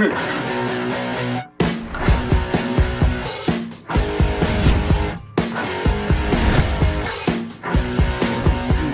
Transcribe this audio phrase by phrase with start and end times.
[0.00, 0.12] E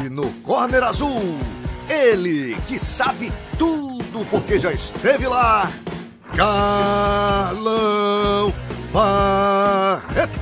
[0.09, 1.39] no corner azul,
[1.91, 5.71] ele que sabe tudo porque já esteve lá,
[6.35, 8.55] Carlão
[8.91, 10.33] Barreto.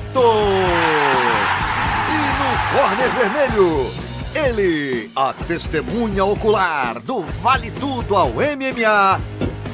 [2.07, 3.91] E no corner vermelho,
[4.35, 9.21] ele, a testemunha ocular do Vale Tudo ao MMA,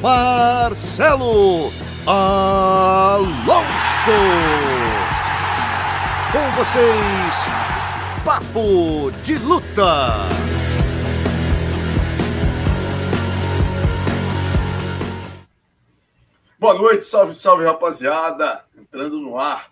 [0.01, 1.69] Marcelo
[2.07, 3.29] Alonso.
[6.31, 7.49] Com vocês,
[8.23, 10.29] Papo de Luta.
[16.57, 18.63] Boa noite, salve, salve, rapaziada.
[18.77, 19.69] Entrando no ar,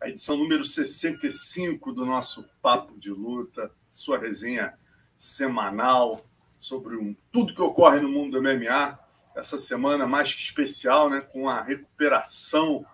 [0.00, 4.74] a edição número 65 do nosso Papo de Luta, sua resenha
[5.18, 6.24] semanal
[6.56, 9.03] sobre um, tudo que ocorre no mundo do MMA.
[9.34, 12.86] Essa semana mais que especial, né, com a recuperação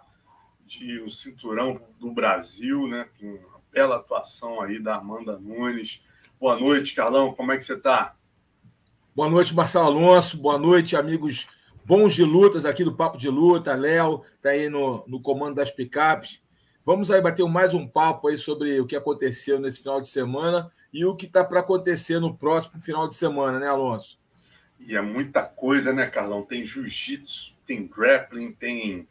[0.64, 6.02] de um cinturão do Brasil, né, com uma bela atuação aí da Amanda Nunes.
[6.40, 8.16] Boa noite, Carlão, como é que você está?
[9.14, 10.38] Boa noite, Marcelo Alonso.
[10.38, 11.46] Boa noite, amigos
[11.84, 13.74] bons de lutas aqui do Papo de Luta.
[13.74, 16.42] Léo está aí no, no comando das picapes.
[16.86, 20.72] Vamos aí bater mais um papo aí sobre o que aconteceu nesse final de semana
[20.90, 24.19] e o que está para acontecer no próximo final de semana, né, Alonso?
[24.80, 26.42] E é muita coisa, né, Carlão?
[26.42, 29.06] Tem jiu-jitsu, tem grappling, tem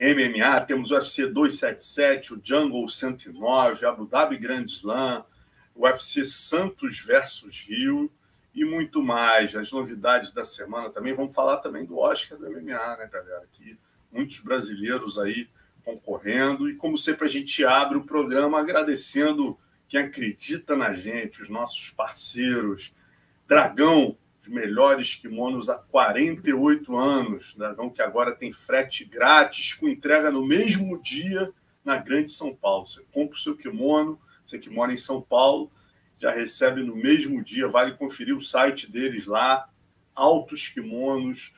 [0.00, 5.24] MMA, temos o UFC 277, o Jungle 109, Abu Dhabi Grand Slam,
[5.74, 8.10] o UFC Santos versus Rio
[8.54, 9.54] e muito mais.
[9.54, 11.14] As novidades da semana também.
[11.14, 13.46] Vamos falar também do Oscar do MMA, né, galera?
[13.52, 13.78] Que
[14.10, 15.48] muitos brasileiros aí
[15.84, 16.68] concorrendo.
[16.68, 21.90] E como sempre, a gente abre o programa agradecendo quem acredita na gente, os nossos
[21.90, 22.94] parceiros.
[23.46, 27.54] Dragão, os melhores kimonos há 48 anos.
[27.54, 31.52] Dragão que agora tem frete grátis, com entrega no mesmo dia
[31.84, 32.86] na Grande São Paulo.
[32.86, 35.70] Você compra o seu kimono, você que mora em São Paulo,
[36.18, 37.68] já recebe no mesmo dia.
[37.68, 39.68] Vale conferir o site deles lá,
[40.14, 41.54] Altos Kimonos,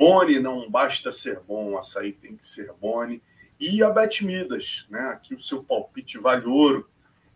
[0.00, 3.22] Boni, não basta ser bom, o açaí tem que ser Boni.
[3.60, 4.98] E a Betmidas, né?
[5.08, 6.88] Aqui o seu palpite vale ouro.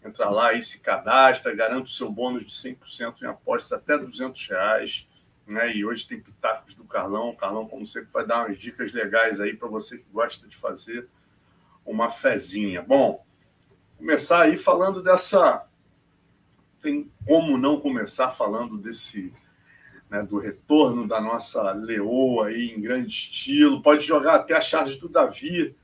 [0.02, 4.48] Entra lá e se cadastra, garante o seu bônus de 100% em apostas até 200
[4.48, 5.06] reais.
[5.46, 5.76] Né?
[5.76, 7.28] E hoje tem pitacos do Carlão.
[7.28, 10.56] O Carlão, como sempre, vai dar umas dicas legais aí para você que gosta de
[10.56, 11.06] fazer
[11.84, 12.80] uma fezinha.
[12.80, 13.22] Bom,
[13.98, 15.66] começar aí falando dessa.
[16.80, 19.34] Tem como não começar falando desse.
[20.10, 23.82] Né, do retorno da nossa leoa aí em grande estilo.
[23.82, 25.74] Pode jogar até a charge do Davi,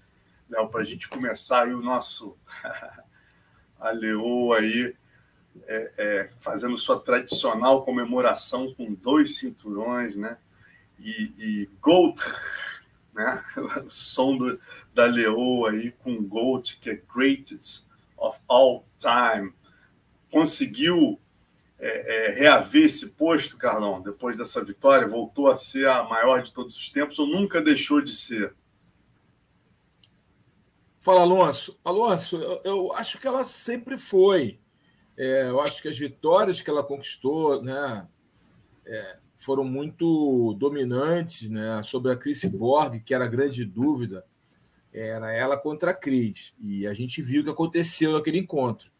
[0.49, 2.37] Léo, para a gente começar aí o nosso.
[3.81, 4.95] a leoa aí
[5.67, 10.37] é, é, fazendo sua tradicional comemoração com dois cinturões, né?
[10.99, 11.71] E, e
[13.15, 13.45] né?
[13.85, 14.61] O som do,
[14.95, 17.85] da leoa aí com Gold, que é greatest
[18.17, 19.53] of all time.
[20.31, 21.19] Conseguiu
[21.81, 25.09] é, é, reaver esse posto, Carlão, depois dessa vitória?
[25.09, 28.55] Voltou a ser a maior de todos os tempos ou nunca deixou de ser?
[31.01, 31.81] Fala, Alonso.
[31.83, 34.61] Alonso, eu, eu acho que ela sempre foi.
[35.17, 38.07] É, eu acho que as vitórias que ela conquistou né,
[38.85, 44.27] é, foram muito dominantes né, sobre a Chris Borg, que era a grande dúvida.
[44.93, 46.53] Era ela contra a Cris.
[46.61, 48.91] E a gente viu o que aconteceu naquele encontro.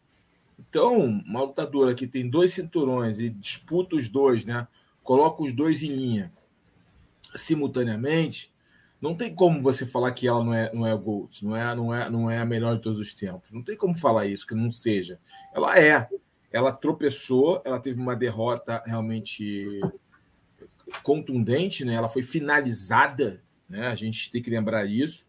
[0.69, 4.67] Então, uma lutadora que tem dois cinturões e disputa os dois, né,
[5.03, 6.31] coloca os dois em linha
[7.35, 8.53] simultaneamente,
[9.01, 11.93] não tem como você falar que ela não é, não é Gold, não é, não,
[11.93, 13.51] é, não é a melhor de todos os tempos.
[13.51, 15.19] Não tem como falar isso, que não seja.
[15.55, 16.07] Ela é.
[16.51, 19.81] Ela tropeçou, ela teve uma derrota realmente
[21.01, 21.93] contundente, né?
[21.93, 23.87] ela foi finalizada, né?
[23.87, 25.25] a gente tem que lembrar isso,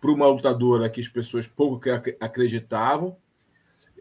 [0.00, 1.80] para uma lutadora que as pessoas pouco
[2.20, 3.16] acreditavam.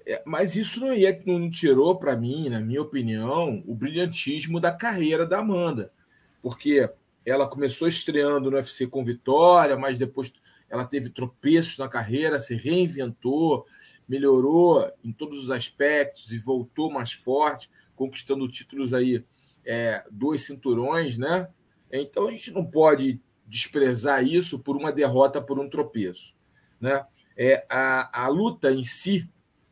[0.10, 4.72] É, mas isso não, ia, não tirou para mim, na minha opinião, o brilhantismo da
[4.72, 5.94] carreira da Amanda.
[6.42, 6.90] Porque
[7.24, 10.34] ela começou estreando no UFC com vitória, mas depois
[10.68, 13.68] ela teve tropeços na carreira, se reinventou,
[14.08, 19.24] melhorou em todos os aspectos e voltou mais forte, conquistando títulos aí,
[19.64, 21.48] é, dois cinturões, né?
[21.92, 26.34] Então a gente não pode desprezar isso por uma derrota, por um tropeço,
[26.82, 27.06] né?
[27.38, 29.30] É, a, a luta em si,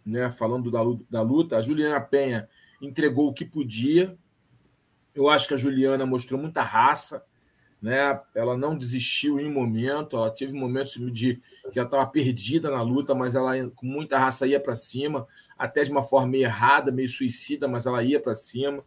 [0.07, 0.31] né?
[0.31, 2.47] Falando da, da luta, a Juliana Penha
[2.81, 4.17] entregou o que podia.
[5.13, 7.23] Eu acho que a Juliana mostrou muita raça,
[7.81, 8.19] né?
[8.33, 13.13] Ela não desistiu em momento, ela teve momentos de que ela estava perdida na luta,
[13.13, 15.27] mas ela com muita raça ia para cima,
[15.57, 18.83] até de uma forma meio errada, meio suicida, mas ela ia para cima.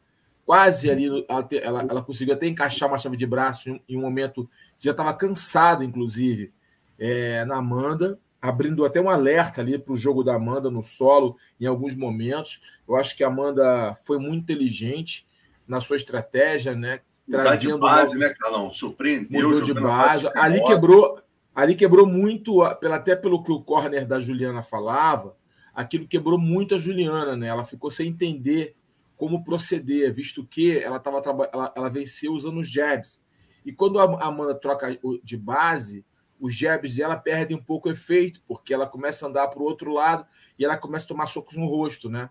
[0.46, 4.48] Quase ali, ela, ela, ela, conseguiu até encaixar uma chave de braço em um momento
[4.78, 6.52] que já estava cansada, inclusive,
[6.98, 11.36] é, na Amanda, abrindo até um alerta ali para o jogo da Amanda no solo
[11.60, 12.60] em alguns momentos.
[12.88, 15.26] Eu acho que a Amanda foi muito inteligente
[15.66, 17.00] na sua estratégia, né?
[17.30, 18.28] trazendo de base, uma...
[18.28, 18.70] né, Calão?
[18.70, 19.48] Surpreendeu.
[19.48, 20.28] Mudou de base.
[20.34, 21.22] Ali quebrou,
[21.54, 25.36] ali quebrou muito, até pelo que o corner da Juliana falava,
[25.72, 27.46] aquilo quebrou muito a Juliana, né?
[27.46, 28.74] Ela ficou sem entender
[29.16, 31.20] como proceder, visto que ela tava
[31.52, 33.22] ela, ela venceu usando os jabs.
[33.64, 36.04] E quando a Amanda troca de base,
[36.40, 39.64] os jabs dela perdem um pouco o efeito, porque ela começa a andar para o
[39.64, 40.26] outro lado
[40.58, 42.30] e ela começa a tomar socos no rosto, né?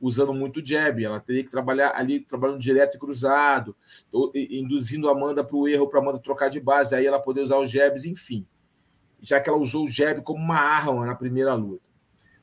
[0.00, 3.76] usando muito jab, ela teria que trabalhar ali, trabalhando direto e cruzado,
[4.34, 7.42] induzindo a Amanda para o erro, para a Amanda trocar de base, aí ela poder
[7.42, 8.46] usar os jabs, enfim.
[9.20, 11.90] Já que ela usou o jab como uma arma na primeira luta.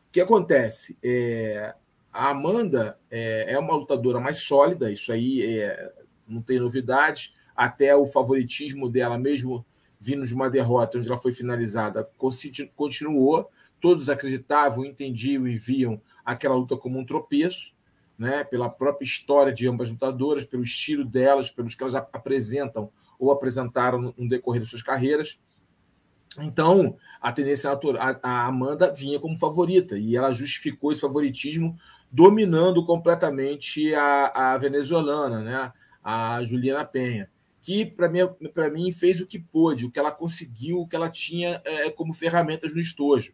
[0.08, 0.98] O que acontece?
[1.02, 1.74] É,
[2.14, 5.94] a Amanda é, é, uma lutadora mais sólida, isso aí é,
[6.28, 9.66] não tem novidade, até o favoritismo dela, mesmo
[10.00, 12.10] vindo de uma derrota onde ela foi finalizada,
[12.76, 13.50] continuou.
[13.80, 17.76] Todos acreditavam, entendiam e viam aquela luta como um tropeço,
[18.18, 22.90] né, pela própria história de ambas lutadoras, pelo estilo delas, pelos que elas apresentam
[23.20, 25.40] ou apresentaram no decorrer de suas carreiras.
[26.40, 31.76] Então, a tendência natural, a Amanda vinha como favorita e ela justificou esse favoritismo
[32.12, 35.74] dominando completamente a, a venezuelana, né,
[36.04, 37.30] a Juliana Penha,
[37.68, 38.22] que para mim,
[38.74, 42.14] mim fez o que pôde, o que ela conseguiu, o que ela tinha é, como
[42.14, 43.34] ferramentas no estojo.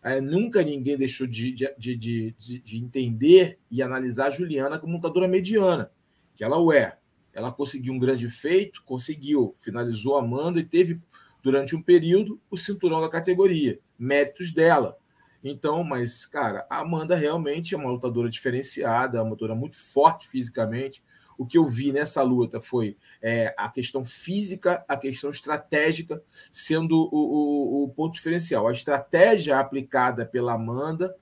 [0.00, 5.26] É, nunca ninguém deixou de, de, de, de, entender e analisar a Juliana como lutadora
[5.26, 5.90] mediana,
[6.36, 6.96] que ela o é.
[7.32, 11.00] Ela conseguiu um grande feito, conseguiu, finalizou a Amanda e teve,
[11.42, 13.80] durante um período, o cinturão da categoria.
[13.98, 14.96] Méritos dela.
[15.42, 21.02] Então, mas, cara, a Amanda realmente é uma lutadora diferenciada, uma lutadora muito forte fisicamente,
[21.38, 26.22] o que eu vi nessa luta foi é, a questão física, a questão estratégica
[26.52, 28.68] sendo o, o, o ponto diferencial.
[28.68, 31.14] A estratégia aplicada pela Amanda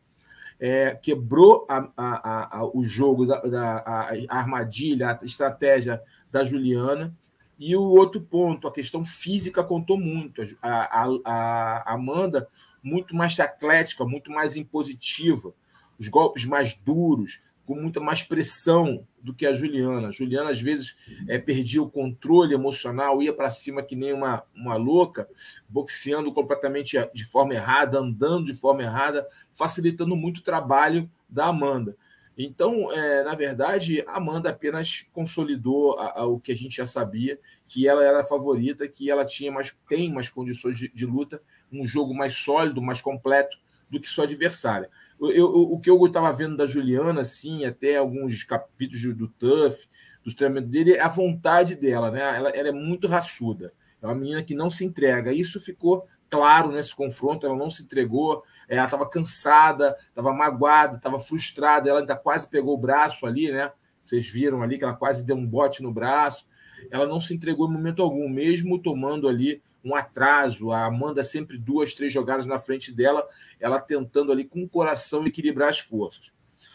[0.60, 6.00] é, quebrou a, a, a, o jogo, da, da a armadilha, a estratégia
[6.30, 7.12] da Juliana.
[7.58, 10.42] E o outro ponto, a questão física contou muito.
[10.62, 12.48] A, a, Amanda,
[12.82, 15.52] muito mais atlética, muito mais impositiva,
[15.98, 20.08] os golpes mais duros, com muita mais pressão do que a Juliana.
[20.08, 20.96] A Juliana, às vezes,
[21.28, 25.28] é, perdia o controle emocional, ia para cima que nem uma, uma louca,
[25.68, 31.96] boxeando completamente de forma errada, andando de forma errada, facilitando muito o trabalho da Amanda.
[32.36, 36.86] Então, é, na verdade, a Amanda apenas consolidou a, a, o que a gente já
[36.86, 41.04] sabia, que ela era a favorita, que ela tinha mais, tem mais condições de, de
[41.04, 43.58] luta, um jogo mais sólido, mais completo
[43.90, 44.88] do que sua adversária.
[45.30, 49.86] Eu, o que eu estava vendo da Juliana, assim, até alguns capítulos do Tuff,
[50.24, 52.20] dos treinamentos dele, é a vontade dela, né?
[52.20, 53.72] Ela, ela, é muito raçuda.
[54.00, 55.32] É uma menina que não se entrega.
[55.32, 57.46] Isso ficou claro nesse confronto.
[57.46, 58.42] Ela não se entregou.
[58.68, 61.88] É, ela estava cansada, estava magoada, estava frustrada.
[61.88, 63.70] Ela ainda quase pegou o braço ali, né?
[64.02, 66.46] Vocês viram ali que ela quase deu um bote no braço.
[66.90, 71.58] Ela não se entregou em momento algum, mesmo tomando ali um atraso, a Amanda sempre
[71.58, 73.26] duas, três jogadas na frente dela,
[73.58, 76.32] ela tentando ali com o coração equilibrar as forças.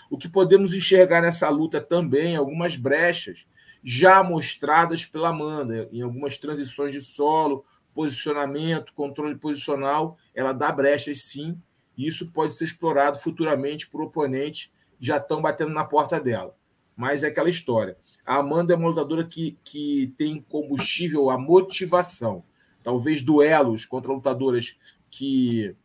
[0.10, 3.48] O que podemos enxergar nessa luta também, algumas brechas
[3.84, 11.24] já mostradas pela Amanda, em algumas transições de solo, posicionamento, controle posicional, ela dá brechas
[11.24, 11.60] sim,
[11.98, 16.56] e isso pode ser explorado futuramente por oponentes já estão batendo na porta dela.
[16.96, 17.98] Mas é aquela história.
[18.28, 22.44] A Amanda é uma lutadora que, que tem combustível a motivação
[22.88, 24.78] talvez duelos contra lutadoras
[25.10, 25.76] que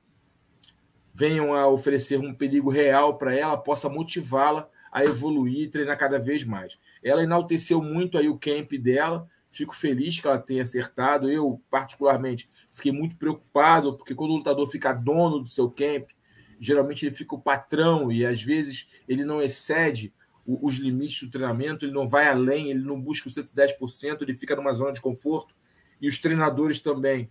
[1.12, 6.16] venham a oferecer um perigo real para ela, possa motivá-la a evoluir e treinar cada
[6.20, 6.78] vez mais.
[7.02, 11.28] Ela enalteceu muito aí o camp dela, fico feliz que ela tenha acertado.
[11.28, 16.08] Eu, particularmente, fiquei muito preocupado, porque quando o lutador fica dono do seu camp,
[16.60, 20.14] geralmente ele fica o patrão e às vezes ele não excede
[20.46, 24.56] os limites do treinamento, ele não vai além, ele não busca o 110%, ele fica
[24.56, 25.54] numa zona de conforto
[26.00, 27.30] e os treinadores também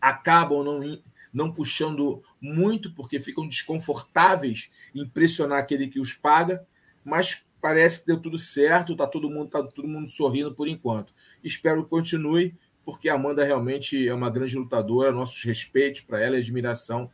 [0.00, 1.02] acabam não,
[1.32, 6.64] não puxando muito, porque ficam desconfortáveis em pressionar aquele que os paga,
[7.04, 11.12] mas parece que deu tudo certo, está todo mundo tá todo mundo sorrindo por enquanto.
[11.42, 12.54] Espero que continue,
[12.84, 17.10] porque a Amanda realmente é uma grande lutadora, nossos respeitos para ela e admiração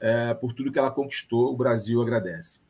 [0.00, 2.60] é, por tudo que ela conquistou, o Brasil agradece.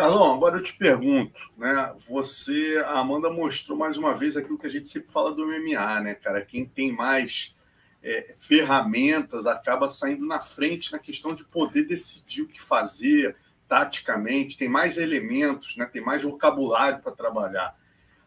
[0.00, 1.92] Carlão, agora eu te pergunto, né?
[2.08, 6.00] Você, a Amanda mostrou mais uma vez aquilo que a gente sempre fala do MMA,
[6.00, 6.40] né, cara?
[6.40, 7.54] Quem tem mais
[8.02, 13.36] é, ferramentas acaba saindo na frente na questão de poder decidir o que fazer
[13.68, 15.84] taticamente, tem mais elementos, né?
[15.84, 17.76] Tem mais vocabulário para trabalhar.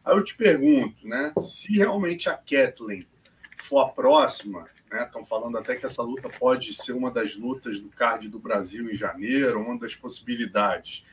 [0.06, 1.34] Aí eu te pergunto, né?
[1.40, 3.08] Se realmente a Kathleen
[3.58, 5.06] for a próxima, né?
[5.06, 8.92] Estão falando até que essa luta pode ser uma das lutas do card do Brasil
[8.92, 11.04] em janeiro, uma das possibilidades.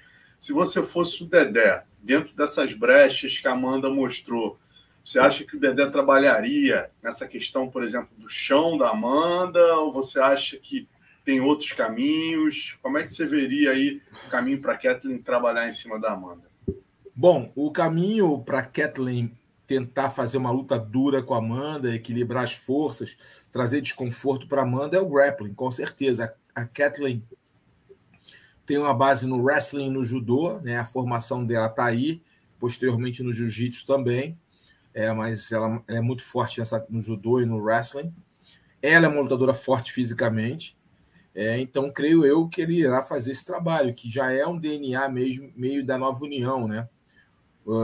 [0.40, 4.58] Se você fosse o Dedé, dentro dessas brechas que a Amanda mostrou,
[5.04, 9.60] você acha que o Dedé trabalharia nessa questão, por exemplo, do chão da Amanda?
[9.76, 10.88] Ou você acha que
[11.26, 12.78] tem outros caminhos?
[12.82, 16.12] Como é que você veria aí o caminho para a Kathleen trabalhar em cima da
[16.12, 16.48] Amanda?
[17.14, 22.44] Bom, o caminho para a Kathleen tentar fazer uma luta dura com a Amanda, equilibrar
[22.44, 23.18] as forças,
[23.52, 26.34] trazer desconforto para a Amanda é o grappling, com certeza.
[26.54, 27.22] A Kathleen
[28.70, 30.78] tem uma base no wrestling e no judô, né?
[30.78, 32.22] A formação dela está aí,
[32.56, 34.38] posteriormente no jiu-jitsu também,
[34.94, 38.14] é, mas ela, ela, é muito forte nessa, no judô e no wrestling.
[38.80, 40.78] Ela é uma lutadora forte fisicamente,
[41.34, 45.08] é, então creio eu que ele irá fazer esse trabalho, que já é um DNA
[45.08, 46.88] mesmo, meio da nova união, né?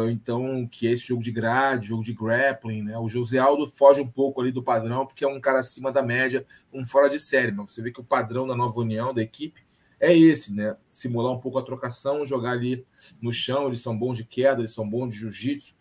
[0.09, 2.97] Então, que é esse jogo de grade, jogo de grappling, né?
[2.97, 6.03] O José Aldo foge um pouco ali do padrão, porque é um cara acima da
[6.03, 9.23] média, um fora de série, mas você vê que o padrão da nova união, da
[9.23, 9.66] equipe,
[9.99, 10.77] é esse, né?
[10.91, 12.87] Simular um pouco a trocação, jogar ali
[13.21, 13.67] no chão.
[13.67, 15.75] Eles são bons de queda, eles são bons de jiu-jitsu,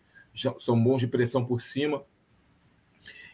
[0.58, 2.04] são bons de pressão por cima.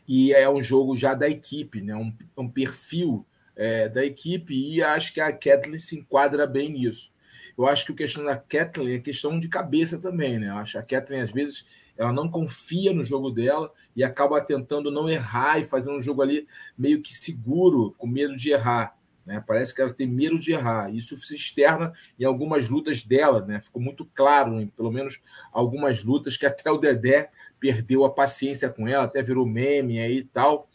[0.07, 1.95] E é um jogo já da equipe, né?
[1.95, 3.25] Um, um perfil
[3.55, 7.12] é, da equipe, e acho que a Kathleen se enquadra bem nisso.
[7.57, 10.49] Eu acho que a questão da Kathleen é questão de cabeça também, né?
[10.49, 14.41] Eu acho que a Kathleen, às vezes, ela não confia no jogo dela e acaba
[14.41, 18.97] tentando não errar e fazer um jogo ali meio que seguro, com medo de errar.
[19.25, 19.43] Né?
[19.47, 20.93] Parece que ela tem medo de errar.
[20.93, 23.45] Isso se externa em algumas lutas dela.
[23.45, 23.61] Né?
[23.61, 25.21] Ficou muito claro, em pelo menos
[25.52, 30.19] algumas lutas, que até o Dedé perdeu a paciência com ela, até virou meme aí
[30.19, 30.69] e tal,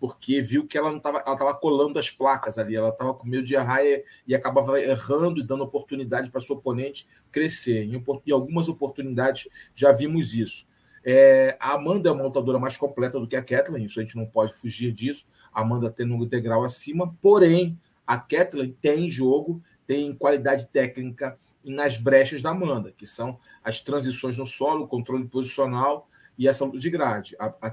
[0.00, 3.24] porque viu que ela não estava ela tava colando as placas ali, ela estava com
[3.24, 7.84] medo de errar e, e acabava errando e dando oportunidade para seu oponente crescer.
[7.84, 10.66] Em, em, algumas oportunidades já vimos isso.
[11.04, 14.16] É, a Amanda é uma lutadora mais completa do que a Kathleen, isso a gente
[14.16, 15.24] não pode fugir disso.
[15.52, 17.78] A Amanda tendo um degrau acima, porém
[18.12, 24.36] a Kathleen tem jogo, tem qualidade técnica nas brechas da Amanda, que são as transições
[24.36, 27.34] no solo, o controle posicional e essa luta de grade.
[27.38, 27.70] A, a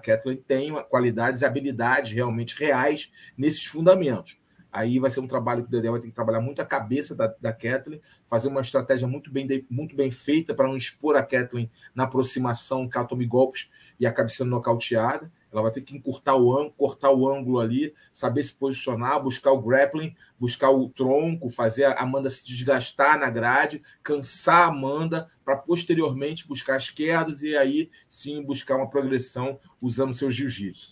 [0.48, 4.40] tem qualidades e habilidades realmente reais nesses fundamentos.
[4.72, 7.14] Aí vai ser um trabalho que o Dedé vai ter que trabalhar muito a cabeça
[7.14, 11.24] da, da Kathleen, fazer uma estratégia muito bem, muito bem feita para não expor a
[11.24, 13.70] Kathleen na aproximação, que ela tome golpes
[14.00, 15.30] e acabe sendo nocauteada.
[15.52, 19.52] Ela vai ter que encurtar o ângulo, cortar o ângulo ali, saber se posicionar, buscar
[19.52, 25.28] o grappling, buscar o tronco, fazer a Amanda se desgastar na grade, cansar a Amanda,
[25.44, 30.90] para posteriormente buscar as quedas e aí sim buscar uma progressão usando seu jiu-jitsu.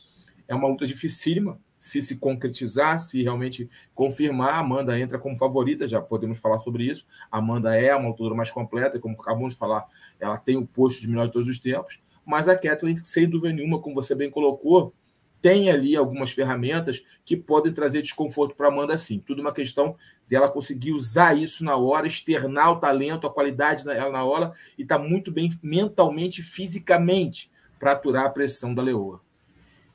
[0.48, 1.60] É uma luta dificílima.
[1.78, 6.86] Se se concretizar, se realmente confirmar, a Amanda entra como favorita, já podemos falar sobre
[6.86, 7.06] isso.
[7.30, 9.86] Amanda é uma lutadora mais completa, como acabamos de falar,
[10.20, 13.54] ela tem o posto de melhor de todos os tempos mas a Kathleen, sem dúvida
[13.54, 14.94] nenhuma, como você bem colocou,
[15.42, 19.24] tem ali algumas ferramentas que podem trazer desconforto para a Amanda, sim.
[19.26, 19.96] Tudo uma questão
[20.28, 24.82] dela conseguir usar isso na hora, externar o talento, a qualidade dela na hora e
[24.82, 29.22] estar tá muito bem mentalmente, fisicamente, para aturar a pressão da leoa.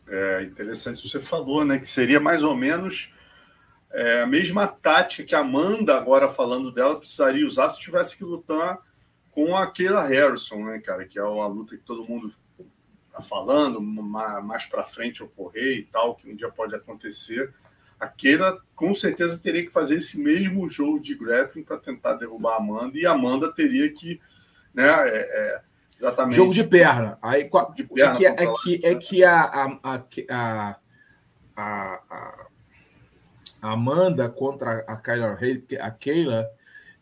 [0.08, 1.78] É interessante você falou, né?
[1.78, 3.12] Que seria mais ou menos
[3.92, 8.24] é, a mesma tática que a Amanda, agora falando dela, precisaria usar se tivesse que
[8.24, 8.78] lutar
[9.32, 12.32] com a Keila Harrison, né, cara, que é a luta que todo mundo
[13.10, 17.52] tá falando, mais para frente ocorrer e tal, que um dia pode acontecer.
[17.98, 22.54] A Keila com certeza teria que fazer esse mesmo jogo de grappling para tentar derrubar
[22.54, 24.20] a Amanda, e a Amanda teria que,
[24.74, 25.62] né, é, é,
[25.96, 26.36] exatamente.
[26.36, 27.18] Jogo de perna.
[27.22, 30.76] Aí, de perna, é que, é que, é que a, a, a,
[31.56, 32.46] a,
[33.62, 35.38] a Amanda contra a Kyla,
[35.80, 36.50] a Keila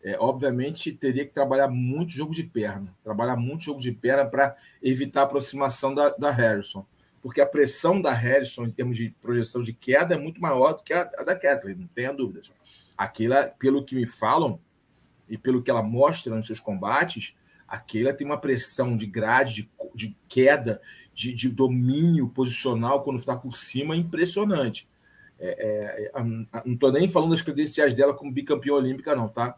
[0.03, 4.55] é, obviamente teria que trabalhar muito jogo de perna, trabalhar muito jogo de perna para
[4.81, 6.85] evitar a aproximação da, da Harrison,
[7.21, 10.83] porque a pressão da Harrison em termos de projeção de queda é muito maior do
[10.83, 12.51] que a, a da Kathleen, não tenha dúvidas.
[12.97, 14.59] Aquela, pelo que me falam
[15.29, 17.35] e pelo que ela mostra nos seus combates,
[17.67, 20.81] aquela tem uma pressão de grade, de, de queda,
[21.13, 24.87] de, de, domínio posicional quando está por cima impressionante.
[25.39, 26.23] É, é,
[26.65, 29.57] não estou nem falando das credenciais dela como bicampeã olímpica, não, tá?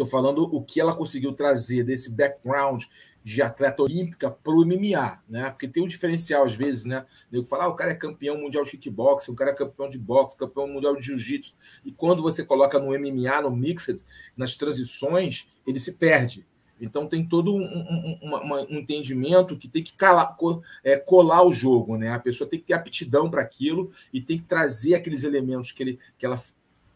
[0.00, 2.84] Estou falando o que ela conseguiu trazer desse background
[3.22, 5.50] de atleta olímpica para o MMA, né?
[5.50, 7.04] Porque tem um diferencial às vezes, né?
[7.30, 9.98] Eu falar, ah, o cara é campeão mundial de kickboxing, o cara é campeão de
[9.98, 11.54] boxe, campeão mundial de jiu-jitsu.
[11.84, 14.02] E quando você coloca no MMA, no mixed,
[14.34, 16.46] nas transições, ele se perde.
[16.80, 20.34] Então tem todo um, um, um, um entendimento que tem que calar,
[20.82, 22.10] é, colar o jogo, né?
[22.10, 25.82] A pessoa tem que ter aptidão para aquilo e tem que trazer aqueles elementos que,
[25.82, 26.42] ele, que ela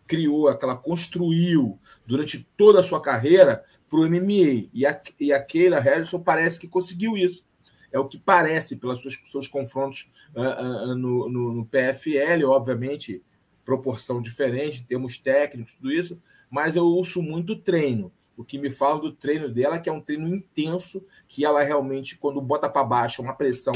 [0.07, 4.69] criou, que ela construiu durante toda a sua carreira para o MMA.
[4.73, 7.47] E a, e a Keila Harrison parece que conseguiu isso.
[7.93, 13.23] É o que parece pelos seus, seus confrontos uh, uh, no, no, no, PFL, obviamente,
[13.65, 16.21] proporção diferente, termos técnicos, tudo isso,
[16.51, 18.13] mas eu uso muito treino.
[18.37, 22.19] O que me fala do treino dela, que é um treino intenso, que ela realmente,
[22.19, 23.75] quando bota para baixo, é uma pressão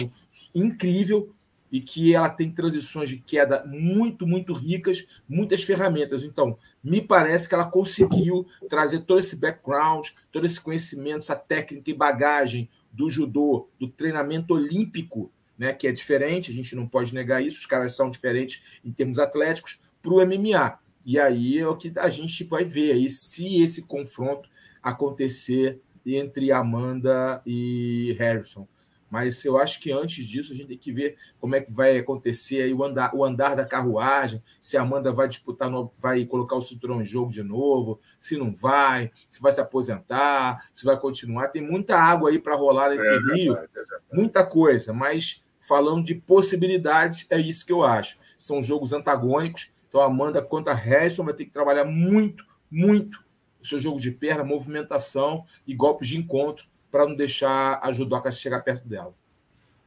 [0.52, 1.32] incrível,
[1.71, 6.23] e que ela tem transições de queda muito, muito ricas, muitas ferramentas.
[6.25, 11.91] Então, me parece que ela conseguiu trazer todo esse background, todo esse conhecimento, essa técnica
[11.91, 17.13] e bagagem do judô, do treinamento olímpico, né, que é diferente, a gente não pode
[17.13, 20.79] negar isso, os caras são diferentes em termos atléticos, para o MMA.
[21.05, 24.49] E aí é o que a gente vai ver aí se esse confronto
[24.83, 28.67] acontecer entre Amanda e Harrison.
[29.11, 31.97] Mas eu acho que antes disso a gente tem que ver como é que vai
[31.97, 36.57] acontecer aí o andar, o andar da carruagem, se a Amanda vai disputar, vai colocar
[36.57, 40.99] o cinturão em jogo de novo, se não vai, se vai se aposentar, se vai
[40.99, 41.49] continuar.
[41.49, 43.67] Tem muita água aí para rolar nesse é rio, é
[44.12, 48.19] muita coisa, mas falando de possibilidades, é isso que eu acho.
[48.38, 53.25] São jogos antagônicos, então a Amanda contra a Harrison vai ter que trabalhar muito, muito
[53.61, 58.30] o seu jogo de perna, movimentação e golpes de encontro para não deixar a judoca
[58.33, 59.14] chegar perto dela.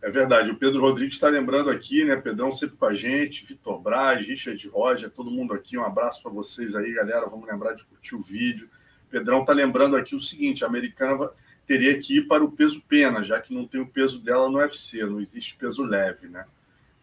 [0.01, 0.49] É verdade.
[0.49, 2.15] O Pedro Rodrigues está lembrando aqui, né?
[2.15, 5.77] Pedrão sempre com a gente, Vitor Braz, Richard Roger, todo mundo aqui.
[5.77, 7.27] Um abraço para vocês aí, galera.
[7.27, 8.67] Vamos lembrar de curtir o vídeo.
[9.11, 11.29] Pedrão está lembrando aqui o seguinte: a americana
[11.67, 14.57] teria que ir para o peso pena, já que não tem o peso dela no
[14.57, 16.45] UFC, não existe peso leve, né?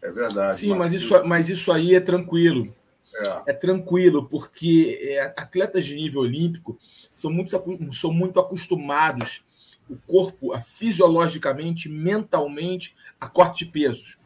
[0.01, 0.57] É verdade.
[0.57, 2.73] Sim, mas isso, mas isso aí é tranquilo.
[3.15, 3.51] É.
[3.51, 6.77] é tranquilo, porque é, atletas de nível olímpico
[7.15, 7.51] são muito,
[7.91, 9.43] são muito acostumados
[9.89, 14.17] o corpo a, fisiologicamente, mentalmente, a corte pesos,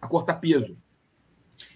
[0.00, 0.76] a cortar peso.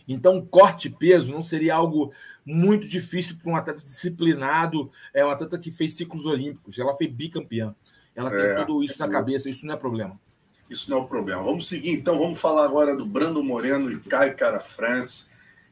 [0.06, 2.12] Então, corte peso não seria algo
[2.44, 7.06] muito difícil para um atleta disciplinado, é um atleta que fez ciclos olímpicos, ela foi
[7.06, 7.74] bicampeã.
[8.14, 10.20] Ela tem é, tudo isso na cabeça, isso não é problema.
[10.68, 11.42] Isso não é o problema.
[11.42, 15.26] Vamos seguir, então, vamos falar agora do Brando Moreno e Caio Cara France.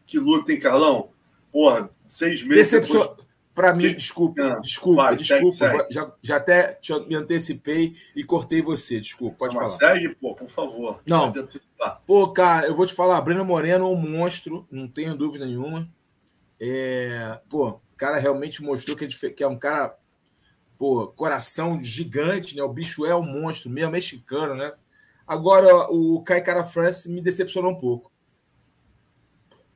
[0.06, 1.10] Que luta, hein, Carlão?
[1.52, 3.00] Porra, seis meses Decepcion...
[3.00, 3.27] depois...
[3.58, 5.50] Para mim, desculpa, não, desculpa, vai, desculpa.
[5.50, 5.92] Segue, segue.
[5.92, 9.00] Já, já até me antecipei e cortei você.
[9.00, 9.76] Desculpa, pode não, falar.
[9.76, 11.02] Segue, pô, por favor.
[11.04, 11.32] Não.
[12.06, 15.90] Pô, cara, eu vou te falar, Breno Moreno é um monstro, não tenho dúvida nenhuma.
[16.60, 19.98] É, pô, o cara realmente mostrou que é, que é um cara,
[20.78, 22.62] pô, coração gigante, né?
[22.62, 24.72] O bicho é um monstro, meio mexicano, né?
[25.26, 28.12] Agora, o Kai Cara France me decepcionou um pouco.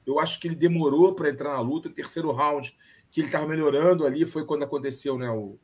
[0.07, 1.91] Eu acho que ele demorou para entrar na luta.
[1.91, 2.77] Terceiro round
[3.13, 5.59] que ele estava melhorando ali foi quando aconteceu né, o,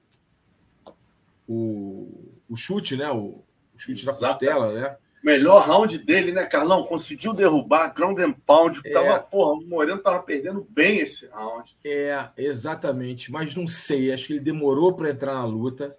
[1.49, 3.11] o, o chute, né?
[3.11, 3.43] O,
[3.75, 4.97] o chute da costela, né?
[5.25, 6.85] Melhor round dele, né, Carlão?
[6.85, 8.81] Conseguiu derrubar, ground and pound.
[8.85, 8.93] É.
[8.93, 11.75] Tava, porra, o Moreno tava perdendo bem esse round.
[11.85, 13.33] É, exatamente.
[13.33, 15.97] Mas não sei, acho que ele demorou para entrar na luta.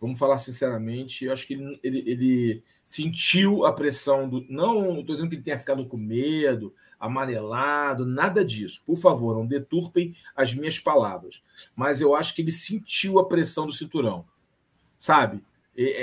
[0.00, 1.24] Vamos falar sinceramente.
[1.24, 4.44] Eu acho que ele, ele, ele sentiu a pressão do.
[4.48, 8.82] Não estou dizendo que ele tenha ficado com medo, amarelado, nada disso.
[8.86, 11.42] Por favor, não deturpem as minhas palavras.
[11.74, 14.24] Mas eu acho que ele sentiu a pressão do cinturão.
[14.98, 15.42] Sabe?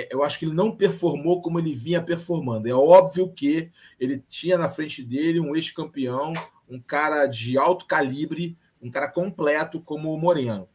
[0.10, 2.68] Eu acho que ele não performou como ele vinha performando.
[2.68, 6.32] É óbvio que ele tinha na frente dele um ex-campeão,
[6.70, 10.68] um cara de alto calibre, um cara completo como o Moreno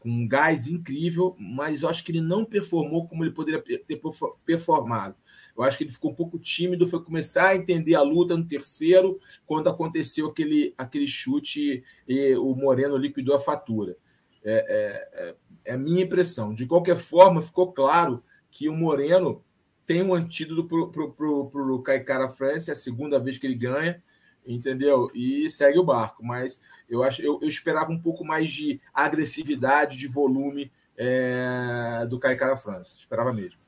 [0.00, 4.00] com um gás incrível, mas eu acho que ele não performou como ele poderia ter
[4.44, 5.14] performado.
[5.56, 8.46] Eu acho que ele ficou um pouco tímido, foi começar a entender a luta no
[8.46, 13.96] terceiro, quando aconteceu aquele, aquele chute e o Moreno liquidou a fatura.
[14.42, 15.36] É, é, é,
[15.66, 16.54] é a minha impressão.
[16.54, 19.44] De qualquer forma, ficou claro que o Moreno
[19.86, 24.02] tem um antídoto para o Caicara France, é a segunda vez que ele ganha,
[24.46, 25.10] entendeu?
[25.14, 26.24] E segue o barco.
[26.24, 32.18] Mas eu acho, eu, eu esperava um pouco mais de agressividade, de volume é, do
[32.18, 32.98] Caicara France.
[32.98, 33.60] Esperava mesmo.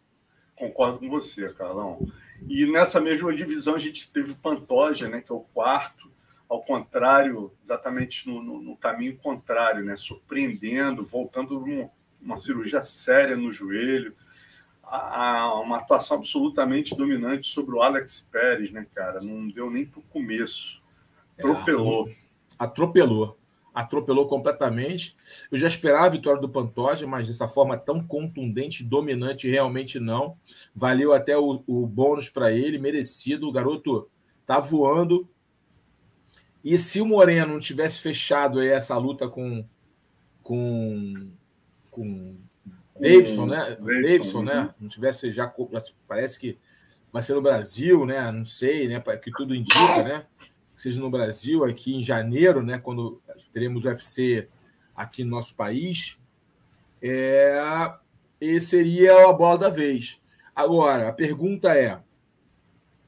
[0.54, 2.06] Concordo com você, Carlão.
[2.48, 6.11] E nessa mesma divisão a gente teve o Pantoja, né, que é o quarto,
[6.48, 13.37] ao contrário, exatamente no, no, no caminho contrário, né, surpreendendo, voltando uma, uma cirurgia séria
[13.37, 14.14] no joelho,
[14.94, 19.20] a, uma atuação absolutamente dominante sobre o Alex Pérez, né, cara?
[19.20, 20.83] Não deu nem para o começo.
[21.38, 22.09] Atropelou.
[22.09, 22.14] É,
[22.59, 23.38] atropelou.
[23.72, 25.16] atropelou completamente.
[25.50, 30.37] Eu já esperava a vitória do Pantoja, mas dessa forma tão contundente, dominante, realmente não.
[30.74, 33.48] Valeu até o, o bônus para ele, merecido.
[33.48, 34.11] O garoto
[34.44, 35.26] tá voando.
[36.62, 39.64] E se o Moreno não tivesse fechado essa luta com
[40.42, 41.31] com
[41.90, 42.37] com
[43.02, 43.76] Davidson, né?
[43.80, 44.54] Davidson, né?
[44.54, 44.74] né?
[44.80, 45.52] Não tivesse já
[46.06, 46.58] parece que
[47.12, 48.30] vai ser no Brasil, né?
[48.30, 49.02] Não sei, né?
[49.22, 50.26] Que tudo indica, né?
[50.74, 52.78] Seja no Brasil aqui em janeiro, né?
[52.78, 53.20] Quando
[53.52, 54.48] teremos o UFC
[54.94, 56.18] aqui no nosso país,
[57.02, 57.60] é,
[58.40, 60.20] esse seria a bola da vez.
[60.54, 62.00] Agora, a pergunta é: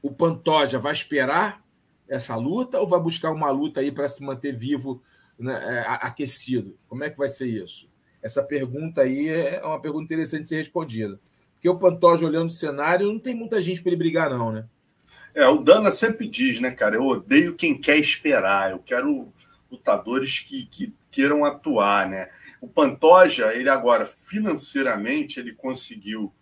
[0.01, 1.63] o Pantoja vai esperar
[2.07, 5.01] essa luta ou vai buscar uma luta aí para se manter vivo,
[5.39, 6.77] né, é, aquecido?
[6.87, 7.89] Como é que vai ser isso?
[8.25, 11.19] Essa pergunta aí é uma pergunta interessante de ser respondida.
[11.53, 14.65] Porque o Pantoja olhando o cenário, não tem muita gente para ele brigar, não, né?
[15.35, 16.95] É, o Dana sempre diz, né, cara?
[16.95, 19.31] Eu odeio quem quer esperar, eu quero
[19.69, 22.31] lutadores que, que queiram atuar, né?
[22.59, 26.33] O Pantoja, ele agora, financeiramente, ele conseguiu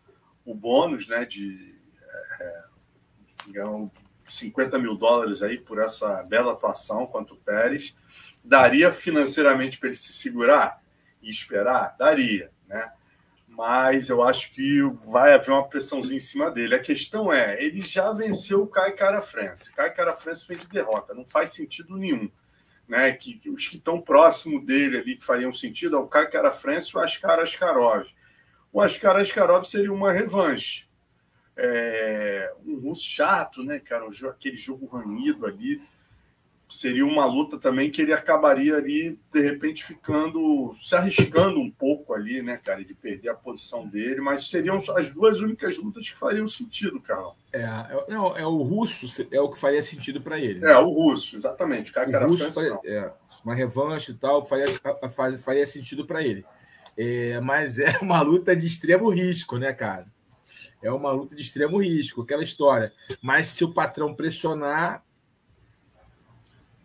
[0.46, 1.76] o bônus, né, de
[2.40, 2.64] é,
[4.26, 7.94] 50 mil dólares aí por essa bela atuação quanto o Pérez.
[8.42, 10.82] Daria financeiramente para ele se segurar
[11.24, 11.96] e esperar?
[11.98, 12.92] Daria, né?
[13.48, 14.82] Mas eu acho que
[15.12, 16.76] vai haver uma pressãozinha em cima dele.
[16.76, 19.72] A questão é, ele já venceu o Kai Cara France.
[19.72, 22.30] Kai Cara France vem de derrota, não faz sentido nenhum.
[22.86, 26.30] Né, que, que os que estão próximo dele ali, que fariam sentido, é o Kai
[26.30, 28.06] Cara France e o Askar Askarov.
[28.74, 30.86] O Askar Askarov seria uma revanche
[31.56, 34.06] é, um russo chato, né, cara?
[34.30, 35.82] Aquele jogo ranhido ali.
[36.74, 42.16] Seria uma luta também que ele acabaria ali, de repente, ficando, se arriscando um pouco
[42.16, 46.18] ali, né, cara, de perder a posição dele, mas seriam as duas únicas lutas que
[46.18, 47.38] fariam sentido, Carl.
[47.54, 50.62] É, é, é o russo, é o que faria sentido para ele.
[50.62, 50.72] Né?
[50.72, 51.92] É, o russo, exatamente.
[51.92, 53.12] O cara que era russo faria, é,
[53.46, 54.66] uma revanche e tal, faria,
[55.38, 56.44] faria sentido para ele.
[56.98, 60.08] É, mas é uma luta de extremo risco, né, cara?
[60.82, 62.92] é uma luta de extremo risco, aquela história.
[63.22, 65.03] Mas se o patrão pressionar,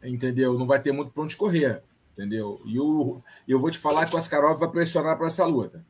[0.03, 0.59] entendeu?
[0.59, 1.83] Não vai ter muito para onde correr,
[2.13, 2.61] entendeu?
[2.65, 5.85] E o, eu vou te falar que o Askarov vai pressionar para essa luta.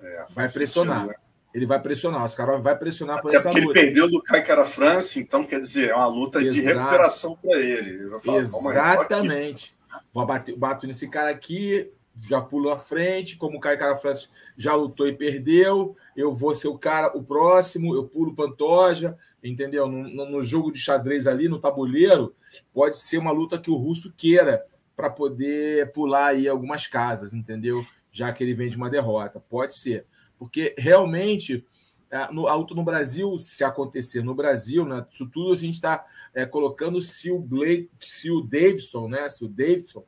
[0.00, 1.00] É, vai pressionar.
[1.00, 1.24] Sentido, né?
[1.54, 3.60] Ele vai pressionar, o Askarov vai pressionar para essa luta.
[3.60, 6.56] Ele perdeu do Kai Cara France, então quer dizer, é uma luta Exato.
[6.56, 7.90] de recuperação para ele.
[7.90, 9.74] ele falar, Exatamente.
[10.12, 14.28] Vou bater, bato nesse cara aqui, já pulo à frente, como o Caio Cara France
[14.56, 19.16] já lutou e perdeu, eu vou ser o cara, o próximo, eu pulo Pantoja,
[19.50, 19.86] entendeu?
[19.86, 22.34] No, no, jogo de xadrez ali, no tabuleiro,
[22.72, 24.64] pode ser uma luta que o russo queira
[24.96, 27.84] para poder pular aí algumas casas, entendeu?
[28.10, 29.40] Já que ele vem de uma derrota.
[29.40, 30.06] Pode ser.
[30.38, 31.64] Porque realmente
[32.10, 36.46] a, luta no Brasil, se acontecer no Brasil, né, isso tudo a gente está é,
[36.46, 39.28] colocando se o Blake, se o Davidson, né?
[39.28, 40.04] Se o Davidson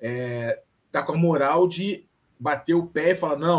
[0.00, 2.06] é, tá com a moral de
[2.38, 3.58] bater o pé e falar: não,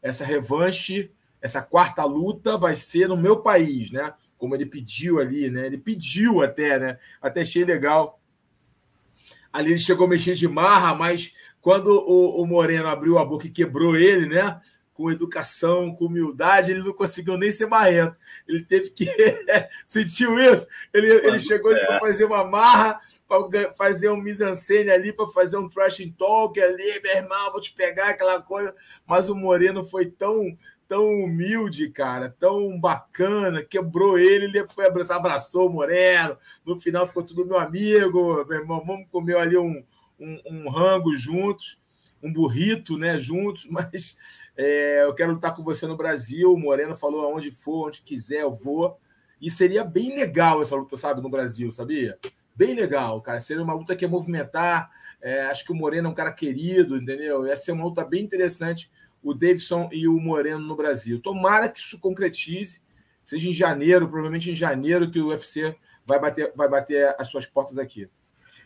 [0.00, 4.14] essa revanche, essa quarta luta vai ser no meu país, né?
[4.42, 5.66] Como ele pediu ali, né?
[5.66, 6.98] Ele pediu até, né?
[7.20, 8.20] Até achei legal.
[9.52, 13.46] Ali ele chegou a mexer de marra, mas quando o, o Moreno abriu a boca
[13.46, 14.60] e quebrou ele, né?
[14.94, 18.16] Com educação, com humildade, ele não conseguiu nem ser marrento.
[18.48, 19.06] Ele teve que.
[19.86, 20.66] Sentiu isso?
[20.92, 21.86] Ele, ele chegou é.
[21.86, 27.00] para fazer uma marra para fazer um mise-en-scène ali, para fazer um trash talk ali,
[27.00, 28.74] meu irmão, vou te pegar aquela coisa.
[29.06, 30.58] Mas o Moreno foi tão
[30.92, 36.36] tão humilde, cara, tão bacana, quebrou ele, ele foi abraçar, abraçou o Moreno.
[36.66, 39.82] No final ficou tudo meu amigo, meu irmão, vamos comer ali um,
[40.20, 41.80] um, um rango juntos,
[42.22, 44.18] um burrito, né, juntos, mas
[44.54, 46.52] é, eu quero lutar com você no Brasil.
[46.52, 49.00] O Moreno falou aonde for, onde quiser, eu vou.
[49.40, 52.18] E seria bem legal essa luta, sabe, no Brasil, sabia?
[52.54, 53.40] bem legal, cara.
[53.40, 54.90] Seria uma luta que ia movimentar.
[55.20, 57.46] É, acho que o Moreno é um cara querido, entendeu?
[57.46, 58.90] Ia ser uma luta bem interessante,
[59.22, 61.20] o Davidson e o Moreno no Brasil.
[61.20, 62.80] Tomara que isso concretize,
[63.24, 67.46] seja em janeiro, provavelmente em janeiro, que o UFC vai bater, vai bater as suas
[67.46, 68.08] portas aqui.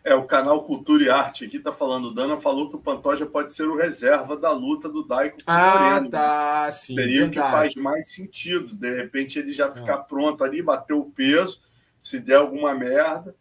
[0.02, 2.14] É, o canal Cultura e Arte aqui tá falando.
[2.14, 5.74] Dana falou que o Pantoja pode ser o reserva da luta do Daico com ah,
[5.74, 6.10] o Moreno.
[6.10, 6.94] tá, sim.
[6.94, 8.72] Seria o que faz mais sentido.
[8.72, 10.02] De repente ele já ficar é.
[10.02, 11.60] pronto ali, bater o peso,
[12.00, 13.34] se der alguma merda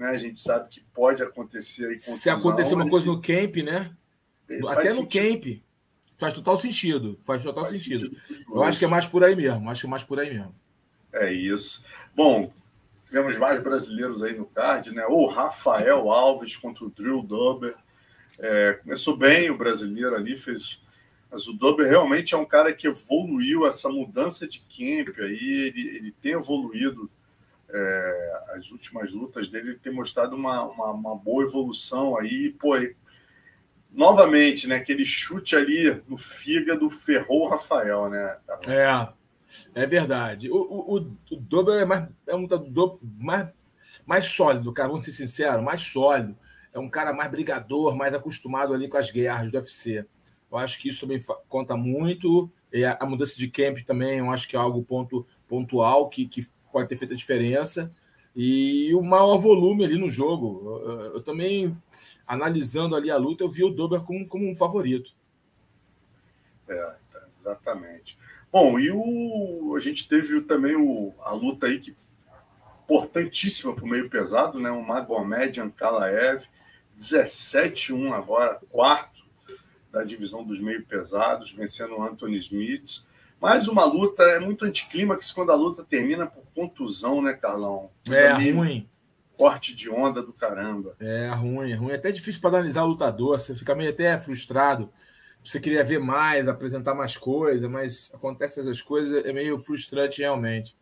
[0.00, 0.08] né?
[0.08, 1.98] A gente sabe que pode acontecer aí.
[1.98, 3.94] Se acontecer uma coisa no camp, né?
[4.66, 5.62] Até no camp.
[6.20, 7.18] Faz total sentido.
[7.24, 8.14] Faz total faz sentido.
[8.14, 9.70] sentido Eu acho que é mais por aí mesmo.
[9.70, 10.54] Acho que é mais por aí mesmo.
[11.12, 11.82] É isso.
[12.14, 12.52] Bom,
[13.06, 15.06] tivemos vários brasileiros aí no card, né?
[15.06, 17.74] O Rafael Alves contra o Drill Dober.
[18.38, 20.82] É, começou bem o brasileiro ali, fez.
[21.30, 25.96] Mas o Dober realmente é um cara que evoluiu essa mudança de camp aí, ele,
[25.96, 27.08] ele tem evoluído
[27.72, 32.50] é, as últimas lutas dele, ele tem mostrado uma, uma, uma, boa evolução aí.
[32.58, 32.76] Pô,
[33.92, 34.76] novamente, né?
[34.76, 38.36] Aquele chute ali no fígado ferrou o Rafael, né?
[38.66, 39.08] É,
[39.74, 40.50] é verdade.
[40.50, 43.48] O, o, o Dober é mais é um lutador mais,
[44.06, 44.88] mais sólido, cara.
[44.88, 46.36] Vamos ser sinceros, mais sólido.
[46.72, 50.04] É um cara mais brigador, mais acostumado ali com as guerras do UFC.
[50.50, 52.50] Eu acho que isso também conta muito.
[52.72, 56.26] E a, a mudança de camp também, eu acho que é algo ponto, pontual que,
[56.26, 57.92] que pode ter feito a diferença.
[58.34, 60.80] E o maior volume ali no jogo.
[60.84, 61.76] Eu, eu também
[62.30, 65.12] analisando ali a luta, eu vi o Dober como, como um favorito.
[66.68, 66.94] É,
[67.40, 68.16] exatamente.
[68.52, 71.96] Bom, e o, a gente teve também o, a luta aí que
[72.84, 74.70] importantíssima para o meio pesado, né?
[74.70, 76.44] O Magomed Ankalaev,
[76.96, 79.24] 17-1 agora, quarto
[79.90, 83.04] da divisão dos meio pesados, vencendo o Anthony Smith.
[83.40, 87.90] Mais uma luta, é muito anticlímax quando a luta termina por contusão, né, Carlão?
[88.08, 88.88] É, ruim
[89.40, 90.94] corte de onda do caramba.
[91.00, 91.92] É ruim, é ruim.
[91.92, 94.92] É até difícil para analisar o lutador, você fica meio até frustrado.
[95.42, 100.76] Você queria ver mais, apresentar mais coisas, mas acontece essas coisas, é meio frustrante realmente.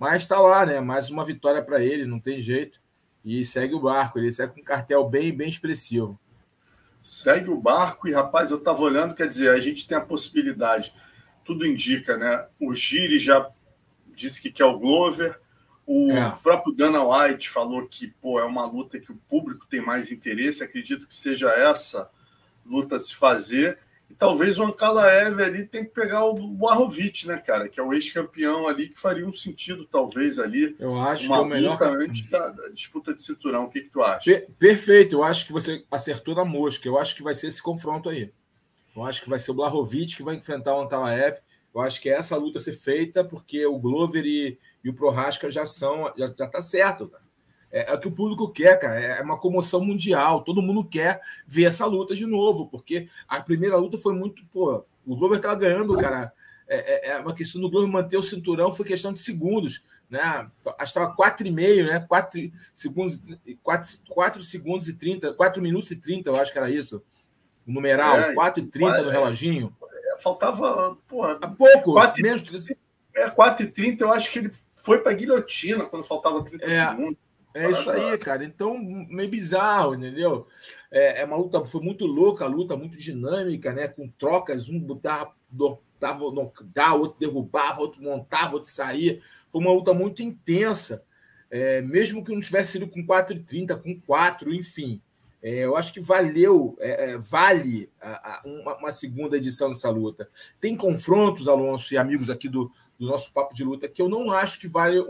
[0.00, 0.80] Mas está lá, né?
[0.80, 2.80] Mais uma vitória para ele, não tem jeito.
[3.24, 6.18] E segue o barco, ele segue com um cartel bem, bem expressivo.
[7.00, 10.92] Segue o barco e, rapaz, eu estava olhando, quer dizer, a gente tem a possibilidade,
[11.44, 12.48] tudo indica, né?
[12.58, 13.48] O Giri já
[14.12, 15.40] disse que quer o Glover,
[15.86, 16.38] o é.
[16.42, 20.62] próprio Dana White falou que pô, é uma luta que o público tem mais interesse.
[20.62, 22.10] Acredito que seja essa
[22.64, 23.78] luta a se fazer.
[24.08, 27.66] E talvez o Ankalaev ali tem que pegar o Barrovic, né, cara?
[27.66, 30.76] Que é o ex-campeão ali, que faria um sentido, talvez, ali.
[30.78, 31.82] Eu acho uma que é o melhor.
[31.82, 33.64] antes da, da, disputa de cinturão.
[33.64, 34.22] O que, que tu acha?
[34.22, 36.86] Per perfeito, eu acho que você acertou na mosca.
[36.86, 38.30] Eu acho que vai ser esse confronto aí.
[38.94, 41.38] Eu acho que vai ser o Blahovic que vai enfrentar o Ankalaev.
[41.74, 45.50] Eu acho que é essa luta ser feita, porque o Glover e, e o Prohaska
[45.50, 47.22] já são, já, já tá certo, cara.
[47.72, 49.00] É, é, o que o público quer, cara.
[49.00, 50.44] É uma comoção mundial.
[50.44, 54.44] Todo mundo quer ver essa luta de novo, porque a primeira luta foi muito.
[54.52, 56.30] Pô, o Glover estava ganhando, cara.
[56.68, 59.82] É, é, é, uma questão do Glover manter o cinturão, foi questão de segundos.
[60.10, 60.20] Né?
[60.20, 62.00] Acho que estava 4,5, né?
[62.00, 63.20] 4 segundos,
[63.62, 67.02] 4, 4 segundos e 30, 4 minutos e 30, eu acho que era isso.
[67.66, 69.12] O numeral, é, 4 e 30 no é.
[69.12, 69.74] reloginho
[70.18, 72.42] faltava porra, Há pouco, 4, menos.
[73.14, 77.18] É, 4h30, eu acho que ele foi para guilhotina quando faltava 30 é, segundos.
[77.54, 78.44] É isso aí, cara.
[78.44, 80.46] Então, meio bizarro, entendeu?
[80.90, 83.88] É, é, uma luta, foi muito louca a luta, muito dinâmica, né?
[83.88, 86.20] Com trocas, um botava, dava,
[86.74, 89.20] dava, outro derrubava, outro montava, outro saía.
[89.50, 91.04] Foi uma luta muito intensa.
[91.50, 95.02] É, mesmo que não tivesse sido com 4,30, com 4, enfim.
[95.42, 97.90] É, eu acho que valeu, é, é, vale
[98.44, 100.30] uma, segunda edição dessa luta.
[100.60, 104.30] Tem confrontos, Alonso e amigos aqui do, do nosso Papo de Luta, que eu não
[104.30, 105.00] acho que vale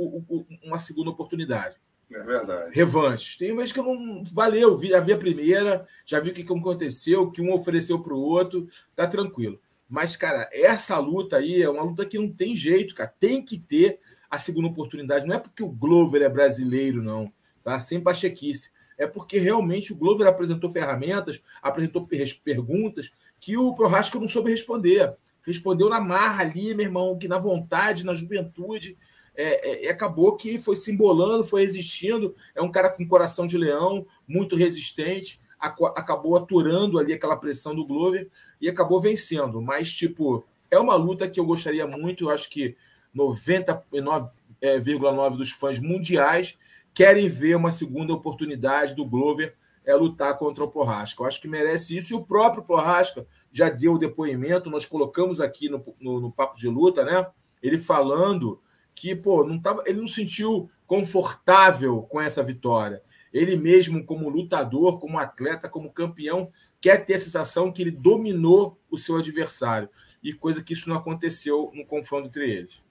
[0.65, 1.77] uma segunda oportunidade.
[2.11, 2.71] É verdade.
[2.75, 3.37] Revanches.
[3.37, 4.25] Tem vezes que eu não.
[4.33, 8.03] Valeu, vi, já vi a primeira, já vi o que, que aconteceu, que um ofereceu
[8.03, 8.67] para o outro,
[8.97, 9.61] tá tranquilo.
[9.89, 13.13] Mas, cara, essa luta aí é uma luta que não tem jeito, cara.
[13.19, 13.99] Tem que ter
[14.31, 15.27] a segunda oportunidade.
[15.27, 17.31] Não é porque o Glover é brasileiro, não.
[17.63, 17.79] Tá?
[17.79, 22.09] Sem pachequice é porque realmente o Glover apresentou ferramentas, apresentou
[22.45, 25.15] perguntas que o Prohaska não soube responder.
[25.45, 28.97] Respondeu na marra ali, meu irmão, que na vontade, na juventude.
[29.35, 32.35] É, é, acabou que foi se embolando, foi resistindo.
[32.55, 35.41] É um cara com coração de leão, muito resistente.
[35.59, 38.29] Acabou aturando ali aquela pressão do Glover
[38.61, 39.61] e acabou vencendo.
[39.61, 42.25] Mas, tipo, é uma luta que eu gostaria muito.
[42.25, 42.77] Eu acho que
[43.15, 46.57] 99,9% é, dos fãs mundiais
[46.95, 51.23] querem ver uma segunda oportunidade do Glover é lutar contra o Porrasca.
[51.23, 52.13] Eu acho que merece isso.
[52.13, 56.57] E o próprio Porrasca já deu o depoimento, nós colocamos aqui no, no, no Papo
[56.57, 57.27] de Luta, né?
[57.63, 58.61] Ele falando
[58.95, 63.03] que, pô, não tava, ele não se sentiu confortável com essa vitória.
[63.33, 66.51] Ele mesmo, como lutador, como atleta, como campeão,
[66.81, 69.89] quer ter a sensação que ele dominou o seu adversário.
[70.23, 72.83] E coisa que isso não aconteceu no confronto entre eles.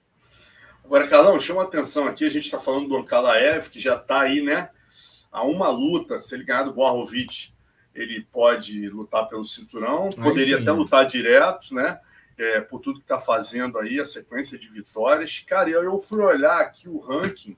[0.84, 4.20] Agora, Carlão, chama a atenção aqui, a gente está falando do Ankalaev, que já está
[4.20, 4.70] aí, né?
[5.30, 7.52] A uma luta, se ele ganhar do Borrovic,
[7.94, 11.98] ele pode lutar pelo cinturão, aí poderia até lutar direto, né?
[12.38, 15.44] É, por tudo que está fazendo aí, a sequência de vitórias.
[15.46, 17.56] Cara, eu fui olhar aqui o ranking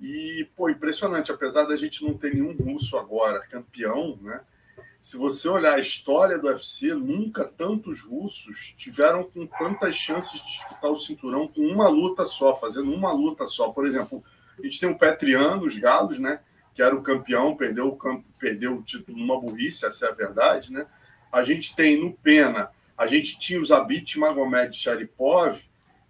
[0.00, 4.40] e, pô, impressionante, apesar da gente não ter nenhum russo agora campeão, né?
[5.08, 10.46] Se você olhar a história do UFC, nunca tantos russos tiveram com tantas chances de
[10.48, 13.70] disputar o cinturão com uma luta só, fazendo uma luta só.
[13.70, 14.22] Por exemplo,
[14.58, 16.40] a gente tem o Petriano, os Galos, né?
[16.74, 20.70] Que era o campeão, perdeu o, perdeu o título numa burrice, essa é a verdade,
[20.70, 20.86] né?
[21.32, 25.58] A gente tem no Pena, a gente tinha o Zabit Magomed Sharipov,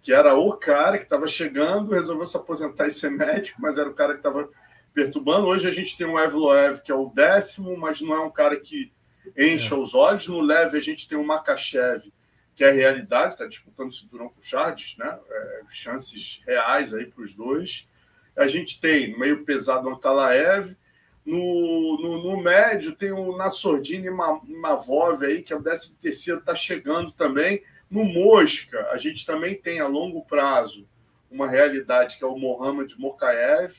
[0.03, 3.89] que era o cara que estava chegando, resolveu se aposentar e ser médico, mas era
[3.89, 4.49] o cara que estava
[4.93, 5.47] perturbando.
[5.47, 8.59] Hoje a gente tem o Evloev, que é o décimo, mas não é um cara
[8.59, 8.91] que
[9.37, 9.77] encha é.
[9.77, 10.27] os olhos.
[10.27, 12.11] No leve, a gente tem o Makachev,
[12.55, 15.17] que é a realidade, está disputando o cinturão com o Charles, né?
[15.29, 17.87] É, chances reais aí para os dois.
[18.35, 20.75] A gente tem no meio pesado o Ankalaev,
[21.25, 26.55] no, no, no, médio tem o Nassordini Mavov aí, que é o 13 terceiro, está
[26.55, 27.61] chegando também.
[27.89, 30.87] No Mosca, a gente também tem a longo prazo
[31.29, 33.75] uma realidade que é o Mohamed Mokaev.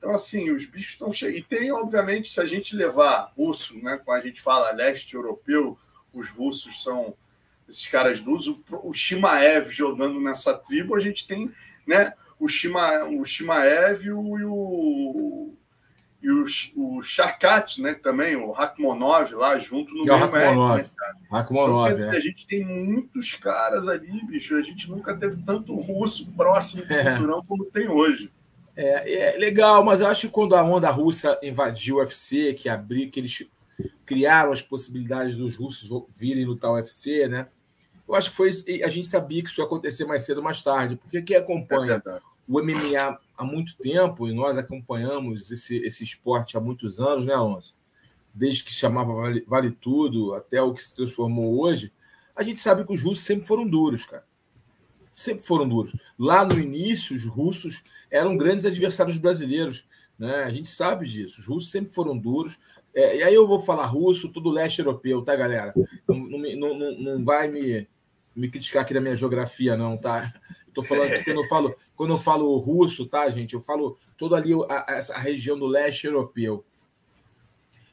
[0.00, 1.36] Então, assim, os bichos estão cheios.
[1.36, 5.78] E tem, obviamente, se a gente levar russo, né, quando a gente fala leste europeu,
[6.10, 7.14] os russos são
[7.68, 8.46] esses caras duros.
[8.46, 11.52] O, o Shimaev jogando nessa tribo, a gente tem
[11.86, 15.52] né, o, Shima, o Shimaev e o,
[16.22, 16.44] e o,
[16.76, 20.82] o, Charkat, né, também, o Rakhmonov lá junto no e meio Rakhmonov.
[20.82, 20.90] Né,
[21.30, 22.16] Rakhmonov, então, dizer, é.
[22.16, 24.56] a gente tem muitos caras ali, bicho.
[24.56, 27.04] A gente nunca teve tanto russo próximo do é.
[27.04, 28.32] cinturão como tem hoje.
[28.76, 32.68] É, é, legal, mas eu acho que quando a onda russa invadiu o UFC, que
[32.68, 33.46] abriu, que eles
[34.06, 37.48] criaram as possibilidades dos russos virem lutar o UFC, né?
[38.08, 38.50] Eu acho que foi
[38.82, 42.02] a gente sabia que isso ia acontecer mais cedo ou mais tarde, porque quem acompanha
[42.04, 47.24] é o MMA há muito tempo, e nós acompanhamos esse, esse esporte há muitos anos,
[47.24, 47.76] né, Alonso?
[48.34, 51.92] Desde que chamava Vale, vale Tudo até o que se transformou hoje,
[52.34, 54.24] a gente sabe que os russos sempre foram duros, cara.
[55.20, 55.94] Sempre foram duros.
[56.18, 59.84] Lá no início, os russos eram grandes adversários brasileiros.
[60.18, 60.44] Né?
[60.44, 61.42] A gente sabe disso.
[61.42, 62.58] Os russos sempre foram duros.
[62.94, 65.74] É, e aí eu vou falar russo, tudo leste europeu, tá, galera?
[66.08, 67.86] Não, não, não, não vai me,
[68.34, 70.32] me criticar aqui na minha geografia, não, tá?
[70.66, 73.52] Estou falando que quando eu falo, quando eu falo russo, tá, gente?
[73.52, 76.64] Eu falo toda ali a, a, essa região do leste europeu.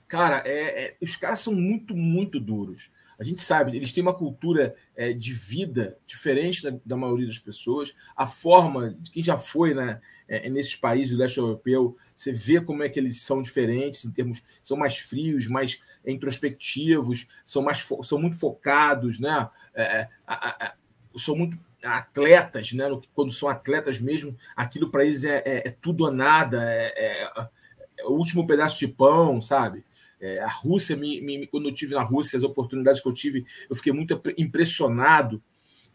[0.07, 2.89] Cara, é, é, os caras são muito, muito duros.
[3.19, 7.39] A gente sabe, eles têm uma cultura é, de vida diferente da, da, maioria das
[7.39, 7.93] pessoas.
[8.15, 12.61] A forma de quem já foi né, é, nesses países do leste europeu, você vê
[12.61, 14.43] como é que eles são diferentes em termos.
[14.61, 19.49] São mais frios, mais introspectivos, são, mais são muito focados, né?
[19.73, 20.73] É, a, a,
[21.17, 22.85] são muito atletas, né?
[23.13, 27.23] Quando são atletas mesmo, aquilo para eles é, é, é, tudo ou nada, é, é,
[27.23, 29.83] é, o último pedaço de pão, sabe?
[30.19, 33.45] É, a Rússia, me, me, quando eu tive na Rússia, as oportunidades que eu tive,
[33.69, 35.41] eu fiquei muito impressionado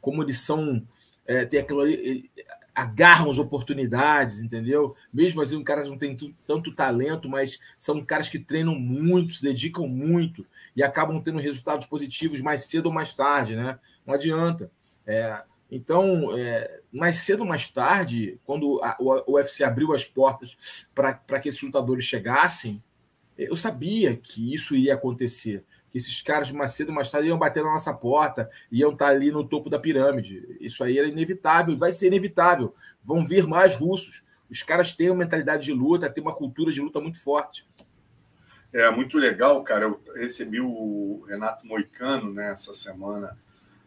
[0.01, 0.87] como eles são.
[1.27, 2.31] É, tem aquilo ali,
[2.75, 4.97] agarram as oportunidades, entendeu?
[5.13, 9.87] Mesmo assim, caras não têm tanto talento, mas são caras que treinam muito, se dedicam
[9.87, 13.79] muito e acabam tendo resultados positivos mais cedo ou mais tarde, né?
[14.07, 14.71] Não adianta.
[15.07, 20.87] É, então, é, mais cedo ou mais tarde, quando a, o UFC abriu as portas
[20.95, 22.83] para que esses lutadores chegassem,
[23.48, 25.64] eu sabia que isso iria acontecer.
[25.90, 29.09] Que esses caras, mais cedo ou mais tarde, iam bater na nossa porta, iam estar
[29.09, 30.57] ali no topo da pirâmide.
[30.61, 32.74] Isso aí era inevitável, vai ser inevitável.
[33.05, 34.24] Vão vir mais russos.
[34.50, 37.66] Os caras têm uma mentalidade de luta, têm uma cultura de luta muito forte.
[38.72, 39.85] É muito legal, cara.
[39.85, 43.38] Eu recebi o Renato Moicano né, essa semana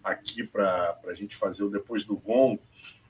[0.03, 2.61] aqui para a gente fazer o Depois do Gongo.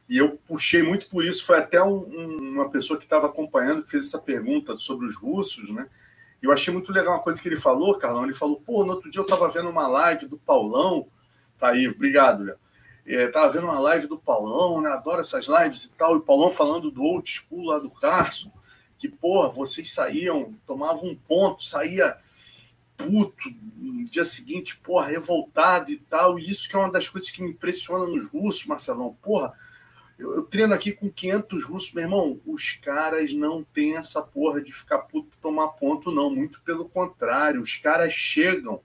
[0.08, 1.46] E eu puxei muito por isso.
[1.46, 5.16] Foi até um, um, uma pessoa que estava acompanhando que fez essa pergunta sobre os
[5.16, 5.88] russos, né?
[6.42, 8.24] Eu achei muito legal uma coisa que ele falou, Carlão.
[8.24, 11.08] Ele falou: pô, no outro dia eu estava vendo uma live do Paulão.
[11.58, 12.58] Tá aí, obrigado, Léo.
[13.08, 14.90] É, vendo uma live do Paulão, né?
[14.90, 16.16] Adoro essas lives e tal.
[16.16, 18.52] E o Paulão falando do old school lá do Carson,
[18.98, 22.18] que, porra, vocês saíam, tomavam um ponto, saía
[22.98, 26.40] puto, no dia seguinte, porra, revoltado e tal.
[26.40, 29.16] E isso que é uma das coisas que me impressiona nos russos, Marcelão.
[29.22, 29.54] Porra,
[30.18, 32.40] eu, eu treino aqui com 500 russos, meu irmão.
[32.46, 36.30] Os caras não têm essa porra de ficar puto tomar ponto, não.
[36.30, 37.62] Muito pelo contrário.
[37.62, 38.82] Os caras chegam,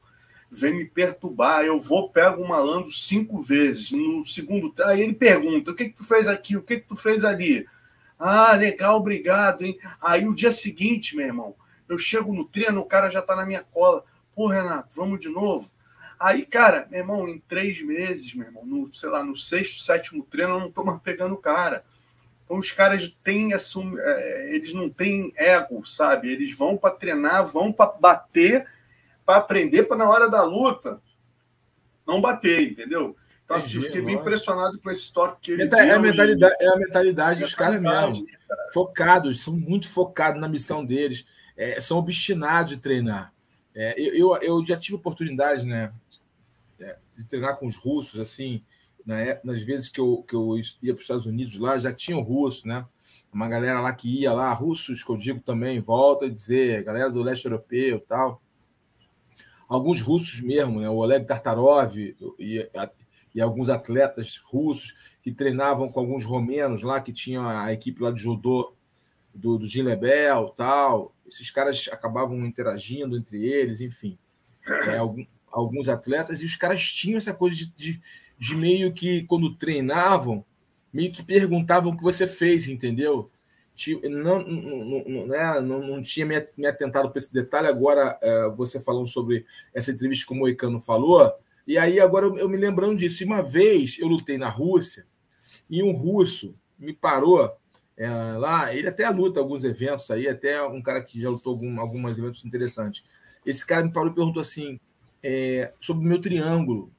[0.50, 1.64] vêm me perturbar.
[1.64, 3.92] Eu vou, pego o malandro cinco vezes.
[3.92, 4.72] No segundo.
[4.84, 6.56] Aí ele pergunta: o que, que tu fez aqui?
[6.56, 7.66] O que, que tu fez ali?
[8.18, 9.78] Ah, legal, obrigado, hein?
[10.00, 11.54] Aí o dia seguinte, meu irmão
[11.90, 14.04] eu chego no treino, o cara já tá na minha cola.
[14.34, 15.70] Pô, Renato, vamos de novo?
[16.20, 20.22] Aí, cara, meu irmão, em três meses, meu irmão, no, sei lá, no sexto, sétimo
[20.22, 21.82] treino, eu não tô mais pegando o cara.
[22.44, 23.52] Então, os caras têm.
[23.52, 26.30] É, eles não têm ego, sabe?
[26.30, 28.66] Eles vão para treinar, vão para bater,
[29.24, 31.00] para aprender, para na hora da luta
[32.06, 33.16] não bater, entendeu?
[33.44, 36.68] Então, assim, eu fiquei bem impressionado com esse toque que ele é, a mentalidade, é
[36.68, 38.26] a mentalidade dos caras mesmo.
[38.26, 38.72] Cara.
[38.72, 41.24] Focados, são muito focados na missão deles
[41.60, 43.34] é, são obstinados de treinar.
[43.74, 45.92] É, eu, eu, já tive oportunidade né, é,
[47.22, 48.64] de treinar com os russos, assim,
[49.04, 52.20] na, nas vezes que eu, que eu ia para os Estados Unidos lá, já tinham
[52.20, 52.86] russos, né?
[53.32, 57.10] Uma galera lá que ia lá, russos, que eu digo também, volta a dizer, galera
[57.10, 58.42] do leste europeu tal.
[59.68, 60.88] Alguns russos mesmo, né?
[60.88, 62.70] O Oleg Tartarov e,
[63.32, 68.10] e alguns atletas russos que treinavam com alguns romenos lá, que tinham a equipe lá
[68.10, 68.74] de judô
[69.32, 74.18] do, do Gilebel tal esses caras acabavam interagindo entre eles, enfim.
[74.88, 78.00] é, algum, alguns atletas, e os caras tinham essa coisa de, de,
[78.38, 80.44] de, meio que, quando treinavam,
[80.92, 83.30] meio que perguntavam o que você fez, entendeu?
[84.04, 88.48] Não, não, não, né, não, não tinha me, me atentado para esse detalhe, agora é,
[88.50, 91.32] você falando sobre essa entrevista que o Moicano falou,
[91.66, 93.24] e aí agora eu, eu me lembrando disso.
[93.24, 95.06] Uma vez eu lutei na Rússia
[95.68, 97.50] e um russo me parou
[97.96, 101.78] é, lá, ele até luta alguns eventos aí, até um cara que já lutou algum,
[101.78, 103.04] alguns eventos interessantes.
[103.44, 104.80] Esse cara me parou e perguntou assim
[105.22, 106.92] é, sobre o meu triângulo,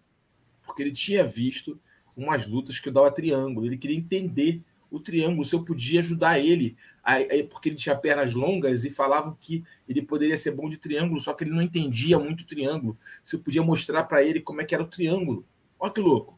[0.66, 1.80] porque ele tinha visto
[2.16, 4.62] umas lutas que eu dava triângulo, ele queria entender
[4.92, 6.76] o triângulo, se eu podia ajudar ele,
[7.50, 11.34] porque ele tinha pernas longas e falavam que ele poderia ser bom de triângulo, só
[11.34, 12.98] que ele não entendia muito o triângulo.
[13.24, 15.46] Se eu podia mostrar para ele como é que era o triângulo.
[15.80, 16.38] Olha que louco.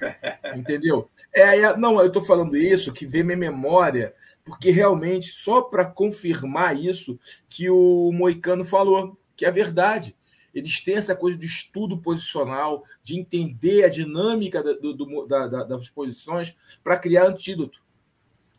[0.56, 1.08] Entendeu?
[1.32, 4.12] É, é, não, eu estou falando isso, que vem minha memória,
[4.44, 7.18] porque realmente, só para confirmar isso
[7.48, 10.16] que o Moicano falou, que é verdade.
[10.54, 15.64] Eles têm essa coisa de estudo posicional, de entender a dinâmica da, do, da, da,
[15.64, 17.82] das posições para criar antídoto.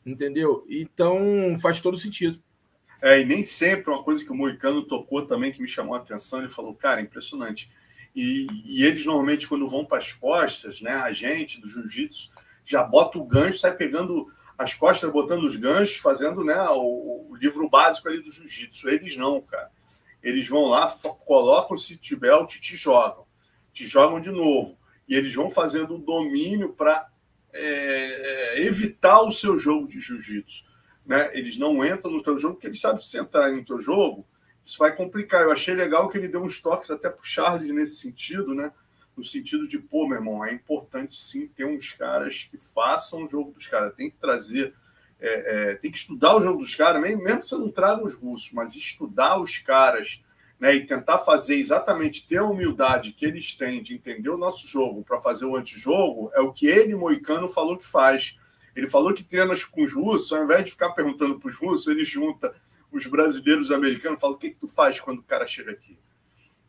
[0.05, 0.65] Entendeu?
[0.69, 2.41] Então faz todo sentido.
[3.01, 5.99] É, e nem sempre uma coisa que o Moicano tocou também que me chamou a
[5.99, 7.69] atenção, ele falou, cara, impressionante
[8.15, 12.29] e, e eles normalmente, quando vão para as costas, né, a gente do jiu-jitsu
[12.63, 17.35] já bota o gancho, sai pegando as costas, botando os ganchos, fazendo né, o, o
[17.35, 18.87] livro básico ali do jiu-jitsu.
[18.87, 19.71] Eles não, cara.
[20.23, 20.89] Eles vão lá,
[21.25, 23.25] colocam o seatbelt e te jogam.
[23.73, 24.77] Te jogam de novo.
[25.07, 27.09] E eles vão fazendo o domínio para
[27.51, 30.63] é, é, evitar o seu jogo de jiu-jitsu.
[31.05, 31.37] Né?
[31.37, 34.25] Eles não entram no teu jogo, porque eles sabem se entrarem no teu jogo,
[34.65, 35.41] isso vai complicar.
[35.41, 38.71] Eu achei legal que ele deu uns toques até para o Charles nesse sentido, né?
[39.15, 43.27] No sentido de, pô, meu irmão, é importante sim ter uns caras que façam o
[43.27, 43.93] jogo dos caras.
[43.93, 44.73] Tem que trazer,
[45.25, 48.13] é, é, tem que estudar o jogo dos caras, mesmo que você não traga os
[48.13, 50.21] russos, mas estudar os caras
[50.59, 54.67] né, e tentar fazer exatamente ter a humildade que eles têm de entender o nosso
[54.67, 58.37] jogo para fazer o antijogo, é o que ele, Moicano, falou que faz.
[58.75, 61.87] Ele falou que treina com os russos, ao invés de ficar perguntando para os russos,
[61.87, 62.53] ele junta
[62.91, 65.97] os brasileiros americanos falam: o que, que tu faz quando o cara chega aqui?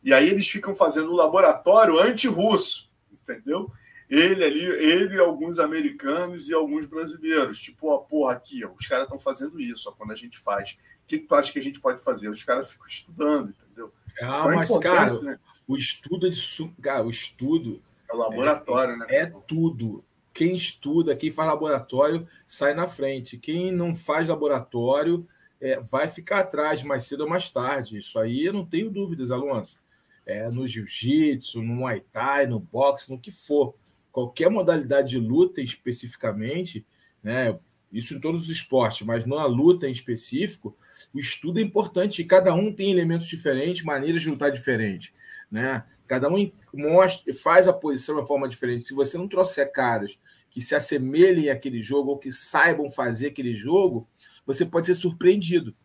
[0.03, 3.71] E aí eles ficam fazendo um laboratório anti-russo, entendeu?
[4.09, 7.59] Ele ali, ele, alguns americanos e alguns brasileiros.
[7.59, 10.77] Tipo, ó, porra, aqui, ó, os caras estão fazendo isso, ó, quando a gente faz.
[11.03, 12.29] O que, que, tu acha que a gente pode fazer?
[12.29, 13.91] Os caras ficam estudando, entendeu?
[14.21, 15.39] Ah, então, é mas, cara, né?
[15.67, 17.81] o estudo é de cara, o estudo.
[18.09, 19.05] É o laboratório, é, né?
[19.09, 20.03] É tudo.
[20.33, 23.37] Quem estuda, quem faz laboratório, sai na frente.
[23.37, 25.27] Quem não faz laboratório
[25.61, 27.97] é, vai ficar atrás mais cedo ou mais tarde.
[27.97, 29.79] Isso aí eu não tenho dúvidas, Alonso.
[30.25, 33.75] É, no jiu-jitsu, no muay thai, no boxe, no que for.
[34.15, 36.87] Qualquer modalidade de luta especificamente,
[37.21, 37.59] né,
[37.91, 40.73] isso em todos os esportes, mas na luta em específico,
[41.13, 45.11] o estudo é importante e cada um tem elementos diferentes, maneiras de lutar diferentes.
[45.51, 45.83] Né?
[46.07, 48.85] Cada um mostra, faz a posição de uma forma diferente.
[48.85, 50.17] Se você não trouxer caras
[50.49, 54.07] que se assemelhem àquele jogo ou que saibam fazer aquele jogo,
[54.45, 55.75] você pode ser surpreendido.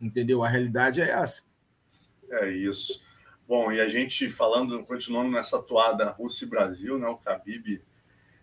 [0.00, 0.42] Entendeu?
[0.42, 1.42] A realidade é essa.
[2.30, 3.04] É isso.
[3.48, 7.06] Bom, e a gente falando, continuando nessa toada Rússia e Brasil, né?
[7.06, 7.82] O Khabib,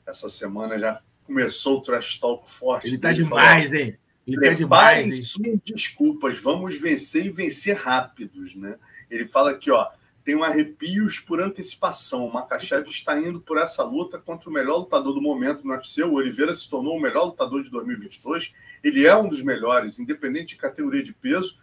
[0.06, 2.88] essa semana já começou o trash talk forte.
[2.88, 3.98] Ele tá demais, falou, hein?
[4.26, 5.62] Ele tá demais, hein?
[5.66, 8.78] desculpas, vamos vencer e vencer rápidos, né?
[9.10, 9.90] Ele fala aqui, ó,
[10.24, 12.26] tem um arrepios por antecipação.
[12.26, 16.04] O Makachev está indo por essa luta contra o melhor lutador do momento no UFC.
[16.04, 20.48] O Oliveira se tornou o melhor lutador de 2022 ele é um dos melhores, independente
[20.48, 21.58] de categoria de peso,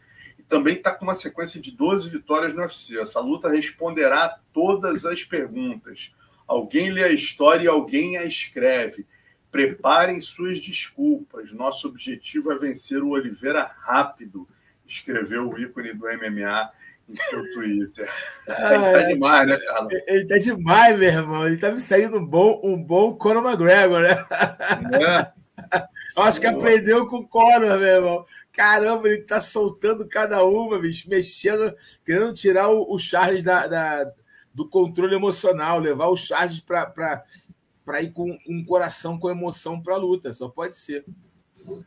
[0.50, 2.98] também está com uma sequência de 12 vitórias no UFC.
[2.98, 6.12] Essa luta responderá a todas as perguntas.
[6.46, 9.06] Alguém lê a história e alguém a escreve.
[9.50, 11.52] Preparem suas desculpas.
[11.52, 14.46] Nosso objetivo é vencer o Oliveira rápido,
[14.84, 16.70] escreveu o ícone do MMA
[17.08, 18.10] em seu Twitter.
[18.48, 19.92] Ah, ele tá demais, né, Carlos?
[20.06, 21.46] Ele tá demais, meu irmão.
[21.46, 24.26] Ele tá me saindo um bom, um bom Conor McGregor, né?
[25.00, 25.40] É.
[26.16, 28.26] Acho que aprendeu com o Conor, meu irmão.
[28.60, 34.12] Caramba, ele tá soltando cada uma, bicho, mexendo, querendo tirar o, o Charles da, da,
[34.52, 37.24] do controle emocional, levar o Charles para
[38.02, 40.30] ir com um coração, com emoção para a luta.
[40.34, 41.06] Só pode ser.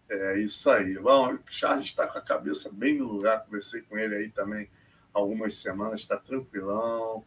[0.10, 0.98] É isso aí.
[0.98, 3.46] Bom, o Charles está com a cabeça bem no lugar.
[3.46, 4.68] Conversei com ele aí também
[5.14, 6.00] algumas semanas.
[6.00, 7.24] Está tranquilão,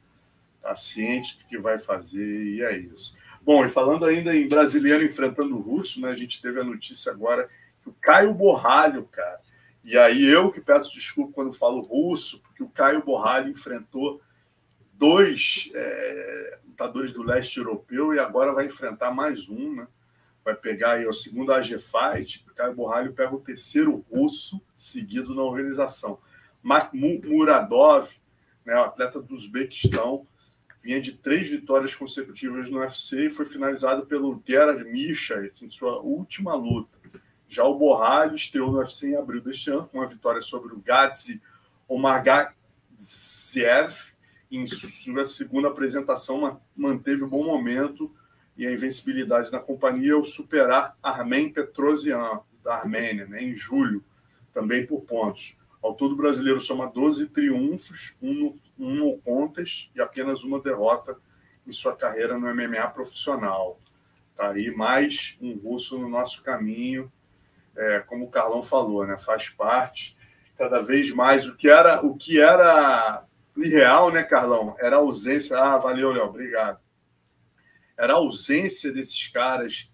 [0.57, 3.15] está ciente do que vai fazer e é isso.
[3.43, 6.09] Bom, e falando ainda em brasileiro enfrentando o russo, né?
[6.09, 7.49] A gente teve a notícia agora
[7.91, 9.41] o Caio Borralho, cara.
[9.85, 14.21] E aí eu que peço desculpa quando falo russo, porque o Caio Borralho enfrentou
[14.93, 19.87] dois é, lutadores do leste europeu e agora vai enfrentar mais um, né?
[20.45, 25.35] Vai pegar aí o segundo AG Fight, o Caio Borralho pega o terceiro russo seguido
[25.35, 26.19] na organização.
[26.93, 28.11] Muradov
[28.67, 30.27] né, o atleta do Uzbequistão,
[30.83, 36.01] vinha de três vitórias consecutivas no UFC e foi finalizado pelo Gerard Misha em sua
[36.01, 36.96] última luta.
[37.49, 40.79] Já o Borralho estreou no UFC em abril deste ano com uma vitória sobre o
[40.79, 41.41] Gadzi
[41.89, 42.55] Omagadziev.
[44.51, 48.15] Em sua segunda apresentação, manteve um bom momento
[48.57, 54.05] e a invencibilidade na companhia ao superar Armen Petrosian, da Armênia, né, em julho,
[54.53, 55.57] também por pontos.
[55.83, 61.17] Ao todo, o brasileiro soma 12 triunfos, um um no contest e apenas uma derrota
[61.67, 63.81] em sua carreira no MMA profissional.
[64.37, 67.11] Tá aí mais um russo no nosso caminho,
[67.77, 69.19] é, como o Carlão falou, né?
[69.19, 70.17] Faz parte
[70.57, 73.25] cada vez mais o que era o que era
[73.57, 74.75] irreal, né, Carlão?
[74.79, 75.59] Era a ausência.
[75.59, 76.81] Ah, valeu, Léo, obrigado.
[77.97, 79.91] Era a ausência desses caras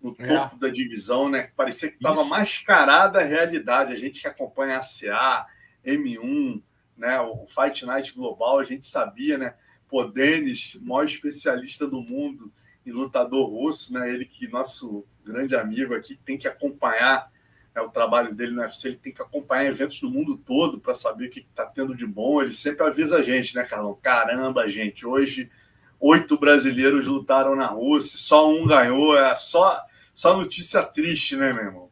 [0.00, 0.26] no é.
[0.26, 0.58] topo é.
[0.58, 1.50] da divisão, né?
[1.56, 3.92] Parecia que estava mascarada a realidade.
[3.92, 5.46] A gente que acompanha a CA,
[5.84, 6.62] M1,
[6.96, 7.20] né?
[7.20, 9.54] O Fight Night Global, a gente sabia, né?
[9.88, 12.52] Pô, Denis, maior especialista do mundo
[12.84, 14.12] em lutador russo, né?
[14.12, 17.30] Ele que nosso grande amigo aqui tem que acompanhar
[17.74, 20.94] né, o trabalho dele no UFC, ele tem que acompanhar eventos do mundo todo para
[20.94, 22.42] saber o que está tendo de bom.
[22.42, 23.98] Ele sempre avisa a gente, né, Carlão?
[24.00, 25.50] Caramba, gente, hoje
[25.98, 29.80] oito brasileiros lutaram na Rússia, só um ganhou, é só,
[30.12, 31.90] só notícia triste, né, meu irmão?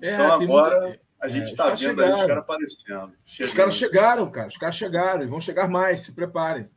[0.00, 0.80] É, então agora.
[0.80, 3.12] Muita a gente está é, vendo aí os caras aparecendo.
[3.24, 3.48] Chegando.
[3.48, 4.48] Os caras chegaram, cara.
[4.48, 6.02] Os caras chegaram e vão chegar mais.
[6.02, 6.68] Se preparem.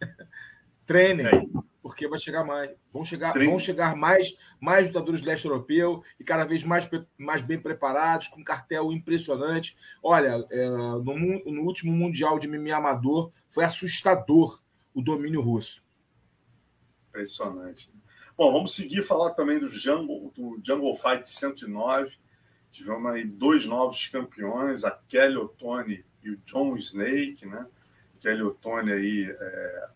[0.86, 1.42] Treinem, é.
[1.82, 2.70] Porque vai chegar mais.
[2.92, 7.42] Vão chegar, vão chegar mais, mais lutadores do leste europeu e cada vez mais, mais
[7.42, 9.76] bem preparados, com um cartel impressionante.
[10.02, 14.60] Olha, é, no, no último Mundial de MMA Amador foi assustador
[14.94, 15.84] o domínio russo.
[17.08, 17.90] Impressionante.
[18.36, 22.18] Bom, vamos seguir falar também do Jungle, do Jungle Fight 109
[22.72, 27.66] Tivemos aí dois novos campeões, a Kelly Otone e o John Snake, né?
[28.20, 29.88] Kelly Otone aí, é,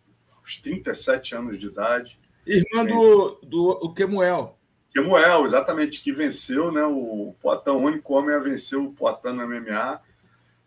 [0.44, 2.18] aos 37 anos de idade.
[2.46, 4.58] Irmã do, do o Kemuel.
[4.92, 9.48] Kemuel, exatamente, que venceu né, o Poitin, o único homem a vencer o Poitin no
[9.48, 10.00] MMA.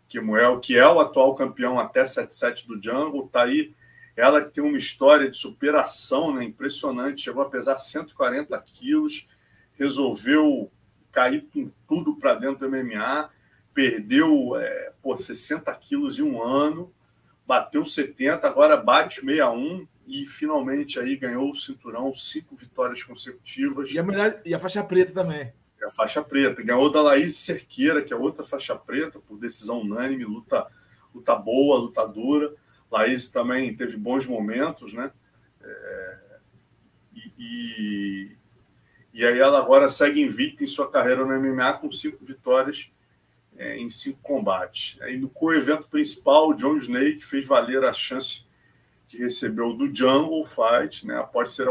[0.08, 3.74] Kemuel, que é o atual campeão até 77 do Jungle, tá aí.
[4.16, 9.28] Ela que tem uma história de superação né, impressionante, chegou a pesar 140 quilos,
[9.74, 10.72] resolveu
[11.12, 13.30] cair com tudo para dentro do MMA,
[13.72, 16.92] perdeu é, pô, 60 quilos em um ano,
[17.48, 23.90] bateu 70, agora bate 61 e finalmente aí ganhou o cinturão, cinco vitórias consecutivas.
[23.90, 24.04] E a,
[24.44, 25.50] e a faixa preta também.
[25.80, 26.62] E a faixa preta.
[26.62, 30.66] Ganhou da Laís Cerqueira, que é outra faixa preta, por decisão unânime, luta,
[31.14, 32.54] luta boa, luta dura.
[32.90, 35.10] Laís também teve bons momentos, né?
[35.62, 36.18] É,
[37.38, 38.36] e,
[39.14, 42.90] e aí ela agora segue invicta em sua carreira no MMA com cinco vitórias
[43.58, 44.96] é, em cinco combates.
[45.02, 48.46] Aí no co-evento principal, o John Snake fez valer a chance
[49.08, 51.66] que recebeu do Jungle Fight, né, após ser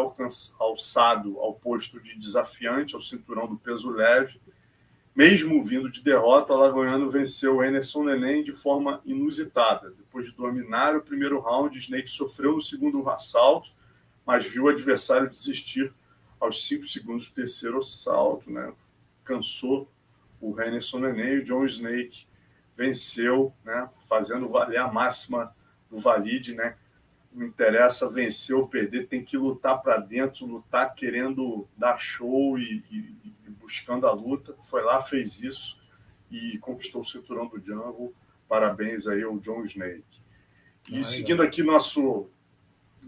[0.60, 4.42] alçado ao posto de desafiante ao cinturão do peso leve.
[5.16, 9.92] Mesmo vindo de derrota, o Alagoano venceu Enerson Neném de forma inusitada.
[9.92, 13.72] Depois de dominar o primeiro round, Snake sofreu no segundo assalto,
[14.26, 15.94] mas viu o adversário desistir
[16.40, 18.74] aos 5 segundos do terceiro salto, né?
[19.24, 19.88] Cansou
[20.42, 22.28] o Henderson Neném e o John Snake
[22.76, 23.90] venceu, né?
[24.08, 25.56] Fazendo valer a máxima
[25.90, 26.76] do valide, né?
[27.34, 32.84] Não interessa vencer ou perder, tem que lutar para dentro, lutar querendo dar show e,
[32.90, 33.16] e,
[33.46, 34.56] e, buscando a luta.
[34.62, 35.80] Foi lá, fez isso
[36.32, 38.14] e conquistou o cinturão do Jungle.
[38.48, 40.04] Parabéns aí ao John Snake.
[40.90, 42.30] E seguindo aqui nosso,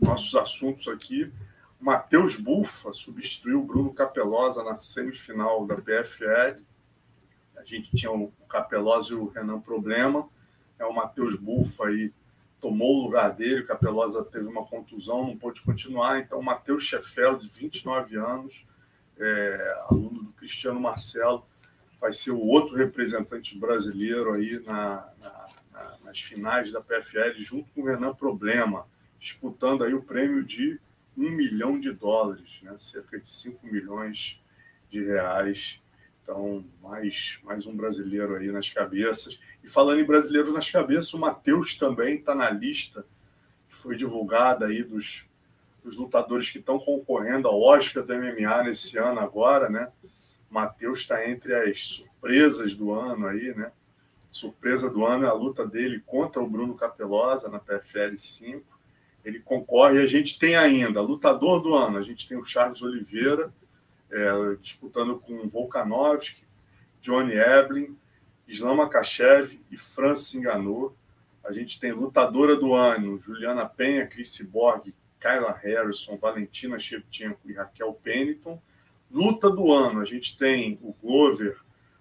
[0.02, 1.32] nossos assuntos aqui,
[1.80, 6.62] Matheus Bufa substituiu o Bruno Capelosa na semifinal da PFL.
[7.60, 10.28] A gente tinha o Capelosa e o Renan Problema.
[10.80, 12.12] É o Matheus Bufa aí
[12.60, 13.62] tomou o lugar dele.
[13.62, 16.20] O Capelosa teve uma contusão, não pôde continuar.
[16.20, 18.66] Então, o Matheus Scheffel, de 29 anos,
[19.18, 21.46] é, aluno do Cristiano Marcelo,
[22.00, 27.70] vai ser o outro representante brasileiro aí na, na, na, nas finais da PFL, junto
[27.74, 28.88] com o Renan Problema,
[29.20, 30.80] disputando aí o prêmio de
[31.18, 32.74] um milhão de dólares, né?
[32.78, 34.42] cerca de 5 milhões
[34.90, 35.82] de reais.
[36.30, 39.40] Então, mais, mais um brasileiro aí nas cabeças.
[39.64, 43.04] E falando em brasileiro nas cabeças, o Matheus também está na lista
[43.68, 45.28] que foi divulgada aí dos,
[45.84, 49.92] dos lutadores que estão concorrendo ao Oscar do MMA nesse ano agora, né?
[50.52, 53.72] Matheus está entre as surpresas do ano aí, né?
[54.32, 58.64] Surpresa do ano é a luta dele contra o Bruno Capelosa na PFL 5
[59.26, 59.98] ele concorre.
[59.98, 63.52] A gente tem ainda lutador do ano, a gente tem o Charles Oliveira
[64.12, 66.44] é, disputando com Volkanovski,
[67.02, 67.98] Johnny Eblin,
[68.48, 70.96] Islam Makachev e Francis Enganou.
[71.44, 77.54] A gente tem lutadora do ano, Juliana Penha, Chris Borg, Kyla Harrison, Valentina Shevchenko e
[77.54, 78.62] Raquel Pennington.
[79.12, 81.58] Luta do ano, a gente tem o Glover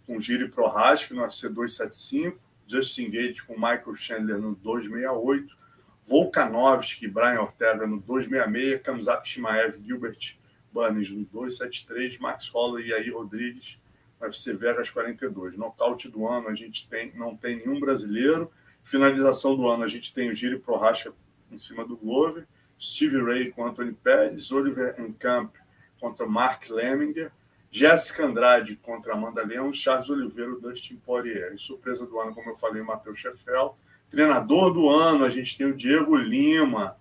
[0.06, 5.56] com Giri Prohaska no UFC 275, Justin Gate com Michael Chandler no 268,
[6.04, 10.37] Volkanovski e Brian Ortega no 266, Kamzat Shimaev, Gilbert
[10.72, 13.78] Burns no 273, Max Holloway e aí Rodrigues
[14.20, 15.56] UFC Vegas 42.
[15.56, 18.50] Nocaute do ano, a gente tem, não tem nenhum brasileiro.
[18.82, 21.12] Finalização do ano, a gente tem o Giri Prohaska
[21.50, 22.46] em cima do Glover,
[22.80, 25.54] Steve Ray com Anthony Pérez, Oliver Encamp
[26.00, 27.32] contra Mark Lemminger,
[27.70, 31.52] Jéssica Andrade contra Amanda Leão, Charles Oliveira, Dustin Poirier.
[31.54, 33.76] E surpresa do ano, como eu falei, Matheus Sheffel.
[34.10, 36.96] Treinador do ano, a gente tem o Diego Lima,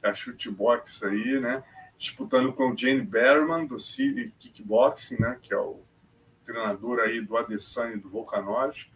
[0.00, 1.64] que é a chutebox aí, né?
[2.02, 5.38] Disputando com o Jane Berman, do City Kickboxing, né?
[5.40, 5.84] Que é o
[6.44, 8.90] treinador aí do Adesanya e do Volkanovski.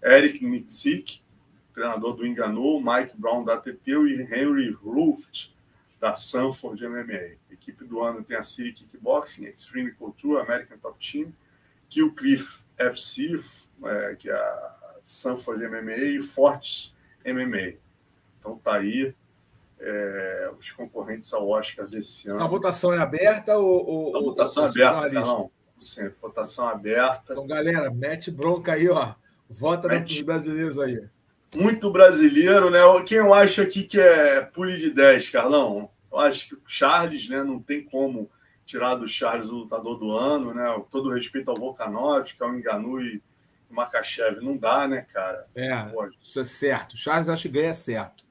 [0.00, 1.22] Eric Mitzik,
[1.74, 5.52] treinador do Enganou, Mike Brown da ATT e Henry Ruft,
[5.98, 7.36] da Sanford MMA.
[7.50, 11.34] equipe do ano tem a City Kickboxing, Extreme Culture, American Top Team,
[11.88, 13.40] Kill Cliff FC,
[13.84, 16.94] é, que é a Sanford MMA, e Fortes
[17.26, 17.74] MMA.
[18.38, 19.16] Então tá aí
[19.82, 22.38] é, os concorrentes ao Oscar desse ano.
[22.38, 23.86] Essa votação é aberta ou.
[23.86, 25.50] ou a votação é aberta, não.
[25.78, 27.32] Sempre, votação aberta.
[27.32, 29.14] Então, galera, mete bronca aí, ó.
[29.50, 30.14] Vota mete...
[30.14, 31.02] nos brasileiros aí
[31.54, 32.80] muito brasileiro, né?
[33.06, 35.90] Quem eu acho aqui que é pule de 10, Carlão?
[36.10, 37.42] Eu acho que o Charles, né?
[37.42, 38.30] Não tem como
[38.64, 40.82] tirar do Charles o lutador do ano, né?
[40.90, 43.22] Todo respeito ao Volkanovski, ao Enganu e
[43.68, 45.46] Makachev, não dá, né, cara?
[45.54, 46.18] É, Pode.
[46.22, 46.92] isso é certo.
[46.92, 48.24] O Charles acho que ganha certo.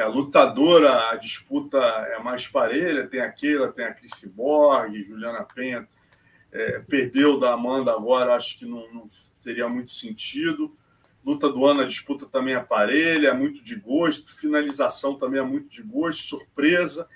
[0.00, 5.44] É, lutadora, a disputa é mais parelha, tem a Keila, tem a Chris Borg, Juliana
[5.44, 5.86] Penha,
[6.50, 9.06] é, perdeu da Amanda agora, acho que não, não
[9.44, 10.74] teria muito sentido.
[11.22, 14.34] Luta do ano, a disputa também é parelha, é muito de gosto.
[14.34, 17.06] Finalização também é muito de gosto, surpresa.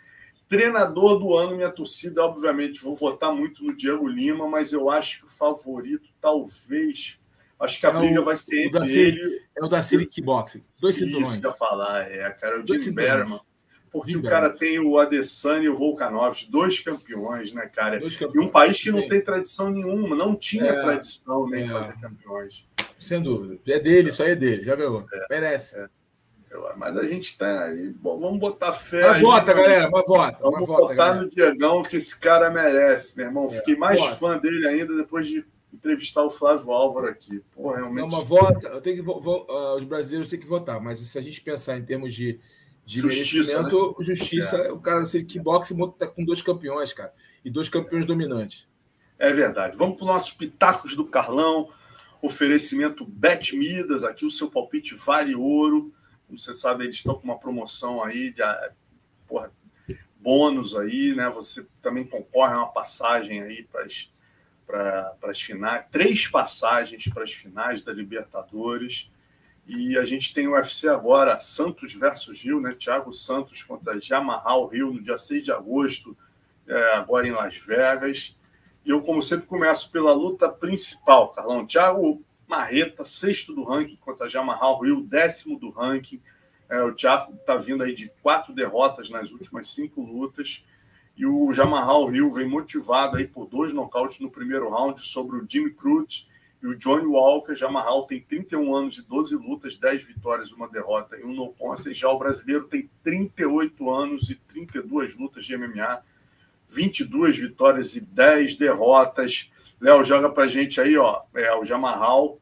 [0.46, 5.20] Treinador do ano, minha torcida, obviamente, vou votar muito no Diego Lima, mas eu acho
[5.20, 7.18] que o favorito, talvez.
[7.64, 9.40] Acho que a é briga o, vai ser entre ele.
[9.56, 10.64] É o da City Kickboxing.
[10.78, 11.28] Dois cinturões.
[11.28, 12.56] Isso que eu falar, é, cara.
[12.56, 13.40] É o Jim Berman.
[13.90, 14.58] Porque Jim o cara Berman.
[14.58, 18.00] tem o Adesanya e o Volkanovski, dois campeões, né, cara?
[18.00, 18.34] Campeões.
[18.34, 21.68] E um país que não tem tradição nenhuma, não tinha é, tradição nem é.
[21.68, 22.66] fazer campeões.
[22.98, 23.58] Sem dúvida.
[23.66, 25.06] É dele, isso aí é dele, já ganhou.
[25.12, 25.76] É, Merece.
[25.78, 25.88] É.
[26.76, 27.90] Mas a gente tá aí.
[27.90, 29.08] Bom, vamos botar fé.
[29.08, 30.38] Mas vota, galera, mas vota.
[30.40, 31.22] Vamos mas votar galera.
[31.22, 33.48] no Diegão, que esse cara merece, meu irmão.
[33.48, 34.16] Fiquei mais vota.
[34.16, 35.44] fã dele ainda depois de
[35.74, 37.42] entrevistar o Flávio Álvaro aqui.
[37.52, 38.00] Pô, realmente.
[38.00, 38.68] Não, mas vota.
[38.68, 41.84] Eu tenho que, uh, os brasileiros têm que votar, mas se a gente pensar em
[41.84, 42.40] termos de,
[42.84, 43.70] de justiça, né?
[44.00, 44.72] justiça, é.
[44.72, 47.12] o cara se kickboxing tá com dois campeões, cara.
[47.44, 48.68] E dois campeões dominantes.
[49.18, 49.76] É verdade.
[49.76, 51.68] Vamos para os nossos pitacos do Carlão.
[52.22, 55.92] Oferecimento Bet Midas, aqui o seu palpite vale ouro.
[56.26, 58.42] Como você sabe, eles estão com uma promoção aí de
[59.28, 59.52] porra,
[60.18, 61.28] bônus aí, né?
[61.30, 64.10] Você também concorre a uma passagem aí para as
[64.66, 69.10] para as finais, três passagens para as finais da Libertadores.
[69.66, 72.74] E a gente tem o UFC agora, Santos versus Rio, né?
[72.78, 76.16] Thiago Santos contra Jamarral Rio no dia 6 de agosto,
[76.68, 78.36] é, agora em Las Vegas.
[78.84, 81.66] E eu, como sempre, começo pela luta principal, Carlão.
[81.66, 86.20] Thiago Marreta, sexto do ranking, contra Jamarral Rio, décimo do ranking.
[86.68, 90.62] É, o Thiago está vindo aí de quatro derrotas nas últimas cinco lutas.
[91.16, 95.46] E o Jamarral Rio vem motivado aí por dois nocautes no primeiro round sobre o
[95.48, 96.28] Jimmy Cruz
[96.62, 97.54] e o Johnny Walker.
[97.54, 102.00] Jamarral tem 31 anos e 12 lutas, 10 vitórias, uma derrota e um no contest.
[102.00, 106.02] Já o brasileiro tem 38 anos e 32 lutas de MMA
[106.68, 109.50] 22 vitórias e 10 derrotas.
[109.80, 111.22] Léo, joga para gente aí, ó.
[111.34, 112.38] É, o Jamarral,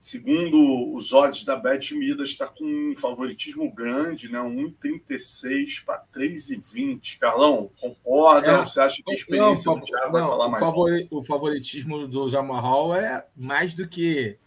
[0.00, 4.40] segundo os odds da Bet Midas, está com um favoritismo grande, né?
[4.40, 7.18] 1,36 para 3,20.
[7.18, 8.48] Carlão, concorda?
[8.48, 10.64] É, Você acha que a experiência não, do Thiago vai falar mais?
[10.64, 14.38] Favori, o favoritismo do Jamarral é mais do que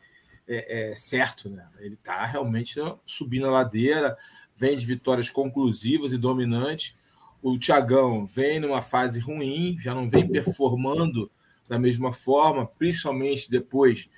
[0.47, 1.67] é, é certo, né?
[1.79, 4.17] Ele está realmente subindo a ladeira,
[4.55, 6.95] vem de vitórias conclusivas e dominantes
[7.43, 11.29] o Thiagão vem numa fase ruim, já não vem performando
[11.67, 14.09] da mesma forma, principalmente depois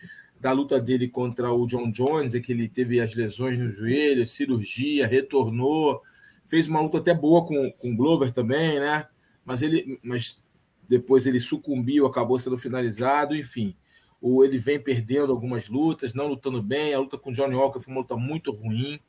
[0.46, 4.28] da luta dele contra o John Jones, é que ele teve as lesões no joelho,
[4.28, 6.04] cirurgia, retornou,
[6.46, 9.08] fez uma luta até boa com, com o Glover também, né?
[9.44, 10.44] Mas ele, mas
[10.88, 13.76] depois ele sucumbiu, acabou sendo finalizado, enfim.
[14.22, 16.94] Ou ele vem perdendo algumas lutas, não lutando bem.
[16.94, 19.00] A luta com o Johnny Walker foi uma luta muito ruim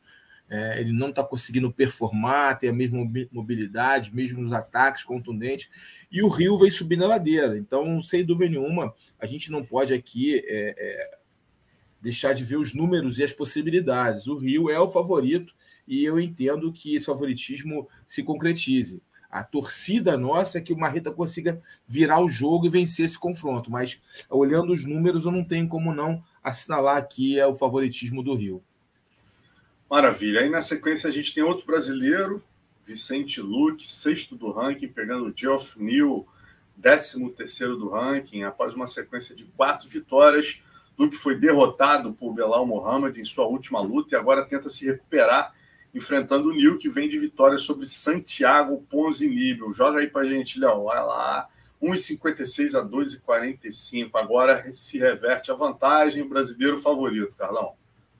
[0.48, 2.98] é, ele não está conseguindo performar, tem a mesma
[3.32, 5.68] mobilidade, mesmo nos ataques contundentes,
[6.10, 7.58] e o Rio vem subindo a ladeira.
[7.58, 11.15] Então, sem dúvida nenhuma, a gente não pode aqui é, é,
[12.00, 14.26] deixar de ver os números e as possibilidades.
[14.26, 15.54] O Rio é o favorito
[15.86, 19.02] e eu entendo que esse favoritismo se concretize.
[19.30, 23.70] A torcida nossa é que o Marreta consiga virar o jogo e vencer esse confronto,
[23.70, 28.34] mas olhando os números, eu não tenho como não assinalar aqui é o favoritismo do
[28.34, 28.62] Rio.
[29.90, 30.40] Maravilha.
[30.40, 32.42] Aí na sequência a gente tem outro brasileiro,
[32.86, 36.26] Vicente Luque, sexto do ranking, pegando o Geoff Neal,
[36.76, 40.60] décimo terceiro do ranking, após uma sequência de quatro vitórias.
[40.98, 45.54] Luke foi derrotado por Belal Mohamed em sua última luta e agora tenta se recuperar
[45.94, 49.72] enfrentando o Nil, que vem de vitória sobre Santiago Ponzinibbio.
[49.72, 50.84] Joga aí para gente, Léo.
[50.84, 51.48] Vai lá.
[51.82, 54.10] 1,56 a 2,45.
[54.14, 56.28] Agora se reverte a vantagem.
[56.28, 57.72] Brasileiro favorito, Carlão.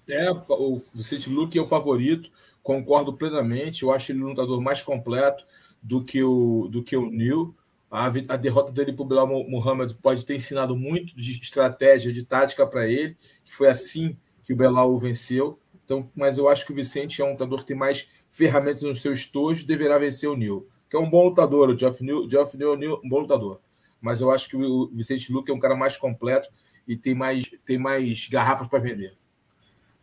[0.09, 2.31] É, o Vicente Luque é o favorito.
[2.62, 3.83] Concordo plenamente.
[3.83, 5.45] Eu acho ele um lutador mais completo
[5.83, 7.55] do que o, do que o Neil.
[7.97, 12.22] A, a derrota dele para o Bilal Muhammad pode ter ensinado muito de estratégia, de
[12.24, 15.59] tática para ele, que foi assim que o Belal o venceu.
[15.82, 18.94] Então, mas eu acho que o Vicente é um lutador que tem mais ferramentas no
[18.94, 21.70] seu estojo, deverá vencer o Neil, que é um bom lutador.
[21.70, 23.62] O Geoff Neal, Geoff Neal é um bom lutador.
[23.99, 26.51] Mas eu acho que o Vicente Luque é um cara mais completo
[26.86, 29.14] e tem mais, tem mais garrafas para vender.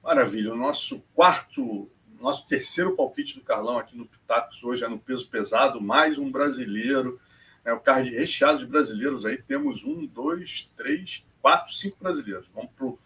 [0.04, 0.52] Maravilha.
[0.52, 1.88] O nosso quarto,
[2.20, 6.32] nosso terceiro palpite do Carlão aqui no Pitacos hoje é no peso pesado, mais um
[6.32, 7.20] brasileiro.
[7.66, 9.38] É o card recheado de brasileiros aí.
[9.38, 12.48] Temos um, dois, três, quatro, cinco brasileiros.
[12.54, 13.00] Vamos para o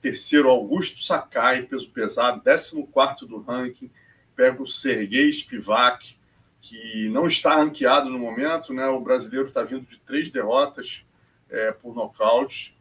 [0.00, 2.42] Terceiro, Augusto Sakai, peso pesado.
[2.42, 3.90] Décimo quarto do ranking.
[4.34, 6.16] Pega o Sergei Spivak,
[6.60, 8.72] que não está ranqueado no momento.
[8.72, 8.86] Né?
[8.86, 11.04] O brasileiro está vindo de três derrotas
[11.48, 12.76] é, por nocaute.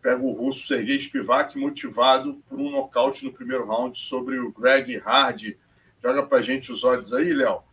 [0.00, 4.98] Pega o russo Sergei Spivak, motivado por um nocaute no primeiro round sobre o Greg
[4.98, 5.58] Hardy.
[6.02, 7.64] Joga para gente os odds aí, Léo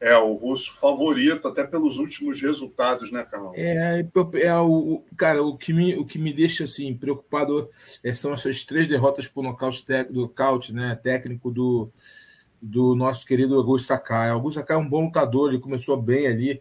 [0.00, 3.52] é o russo favorito, até pelos últimos resultados, né, Carol?
[3.54, 4.02] É,
[4.42, 7.68] é o, cara, o que, me, o que me deixa assim, preocupado
[8.02, 11.90] é, são essas três derrotas por nocaute, do nocaute né, técnico do,
[12.62, 14.30] do nosso querido Augusto Sakai.
[14.30, 16.60] Augusto Sakai é um bom lutador, ele começou bem ali,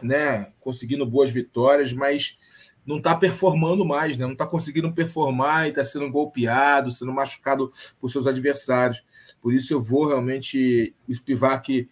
[0.00, 2.38] né, conseguindo boas vitórias, mas
[2.86, 4.24] não está performando mais, né?
[4.24, 7.70] não está conseguindo performar e está sendo golpeado, sendo machucado
[8.00, 9.04] por seus adversários.
[9.42, 11.86] Por isso eu vou realmente o Spivak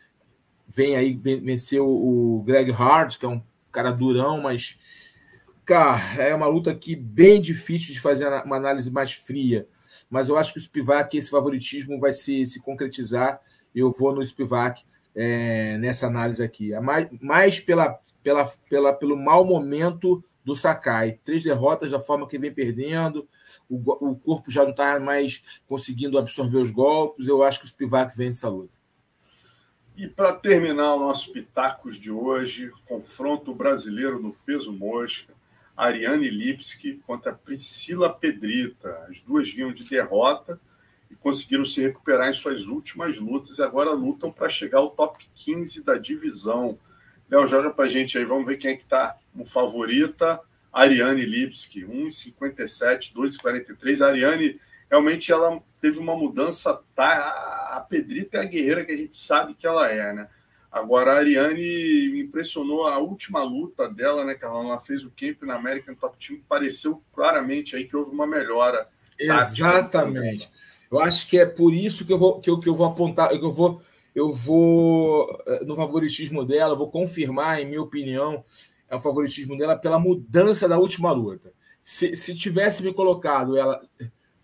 [0.68, 4.78] vem aí, venceu o Greg Hart, que é um cara durão, mas
[5.64, 9.66] cara, é uma luta aqui bem difícil de fazer uma análise mais fria.
[10.08, 13.40] Mas eu acho que o Spivak, esse favoritismo vai se, se concretizar.
[13.74, 16.72] Eu vou no Spivak é, nessa análise aqui.
[16.72, 21.18] É mais, mais pela, pela, pela, pelo mau momento do Sakai.
[21.24, 23.26] Três derrotas da forma que vem perdendo,
[23.68, 27.26] o, o corpo já não está mais conseguindo absorver os golpes.
[27.26, 28.75] Eu acho que o Spivak vence essa luta.
[29.97, 35.32] E para terminar o nosso Pitacos de hoje, confronto brasileiro no peso mosca,
[35.74, 39.07] Ariane Lipski contra Priscila Pedrita.
[39.09, 40.61] As duas vinham de derrota
[41.11, 45.26] e conseguiram se recuperar em suas últimas lutas e agora lutam para chegar ao top
[45.34, 46.78] 15 da divisão.
[47.30, 50.38] Léo, joga para a gente aí, vamos ver quem é que está no favorita.
[50.70, 54.03] Ariane Lipski, 1,57, 2,43.
[54.03, 56.80] A Ariane realmente ela teve uma mudança.
[56.95, 60.28] Tá, a Pedrita é a guerreira que a gente sabe que ela é, né?
[60.70, 64.64] Agora, a Ariane me impressionou a última luta dela, né, Carla?
[64.64, 68.89] Ela fez o camp na American Top Team, pareceu claramente aí que houve uma melhora.
[69.18, 70.51] Exatamente.
[70.91, 73.28] Eu acho que é por isso que eu vou, que eu, que eu vou apontar,
[73.30, 73.80] que eu vou,
[74.14, 78.45] eu vou, eh, no favoritismo dela, vou confirmar, em minha opinião,
[78.89, 81.53] é o favoritismo dela pela mudança da última luta.
[81.82, 83.80] Se, se tivesse me colocado ela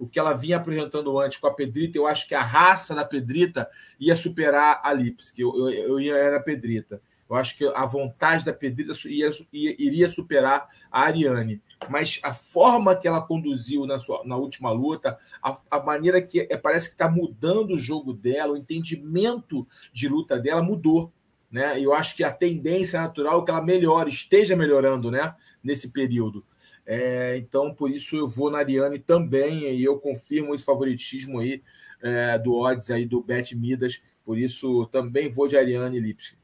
[0.03, 3.05] o que ela vinha apresentando antes com a Pedrita, eu acho que a raça da
[3.05, 5.43] Pedrita ia superar a Lipski.
[5.43, 7.01] Eu, eu, eu era a Pedrita.
[7.31, 11.63] Eu acho que a vontade da Pedrita ia, ia, iria superar a Ariane.
[11.89, 16.49] Mas a forma que ela conduziu na, sua, na última luta, a, a maneira que
[16.51, 21.13] é, parece que está mudando o jogo dela, o entendimento de luta dela mudou.
[21.49, 21.79] Né?
[21.79, 25.33] Eu acho que a tendência natural é que ela melhore, esteja melhorando né?
[25.63, 26.45] nesse período.
[26.85, 31.63] É, então, por isso eu vou na Ariane também, e eu confirmo esse favoritismo aí
[32.03, 36.37] é, do odds aí do Bet Midas, por isso também vou de Ariane Lipski.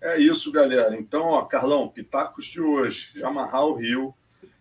[0.00, 0.94] É isso, galera.
[0.96, 4.14] Então, ó, Carlão, pitacos de hoje, Jamarral Rio,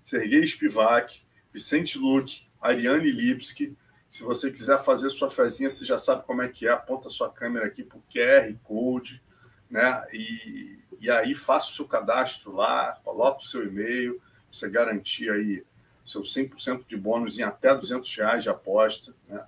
[0.04, 1.22] Sergei Spivak,
[1.54, 3.78] Vicente Luque, Ariane Lipski.
[4.10, 7.30] Se você quiser fazer sua fezinha, você já sabe como é que é, aponta sua
[7.30, 9.22] câmera aqui para o QR Code,
[9.70, 10.02] né?
[10.12, 14.20] E, e aí faça o seu cadastro lá, coloca o seu e-mail,
[14.52, 15.64] você garantir aí
[16.06, 19.44] seu 100% de bônus em até 200 reais de aposta, né?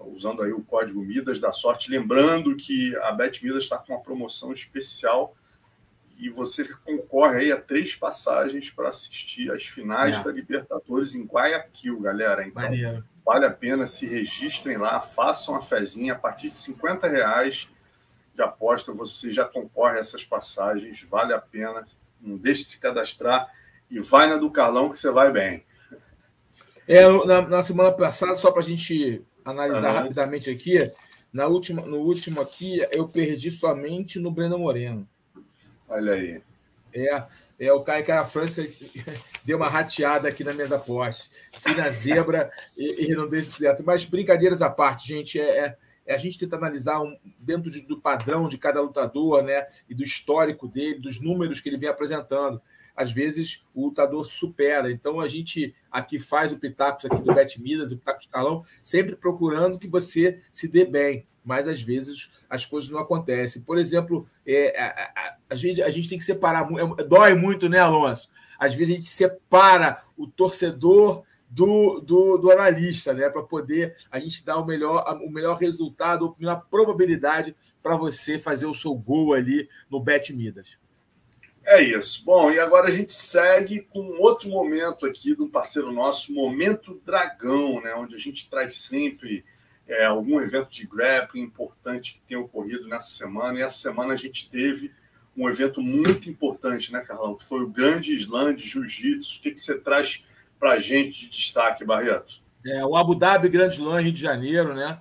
[0.00, 1.88] usando aí o código Midas da Sorte.
[1.90, 5.36] Lembrando que a Bet Midas está com uma promoção especial
[6.18, 10.22] e você concorre aí a três passagens para assistir as finais É.
[10.24, 12.44] da Libertadores em Guayaquil, galera.
[12.46, 13.04] Então, Maneiro.
[13.24, 17.68] vale a pena, se registrem lá, façam a fezinha a partir de 50 reais
[18.34, 21.84] de aposta, você já concorre a essas passagens, vale a pena,
[22.20, 23.52] não deixe de se cadastrar
[23.92, 25.64] e vai na do Carlão que você vai bem.
[26.88, 30.00] É, na, na semana passada, só para a gente analisar Aham.
[30.02, 30.90] rapidamente aqui,
[31.32, 35.08] na última, no último aqui, eu perdi somente no Breno Moreno.
[35.88, 36.42] Olha aí.
[36.94, 37.24] É,
[37.58, 38.66] é o Caio Cara França
[39.44, 41.30] deu uma rateada aqui nas minhas apostas.
[41.60, 43.82] Fui na zebra e, e não deu certo.
[43.84, 47.80] Mas brincadeiras à parte, gente, é, é- é a gente tenta analisar um- dentro de-
[47.82, 49.66] do padrão de cada lutador, né?
[49.88, 52.60] E do histórico dele, dos números que ele vem apresentando.
[52.96, 54.90] Às vezes o lutador supera.
[54.90, 59.16] Então a gente aqui faz o Pitacos aqui do Bet Midas, o Pitacos Carlão, sempre
[59.16, 61.26] procurando que você se dê bem.
[61.44, 63.62] Mas às vezes as coisas não acontecem.
[63.62, 64.86] Por exemplo, é, a,
[65.16, 66.68] a- a gente, a gente tem que separar.
[66.72, 68.28] é- Dói muito, né, Alonso?
[68.58, 73.28] Às vezes a gente separa o torcedor do, do, do analista, né?
[73.28, 78.38] Para poder a gente dar o melhor, o melhor resultado, a melhor probabilidade para você
[78.38, 80.78] fazer o seu gol ali no Bet Midas.
[81.64, 82.24] É isso.
[82.24, 87.80] Bom, e agora a gente segue com outro momento aqui um parceiro nosso, Momento Dragão,
[87.80, 87.94] né?
[87.94, 89.44] Onde a gente traz sempre
[89.86, 93.58] é, algum evento de grappling importante que tenha ocorrido nessa semana.
[93.58, 94.92] E essa semana a gente teve
[95.36, 97.36] um evento muito importante, né, Carlão?
[97.36, 99.38] Que foi o Grande Slam de Jiu-Jitsu.
[99.38, 100.24] O que, que você traz
[100.58, 102.42] para a gente de destaque, Barreto?
[102.66, 104.98] É, o Abu Dhabi Grande Slam Rio de Janeiro, né?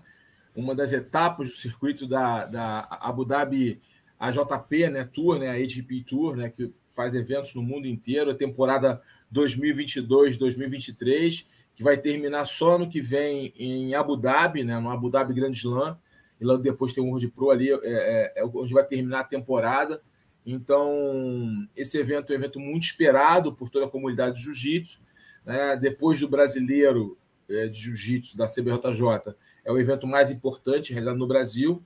[0.55, 3.79] Uma das etapas do circuito da, da Abu Dhabi
[4.27, 5.03] AJP, né?
[5.03, 5.49] Tour, né?
[5.49, 6.49] A AGP Tour, né?
[6.49, 9.01] Que faz eventos no mundo inteiro, a temporada
[9.33, 11.45] 2022-2023,
[11.75, 14.79] que vai terminar só no que vem em Abu Dhabi, né?
[14.79, 15.97] No Abu Dhabi Grande Slam.
[16.39, 19.23] E logo depois tem o World Pro ali, é, é, é onde vai terminar a
[19.23, 20.01] temporada.
[20.45, 24.99] Então, esse evento é um evento muito esperado por toda a comunidade de jiu-jitsu.
[25.45, 25.75] Né?
[25.75, 27.17] Depois do brasileiro
[27.47, 31.83] é, de jiu-jitsu da CBJJ, é o evento mais importante realizado no Brasil.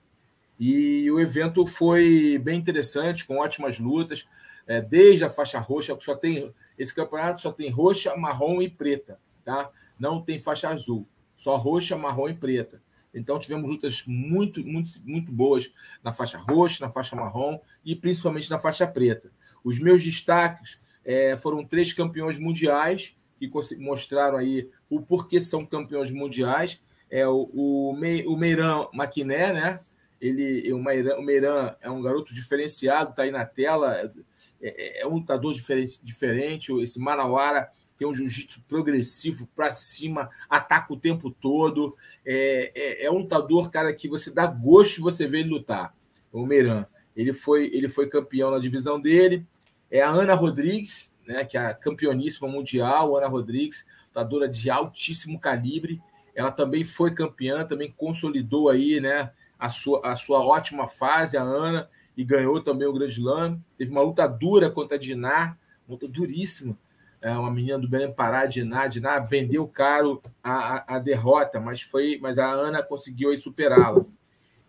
[0.60, 4.26] E o evento foi bem interessante, com ótimas lutas,
[4.68, 9.20] é, desde a faixa roxa, só tem esse campeonato só tem roxa, marrom e preta,
[9.44, 9.70] tá?
[9.98, 12.82] Não tem faixa azul, só roxa, marrom e preta.
[13.14, 18.50] Então tivemos lutas muito, muito, muito boas na faixa roxa, na faixa marrom e principalmente
[18.50, 19.32] na faixa preta.
[19.64, 23.50] Os meus destaques é, foram três campeões mundiais que
[23.80, 26.82] mostraram aí o porquê são campeões mundiais.
[27.10, 29.80] É o, o, Me, o Meiran Maquiné, né?
[30.26, 34.12] Ele, o Meiran, o Meiran é um garoto diferenciado, está aí na tela,
[34.62, 36.72] é, é, um lutador diferente, diferente.
[36.82, 41.96] Esse Manauara tem um jiu-jitsu progressivo para cima, ataca o tempo todo.
[42.26, 45.96] É, é, é, um lutador, cara, que você dá gosto você ver ele lutar.
[46.32, 46.86] O Meiran.
[47.16, 49.46] Ele foi, ele foi campeão na divisão dele.
[49.90, 55.40] É a Ana Rodrigues, né, que é a campeoníssima mundial, Ana Rodrigues, lutadora de altíssimo
[55.40, 56.02] calibre.
[56.34, 61.42] Ela também foi campeã, também consolidou aí, né, a sua, a sua ótima fase, a
[61.42, 63.62] Ana, e ganhou também o Grand Slam.
[63.78, 66.78] Teve uma luta dura contra a Dinar, luta duríssima.
[67.22, 71.82] É uma menina do Belém Pará, Dinar, Dinar vendeu caro a, a, a, derrota, mas
[71.82, 74.06] foi, mas a Ana conseguiu superá-la.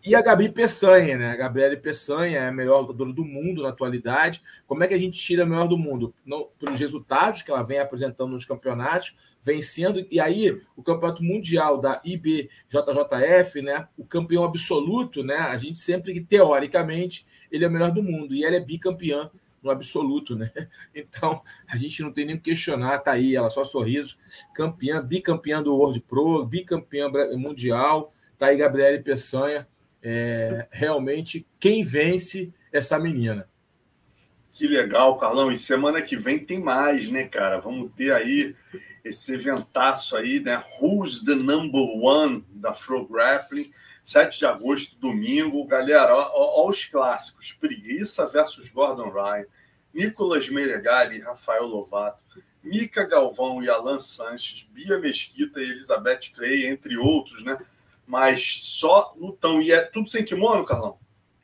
[0.07, 1.33] E a Gabi Peçanha, né?
[1.33, 4.41] A Gabriele Peçanha é a melhor lutadora do mundo na atualidade.
[4.65, 6.15] Como é que a gente tira a melhor do mundo?
[6.25, 10.07] Não, pelos resultados que ela vem apresentando nos campeonatos, vencendo.
[10.09, 13.89] E aí, o campeonato mundial da IBJJF, né?
[13.99, 15.39] O campeão absoluto, né?
[15.39, 18.33] A gente sempre teoricamente, ele é o melhor do mundo.
[18.33, 19.29] E ela é bicampeã
[19.61, 20.53] no absoluto, né?
[20.95, 24.17] Então, a gente não tem nem que questionar, tá aí, ela só sorriso,
[24.55, 29.67] campeã, bicampeã do World Pro, bicampeã mundial, tá aí Gabriele Peçanha,
[30.09, 33.49] é, realmente quem vence essa menina.
[34.53, 35.51] Que legal, Carlão.
[35.51, 37.59] E semana que vem tem mais, né, cara?
[37.59, 38.55] Vamos ter aí
[39.05, 40.63] esse eventaço aí, né?
[40.81, 43.73] Who's the number one da Fro Grappling?
[44.05, 45.67] 7 de agosto, domingo.
[45.67, 47.53] Galera, ó os clássicos.
[47.53, 49.47] Preguiça versus Gordon Ryan.
[49.93, 52.23] Nicolas Meregali e Rafael Lovato.
[52.63, 54.69] Mica Galvão e Alan Sanches.
[54.71, 57.59] Bia Mesquita e Elizabeth Clay, entre outros, né?
[58.07, 59.61] Mas só lutão.
[59.61, 60.99] E é tudo sem kimono, Carlão?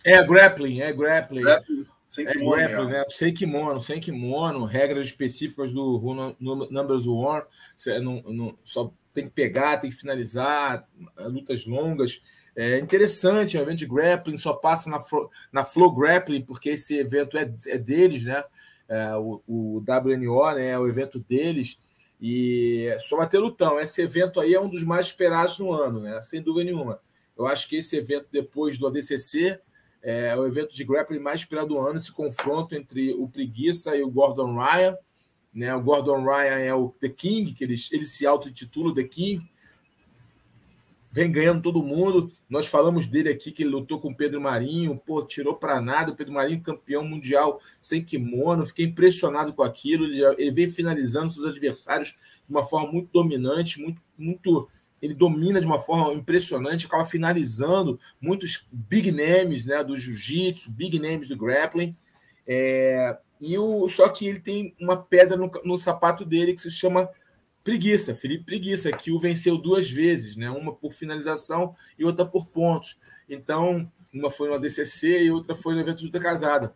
[0.04, 1.42] É grappling, é grappling.
[1.42, 3.04] grappling sem é kimono, grappling, né?
[3.08, 7.42] Sem kimono, sem kimono, regras específicas do Numbers One.
[7.74, 10.86] Você não, não, só tem que pegar, tem que finalizar,
[11.18, 12.22] lutas longas.
[12.54, 15.02] É interessante, é um evento de grappling, só passa na,
[15.50, 18.44] na Flow Grappling, porque esse evento é, é deles, né?
[18.86, 21.78] É, o, o WNO né, é o evento deles.
[22.24, 23.80] E só vai ter lutão.
[23.80, 26.22] Esse evento aí é um dos mais esperados no ano, né?
[26.22, 27.00] Sem dúvida nenhuma.
[27.36, 29.58] Eu acho que esse evento, depois do ADCC,
[30.00, 34.04] é o evento de grappling mais esperado do ano, esse confronto entre o Preguiça e
[34.04, 34.96] o Gordon Ryan.
[35.52, 35.74] Né?
[35.74, 39.42] O Gordon Ryan é o The King, que ele, ele se auto-intitula The King,
[41.12, 42.32] vem ganhando todo mundo.
[42.48, 46.10] Nós falamos dele aqui que ele lutou com o Pedro Marinho, pô, tirou para nada.
[46.10, 50.06] O Pedro Marinho, campeão mundial sem kimono, fiquei impressionado com aquilo.
[50.06, 54.68] Ele, ele vem finalizando seus adversários de uma forma muito dominante, muito, muito.
[55.02, 60.98] Ele domina de uma forma impressionante, acaba finalizando muitos big names né, do jiu-jitsu, big
[60.98, 61.94] names do grappling.
[62.46, 66.70] É, e o, só que ele tem uma pedra no, no sapato dele que se
[66.70, 67.08] chama
[67.64, 70.50] Preguiça, Felipe Preguiça, que o venceu duas vezes, né?
[70.50, 72.98] uma por finalização e outra por pontos.
[73.28, 76.74] Então, uma foi no ADCC e outra foi no evento de luta casada.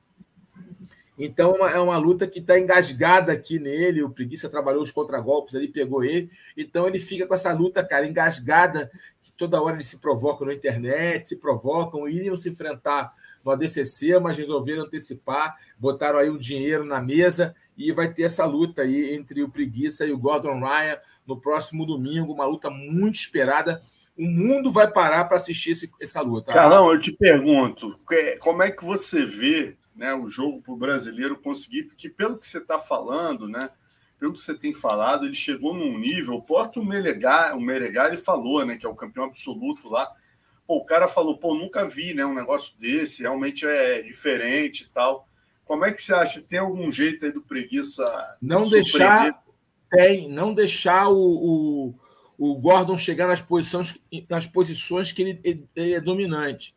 [1.19, 4.03] Então, é uma luta que está engasgada aqui nele.
[4.03, 6.31] O Preguiça trabalhou os contragolpes ali, pegou ele.
[6.57, 8.91] Então, ele fica com essa luta, cara, engasgada,
[9.23, 14.19] que toda hora eles se provocam na internet, se provocam, iriam se enfrentar no ADCC,
[14.21, 19.15] mas resolveram antecipar, botaram aí um dinheiro na mesa e vai ter essa luta aí
[19.15, 23.83] entre o Preguiça e o Gordon Ryan no próximo domingo, uma luta muito esperada.
[24.17, 26.53] O mundo vai parar para assistir esse, essa luta.
[26.53, 27.99] Carlão, eu te pergunto,
[28.41, 32.47] como é que você vê né, o jogo para o brasileiro conseguir, porque pelo que
[32.47, 33.71] você está falando, né,
[34.19, 38.65] pelo que você tem falado, ele chegou num nível, o Porto Melegari, o Melegari falou,
[38.65, 40.11] né, que é o campeão absoluto lá,
[40.67, 44.89] pô, o cara falou, pô, nunca vi, né, um negócio desse, realmente é diferente e
[44.89, 45.29] tal.
[45.67, 46.41] Como é que você acha?
[46.41, 48.07] Tem algum jeito aí do preguiça?
[48.41, 49.43] Não deixar.
[49.91, 51.95] Tem, não deixar o, o,
[52.39, 53.99] o, Gordon chegar nas posições,
[54.29, 56.75] nas posições que ele, ele, ele é dominante.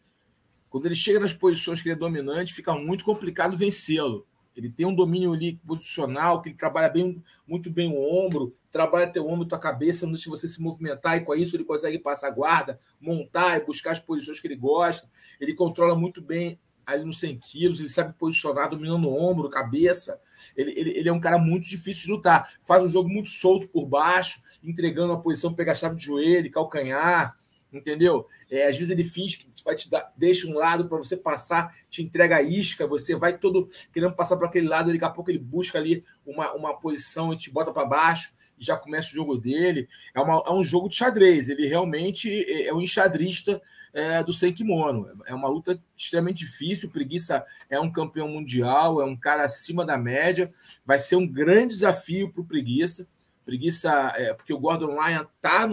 [0.70, 4.28] Quando ele chega nas posições que ele é dominante, fica muito complicado vencê-lo.
[4.56, 9.08] Ele tem um domínio ali posicional, que ele trabalha bem, muito bem o ombro, trabalha
[9.08, 12.28] teu ombro, tua cabeça, não deixa você se movimentar, e com isso ele consegue passar
[12.28, 15.10] a guarda, montar e buscar as posições que ele gosta.
[15.40, 16.60] Ele controla muito bem
[16.94, 20.20] ali nos 100 quilos, ele sabe posicionar, dominando o ombro, cabeça.
[20.56, 22.52] Ele, ele, ele, é um cara muito difícil de lutar.
[22.64, 26.52] Faz um jogo muito solto por baixo, entregando a posição, pegar a chave de joelho,
[26.52, 27.38] calcanhar,
[27.72, 28.26] entendeu?
[28.50, 31.74] É, às vezes ele finge que vai te dar, deixa um lado para você passar,
[31.90, 35.30] te entrega a isca, você vai todo querendo passar para aquele lado, daqui a pouco
[35.30, 39.38] ele busca ali uma, uma posição e te bota para baixo já começa o jogo
[39.38, 39.88] dele.
[40.14, 43.62] É, uma, é um jogo de xadrez, ele realmente é, é um enxadrista
[43.94, 45.10] é, do sem kimono.
[45.26, 46.90] É uma luta extremamente difícil.
[46.90, 50.52] Preguiça é um campeão mundial, é um cara acima da média.
[50.86, 53.08] Vai ser um grande desafio para o Preguiça.
[53.46, 55.68] Preguiça, é, porque o Gordon Ryan está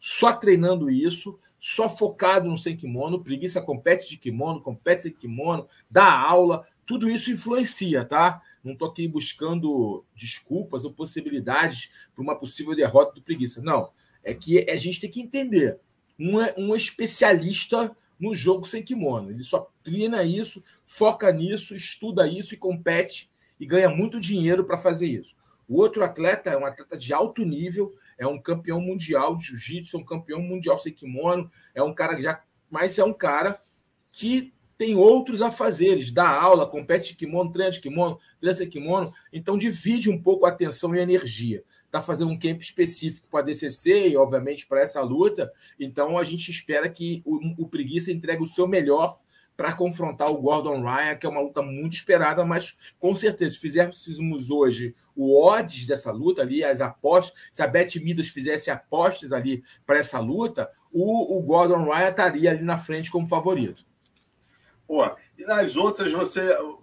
[0.00, 3.22] só treinando isso, só focado no sem kimono.
[3.22, 6.66] Preguiça compete de kimono, compete sem kimono, dá aula.
[6.86, 8.40] Tudo isso influencia, tá?
[8.62, 13.60] Não estou aqui buscando desculpas ou possibilidades para uma possível derrota do Preguiça.
[13.62, 13.90] Não.
[14.22, 15.78] É que a gente tem que entender
[16.18, 19.30] um, um especialista no jogo sem kimono.
[19.30, 23.30] Ele só treina isso, foca nisso, estuda isso e compete
[23.60, 25.36] e ganha muito dinheiro para fazer isso.
[25.68, 29.96] O outro atleta é um atleta de alto nível, é um campeão mundial de jiu-jitsu,
[29.96, 32.42] é um campeão mundial sem kimono, é um cara que já.
[32.70, 33.60] Mas é um cara
[34.10, 38.18] que tem outros afazeres, dá aula, compete de kimono, treina de kimono,
[38.54, 42.60] sem kimono, então divide um pouco a atenção e a energia está fazendo um camp
[42.60, 45.50] específico para a DCC e, obviamente, para essa luta.
[45.80, 49.18] Então, a gente espera que o, o Preguiça entregue o seu melhor
[49.56, 53.58] para confrontar o Gordon Ryan, que é uma luta muito esperada, mas com certeza, se
[53.58, 59.32] fizéssemos hoje o odds dessa luta ali, as apostas, se a Beth Midas fizesse apostas
[59.32, 63.87] ali para essa luta, o, o Gordon Ryan estaria ali na frente como favorito.
[64.88, 65.04] Pô,
[65.38, 66.40] e nas outras você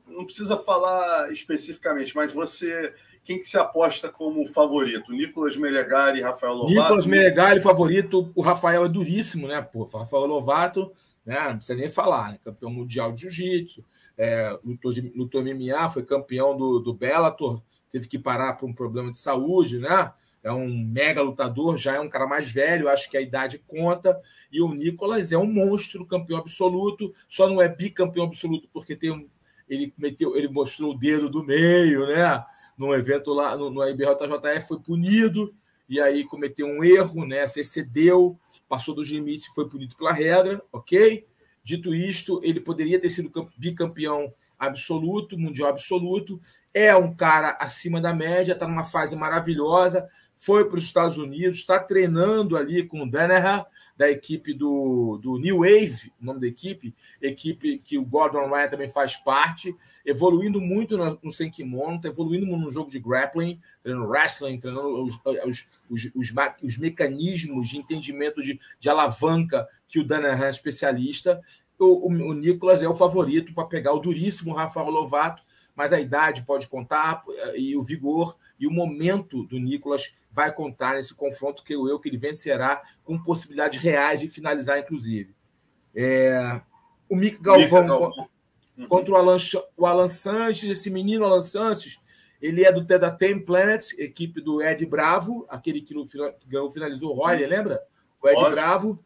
[0.08, 2.94] não precisa falar especificamente, mas você
[3.24, 5.12] quem que se aposta como favorito?
[5.12, 6.76] Nicolas Melegari e Rafael Lovato?
[6.76, 8.32] Nicolas Melegari, favorito.
[8.36, 9.60] O Rafael é duríssimo, né?
[9.64, 10.92] Pô, Rafael Lovato,
[11.26, 11.50] né?
[11.50, 12.40] não precisa nem falar, né?
[12.46, 13.84] Campeão mundial de jiu-jitsu,
[14.16, 18.74] é, lutou, de, lutou MMA, foi campeão do, do Bellator, teve que parar por um
[18.74, 20.14] problema de saúde, né?
[20.46, 24.18] É um mega lutador, já é um cara mais velho, acho que a idade conta.
[24.52, 29.12] E o Nicolas é um monstro, campeão absoluto, só não é bicampeão absoluto porque tem
[29.12, 29.28] um,
[29.68, 32.46] ele meteu, ele mostrou o dedo do meio, né?
[32.78, 35.54] num evento lá no, no IBJJF, foi punido
[35.88, 37.46] e aí cometeu um erro, né?
[37.48, 38.38] Se excedeu,
[38.68, 41.26] passou dos limites foi punido pela regra, ok?
[41.64, 46.40] Dito isto, ele poderia ter sido bicampeão absoluto, mundial absoluto.
[46.74, 50.08] É um cara acima da média, está numa fase maravilhosa.
[50.36, 53.66] Foi para os Estados Unidos, está treinando ali com o Danaher,
[53.98, 58.68] da equipe do, do New Wave, o nome da equipe, equipe que o Gordon Ryan
[58.68, 59.74] também faz parte,
[60.06, 65.06] evoluindo muito no, no sem kimono, está evoluindo no jogo de grappling, treinando wrestling, treinando
[65.06, 70.50] os, os, os, os, os mecanismos de entendimento de, de alavanca que o Danahan é
[70.50, 71.42] especialista.
[71.80, 75.42] o, o, o Nicolas é o favorito para pegar o duríssimo Rafael Lovato,
[75.76, 77.24] mas a idade pode contar
[77.56, 82.00] e o vigor e o momento do Nicolas vai contar nesse confronto que eu, eu
[82.00, 85.34] que ele vencerá com possibilidades reais de finalizar, inclusive.
[85.94, 86.62] É,
[87.10, 88.30] o Mick Galvão, Galvão.
[88.78, 88.88] Uhum.
[88.88, 89.38] contra o Alan,
[89.78, 92.00] o Alan Sanches, esse menino Alan Sanches,
[92.42, 97.16] ele é do Teda Ten Planet, equipe do Ed Bravo, aquele que, que finalizou o
[97.16, 97.82] Roy, lembra?
[98.22, 99.00] O Ed Bravo,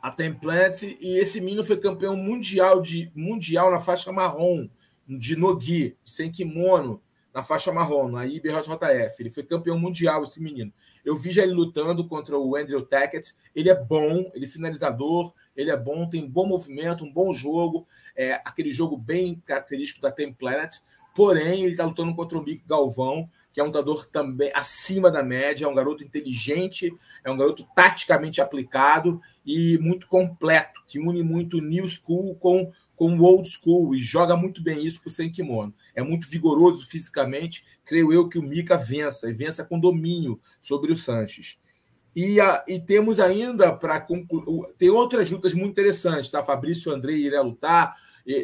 [0.00, 4.68] a Ten Planet, e esse menino foi campeão mundial de mundial na faixa marrom,
[5.06, 7.02] de Nogi, sem kimono,
[7.32, 9.20] na faixa marrom, na IBJJF.
[9.20, 10.72] Ele foi campeão mundial, esse menino.
[11.04, 13.34] Eu vi já ele lutando contra o Andrew Tackett.
[13.54, 17.86] Ele é bom, ele é finalizador, ele é bom, tem bom movimento, um bom jogo,
[18.16, 20.78] é aquele jogo bem característico da Team Planet.
[21.14, 25.22] Porém, ele está lutando contra o Mick Galvão, que é um lutador também acima da
[25.22, 26.94] média, é um garoto inteligente,
[27.24, 33.18] é um garoto taticamente aplicado e muito completo, que une muito new school com com
[33.20, 35.72] old school e joga muito bem isso por sem kimono.
[35.94, 37.64] É muito vigoroso fisicamente.
[37.84, 41.58] Creio eu que o Mika vença e vença com domínio sobre o Sanches.
[42.14, 44.72] E, a, e temos ainda para concluir.
[44.78, 46.42] Tem outras lutas muito interessantes, tá?
[46.42, 47.94] Fabrício Andrei irá lutar.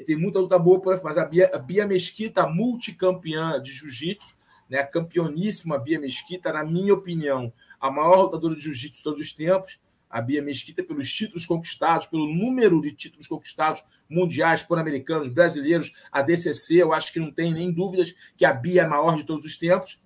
[0.06, 4.34] Tem muita luta boa, mas a Bia, a Bia Mesquita, multicampeã de jiu-jitsu,
[4.70, 4.84] né?
[4.84, 9.80] campeoníssima Bia Mesquita, na minha opinião, a maior lutadora de jiu-jitsu de todos os tempos
[10.12, 16.20] a Bia Mesquita pelos títulos conquistados, pelo número de títulos conquistados mundiais, pan-americanos, brasileiros, a
[16.20, 16.82] DCC.
[16.82, 19.46] Eu acho que não tem nem dúvidas que a Bia é a maior de todos
[19.46, 19.98] os tempos.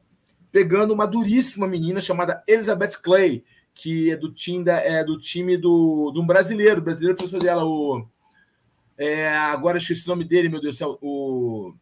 [0.53, 3.45] Pegando uma duríssima menina chamada Elizabeth Clay,
[3.75, 6.81] que é do time, da, é do, time do, de um brasileiro.
[6.81, 8.07] O brasileiro professor dela, o.
[8.97, 10.99] É, agora esqueci o nome dele, meu Deus do céu.
[11.03, 11.75] O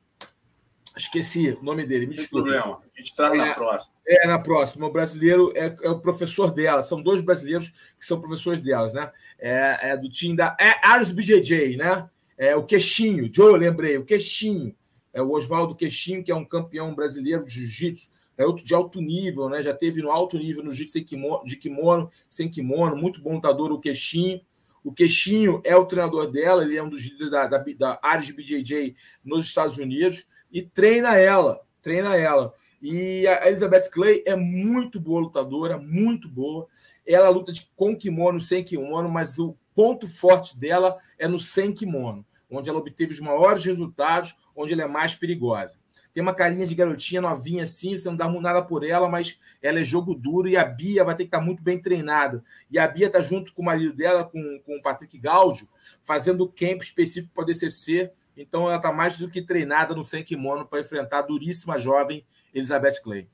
[0.97, 2.51] Esqueci o nome dele, me desculpe.
[2.51, 3.95] problema, a gente traz é, na próxima.
[4.07, 4.87] É, na próxima.
[4.87, 7.69] O brasileiro é, é, o professor dela, são dois brasileiros
[7.99, 9.11] que são professores delas, né?
[9.39, 12.09] É, é do time da é Ars BJJ, né?
[12.39, 14.75] É o Queixinho, Joe, eu lembrei, o Queixinho.
[15.13, 19.49] É o Oswaldo Queixinho, que é um campeão brasileiro de jiu-jitsu, garoto de alto nível,
[19.49, 19.63] né?
[19.63, 21.05] Já teve no alto nível no jiu-jitsu
[21.45, 24.41] de kimono, sem kimono, muito bom lutador, o Queixinho.
[24.85, 28.31] O Queixinho é o treinador dela, ele é um dos líderes da, da, da Ares
[28.31, 32.55] BJJ nos Estados Unidos e treina ela, treina ela.
[32.81, 36.69] E a Elizabeth Clay é muito boa lutadora, muito boa.
[37.05, 41.73] Ela luta de, com kimono, sem kimono, mas o ponto forte dela é no sem
[41.73, 45.77] kimono, onde ela obteve os maiores resultados, onde ela é mais perigosa.
[46.13, 49.81] Tem uma carinha de garotinha novinha assim, você não dá nada por ela, mas ela
[49.81, 52.45] é jogo duro e a Bia vai ter que estar muito bem treinada.
[52.71, 55.69] E a Bia está junto com o marido dela, com, com o Patrick Gaudio,
[56.03, 60.67] fazendo camp específico para DCC então ela está mais do que treinada no sem kimono
[60.67, 63.29] para enfrentar a duríssima jovem Elizabeth Clay.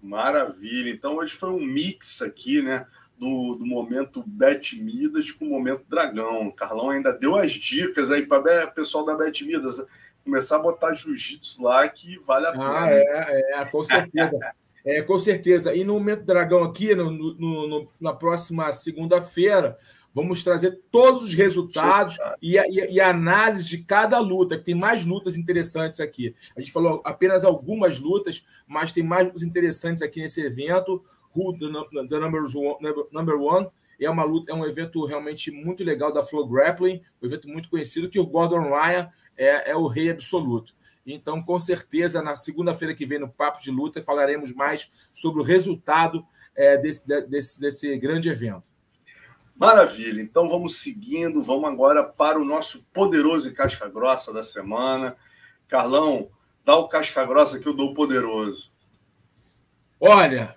[0.00, 0.90] Maravilha.
[0.90, 2.86] Então hoje foi um mix aqui, né?
[3.18, 6.48] Do, do momento Bet Midas com o momento Dragão.
[6.48, 9.82] O Carlão ainda deu as dicas aí para o pessoal da Bet Midas
[10.22, 12.68] começar a botar jiu-jitsu lá que vale a ah, pena.
[12.68, 14.38] Ah, é, é, com certeza.
[14.84, 15.74] é, com certeza.
[15.74, 19.78] E no momento Dragão aqui, no, no, no na próxima segunda-feira,
[20.16, 24.74] Vamos trazer todos os resultados e a, e a, análise de cada luta, que tem
[24.74, 26.34] mais lutas interessantes aqui.
[26.56, 31.04] A gente falou apenas algumas lutas, mas tem mais lutas interessantes aqui nesse evento.
[31.36, 31.66] Who the,
[32.08, 32.78] the number, one,
[33.12, 33.68] number one
[34.00, 37.68] é uma luta, é um evento realmente muito legal da Flow Grappling, um evento muito
[37.68, 40.74] conhecido que o Gordon Ryan é, é o rei absoluto.
[41.06, 45.44] Então, com certeza, na segunda-feira que vem no Papo de Luta, falaremos mais sobre o
[45.44, 48.74] resultado é, desse, desse, desse grande evento.
[49.56, 55.16] Maravilha, então vamos seguindo, vamos agora para o nosso poderoso e casca grossa da semana.
[55.66, 56.28] Carlão,
[56.64, 58.70] dá o casca grossa que eu dou poderoso.
[59.98, 60.54] Olha,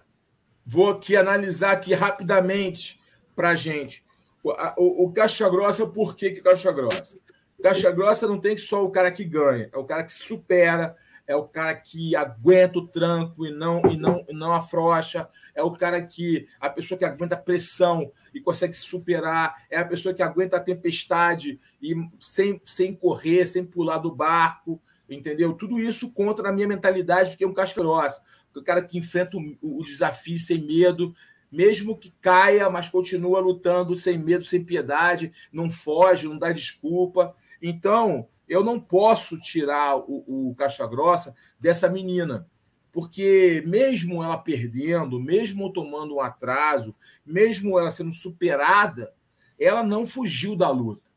[0.66, 3.00] vou aqui analisar aqui rapidamente
[3.34, 4.04] para gente.
[4.44, 7.16] O, o, o caixa grossa, por que, que caixa grossa?
[7.64, 10.98] Caixa grossa não tem só o cara que ganha, é o cara que supera,
[11.30, 15.62] é o cara que aguenta o tranco e não e não e não afrouxa, é
[15.62, 20.12] o cara que a pessoa que aguenta a pressão e consegue superar, é a pessoa
[20.12, 25.54] que aguenta a tempestade e sem, sem correr, sem pular do barco, entendeu?
[25.54, 28.24] Tudo isso contra a minha mentalidade, que é um casca grossa,
[28.56, 31.14] o cara que enfrenta o, o desafio sem medo,
[31.52, 37.36] mesmo que caia, mas continua lutando sem medo, sem piedade, não foge, não dá desculpa.
[37.62, 42.50] Então, eu não posso tirar o, o caixa grossa dessa menina,
[42.92, 49.14] porque mesmo ela perdendo, mesmo tomando um atraso, mesmo ela sendo superada,
[49.60, 51.08] ela não fugiu da luta.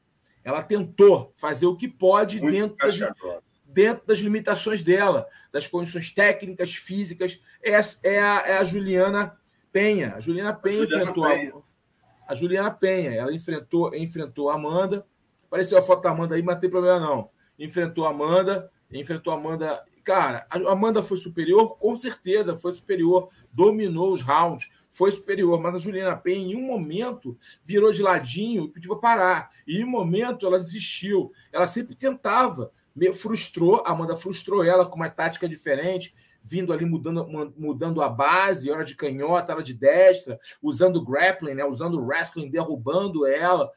[0.45, 2.99] Ela tentou fazer o que pode dentro das,
[3.65, 7.41] dentro das, limitações dela, das condições técnicas, físicas.
[7.63, 7.71] É,
[8.03, 9.39] é, a, é a, Juliana
[9.73, 10.15] Penha.
[10.17, 11.55] A Juliana Penha a Juliana enfrentou Penha.
[12.27, 13.15] A, a Juliana Penha.
[13.15, 15.07] Ela enfrentou, enfrentou a Amanda.
[15.53, 17.29] Apareceu a foto da Amanda aí, mas não tem problema não.
[17.59, 19.85] Enfrentou a Amanda, enfrentou a Amanda.
[20.03, 21.77] Cara, a Amanda foi superior?
[21.77, 23.29] Com certeza foi superior.
[23.53, 25.61] Dominou os rounds, foi superior.
[25.61, 29.51] Mas a Juliana Penha, em um momento, virou de ladinho e pediu para parar.
[29.67, 31.31] E em um momento ela desistiu.
[31.53, 32.73] Ela sempre tentava.
[32.97, 36.15] Me frustrou, a Amanda frustrou ela com uma tática diferente
[36.45, 37.25] vindo ali mudando,
[37.57, 43.25] mudando a base, hora de canhota, hora de destra, usando grappling, né, usando wrestling, derrubando
[43.27, 43.71] ela.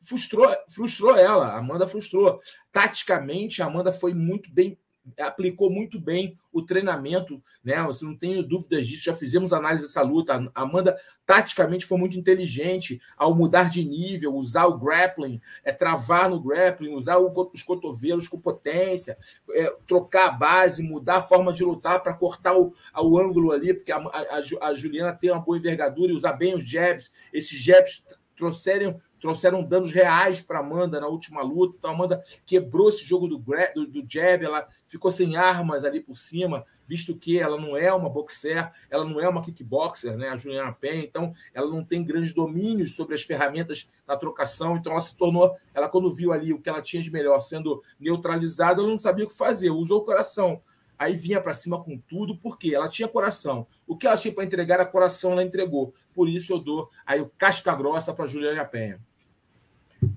[0.00, 2.40] Frustrou, frustrou ela, a Amanda frustrou.
[2.70, 4.78] Taticamente, a Amanda foi muito bem
[5.18, 7.82] aplicou muito bem o treinamento, né?
[7.84, 9.04] Você não tem dúvidas disso.
[9.04, 10.50] Já fizemos análise dessa luta.
[10.54, 10.96] A Amanda
[11.26, 16.94] taticamente foi muito inteligente ao mudar de nível, usar o grappling, é, travar no grappling,
[16.94, 19.16] usar o, os cotovelos com potência,
[19.50, 23.74] é, trocar a base, mudar a forma de lutar para cortar o, o ângulo ali,
[23.74, 27.10] porque a, a, a Juliana tem uma boa envergadura e usar bem os jabs.
[27.32, 28.04] Esses jabs
[28.36, 31.76] trouxeram trouxeram danos reais para Amanda na última luta.
[31.78, 36.00] Então, a Amanda quebrou esse jogo do, do, do, jab, ela ficou sem armas ali
[36.00, 40.28] por cima, visto que ela não é uma boxer, ela não é uma kickboxer, né?
[40.28, 44.76] A Juliana Penha, então ela não tem grandes domínios sobre as ferramentas da trocação.
[44.76, 47.80] Então, ela se tornou, ela quando viu ali o que ela tinha de melhor sendo
[48.00, 50.60] neutralizada, ela não sabia o que fazer, usou o coração
[50.98, 53.66] aí vinha para cima com tudo, porque ela tinha coração.
[53.88, 55.92] O que ela tinha para entregar era coração, ela entregou.
[56.14, 59.00] Por isso eu dou aí o casca grossa para Juliana Penha.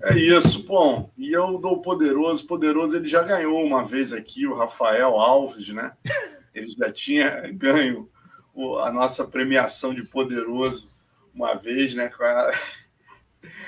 [0.03, 1.11] É isso, bom.
[1.17, 2.45] E eu dou o Poderoso.
[2.45, 5.93] Poderoso, ele já ganhou uma vez aqui, o Rafael Alves, né?
[6.53, 8.09] Ele já tinha ganho
[8.81, 10.89] a nossa premiação de Poderoso
[11.33, 12.09] uma vez, né?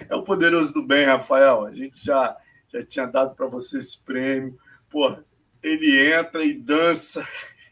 [0.09, 1.65] É o Poderoso do Bem, Rafael.
[1.65, 2.35] A gente já,
[2.73, 4.57] já tinha dado para você esse prêmio.
[4.89, 5.15] Pô,
[5.61, 7.27] ele entra e dança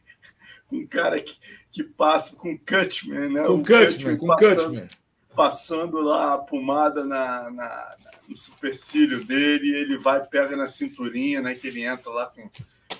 [0.68, 1.36] com um cara que,
[1.72, 3.44] que passa com Cutman, né?
[3.48, 4.88] Com Cutman, com Cutman.
[5.36, 7.96] Passando lá a pomada na, na,
[8.28, 11.54] no supercílio dele, ele vai, pega na cinturinha, né?
[11.54, 12.50] Que ele entra lá com,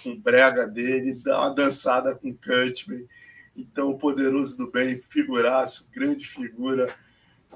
[0.04, 3.06] com brega dele, dá uma dançada com Cutman.
[3.56, 6.94] Então, o poderoso do bem, figuraço, grande figura,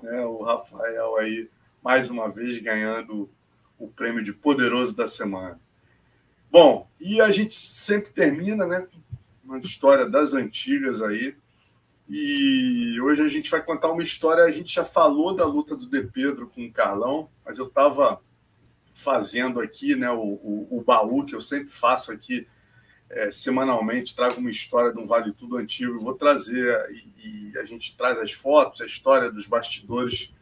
[0.02, 0.26] né?
[0.26, 1.50] O Rafael aí,
[1.84, 3.30] mais uma vez, ganhando
[3.78, 5.60] o prêmio de poderoso da semana.
[6.52, 8.88] Bom, e a gente sempre termina, né?
[9.44, 11.36] Uma história das antigas aí.
[12.10, 14.44] E hoje a gente vai contar uma história.
[14.44, 18.20] A gente já falou da luta do De Pedro com o Carlão, mas eu estava
[18.92, 22.48] fazendo aqui né, o, o, o, baú que eu sempre faço aqui
[23.12, 24.16] é, semanalmente.
[24.16, 26.90] Trago uma história de um Vale Tudo antigo vou trazer.
[26.90, 30.34] E, e, a gente traz as fotos, a história dos bastidores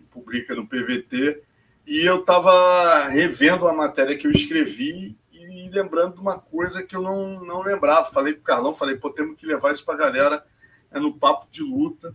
[0.00, 1.42] e publica no PVT.
[1.86, 6.96] E eu estava revendo a matéria que eu escrevi e lembrando de uma coisa que
[6.96, 8.10] eu não, não lembrava.
[8.10, 10.44] Falei para o Carlão, falei, pô, temos que levar isso para a galera
[10.90, 12.14] é no papo de luta,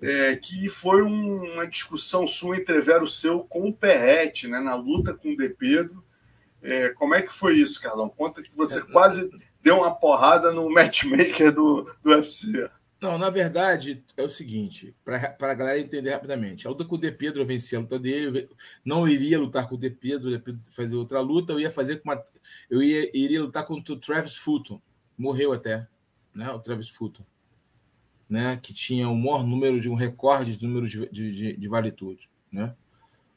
[0.00, 5.14] é, que foi um, uma discussão sua entrevero seu com o Perrete, né, na luta
[5.14, 6.04] com o De Pedro.
[6.60, 8.08] É, como é que foi isso, Carlão?
[8.08, 9.30] Conta que você é, quase
[9.62, 12.68] deu uma porrada no matchmaker do, do UFC.
[13.00, 16.66] Não, na verdade, é o seguinte, para a galera entender rapidamente.
[16.66, 19.68] A luta com o De Pedro, eu venci a luta dele, eu não iria lutar
[19.68, 22.22] com o De Pedro, o De Pedro fazer outra luta, eu ia fazer com uma.
[22.70, 24.80] Eu ia, iria lutar contra o Travis Fulton.
[25.18, 25.86] Morreu até,
[26.32, 26.48] né?
[26.52, 27.24] O Travis Fulton
[28.32, 32.30] né, que tinha o maior número de um recorde de números de, de, de valitude.
[32.50, 32.74] Né?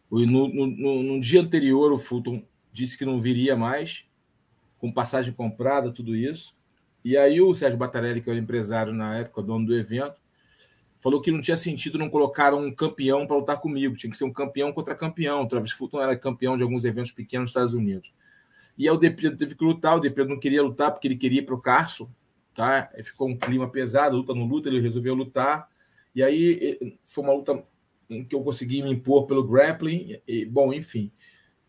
[0.09, 2.41] No, no, no, no, dia anterior, o Fulton
[2.71, 4.05] disse que não viria mais,
[4.79, 6.55] com passagem comprada, tudo isso.
[7.03, 10.15] E aí o Sérgio Batarelli, que era empresário na época, dono do evento,
[11.01, 14.23] falou que não tinha sentido não colocar um campeão para lutar comigo, tinha que ser
[14.23, 15.45] um campeão contra campeão.
[15.45, 18.13] Travis Fulton era campeão de alguns eventos pequenos nos Estados Unidos.
[18.77, 21.39] E aí o Depredador teve que lutar, o Depredador não queria lutar porque ele queria
[21.39, 22.09] ir para o Carson,
[22.55, 22.89] tá?
[23.03, 25.67] Ficou um clima pesado, luta no luta, ele resolveu lutar.
[26.15, 27.63] E aí foi uma luta
[28.09, 31.11] em que eu consegui me impor pelo grappling, e, bom, enfim.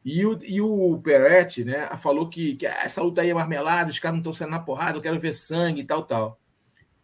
[0.05, 3.99] E o, e o Peretti, né, falou que, que essa luta aí é marmelada, os
[3.99, 6.41] caras não estão sendo na porrada, eu quero ver sangue e tal, tal.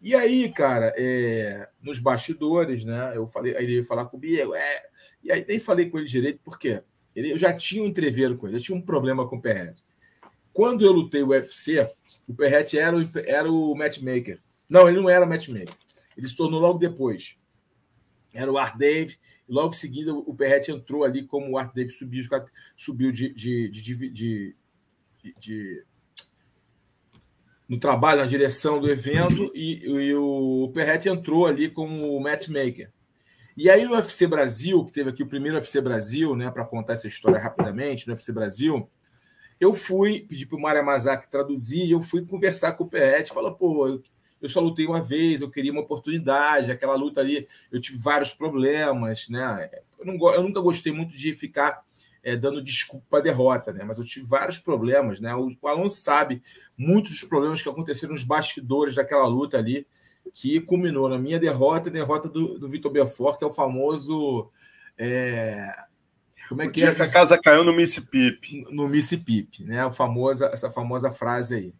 [0.01, 4.83] E aí, cara, é, nos bastidores, né, eu falei, aí ele ia falar comigo, é,
[5.23, 6.83] e aí nem falei com ele direito, porque
[7.15, 9.83] ele, eu já tinha um entreveiro com ele, eu tinha um problema com o Peretti.
[10.53, 11.89] Quando eu lutei o UFC,
[12.27, 14.41] o Perret era o, era o matchmaker.
[14.69, 15.75] Não, ele não era matchmaker.
[16.17, 17.37] Ele se tornou logo depois.
[18.33, 19.19] Era o Art Dave.
[19.49, 22.23] Logo em seguida, o Perret entrou ali como o Art Dave subiu,
[22.77, 24.57] subiu de, de, de, de,
[25.39, 25.85] de
[27.69, 32.91] no trabalho, na direção do evento, e, e o Perret entrou ali como matchmaker.
[33.57, 36.95] E aí no UFC Brasil, que teve aqui o primeiro UFC Brasil, né, para contar
[36.95, 38.89] essa história rapidamente, no UFC Brasil,
[39.63, 43.55] eu fui, pedi para o Mário Mazak traduzir, eu fui conversar com o Perret, falou,
[43.55, 44.03] pô,
[44.41, 48.35] eu, só lutei uma vez, eu queria uma oportunidade, aquela luta ali, eu tive vários
[48.35, 49.71] problemas, né?
[50.01, 51.85] Eu, não, eu nunca gostei muito de ficar
[52.25, 53.85] é, dando desculpa para derrota, né?
[53.85, 55.33] Mas eu tive vários problemas, né?
[55.33, 56.43] O, o Alonso sabe
[56.77, 59.87] muitos dos problemas que aconteceram nos bastidores daquela luta ali,
[60.35, 64.51] que culminou na minha derrota e derrota do, do Vitor Belfort, que é o famoso.
[64.99, 65.73] É,
[66.53, 66.95] como é que é?
[66.95, 68.39] que a casa caiu no Mississippi.
[68.71, 69.81] No Mississippi, né?
[69.81, 71.75] A famosa, essa famosa frase aí.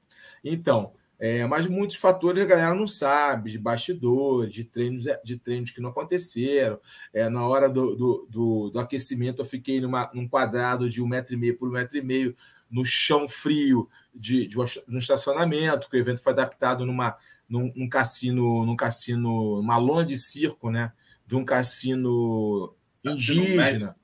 [0.45, 0.93] Então,
[1.25, 5.81] é, mas muitos fatores a galera não sabe, de bastidores, de treinos, de treinos que
[5.81, 6.81] não aconteceram.
[7.15, 11.07] É, na hora do, do, do, do, aquecimento, eu fiquei numa, num quadrado de um
[11.07, 12.35] metro e meio por um metro e meio,
[12.69, 17.17] no chão frio de, de um estacionamento, que o evento foi adaptado numa,
[17.49, 20.91] num, num cassino, num cassino, uma lona de circo, né?
[21.25, 22.75] De um cassino
[23.05, 23.95] indígena.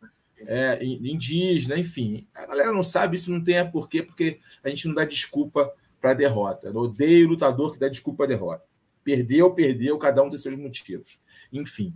[0.47, 2.27] É, indígena, enfim.
[2.35, 5.73] A galera não sabe, isso não tem a porquê, porque a gente não dá desculpa
[6.01, 6.69] para a derrota.
[6.69, 8.65] Eu odeio lutador que dá desculpa à derrota.
[9.03, 11.19] Perdeu, perdeu, cada um tem seus motivos.
[11.53, 11.95] Enfim,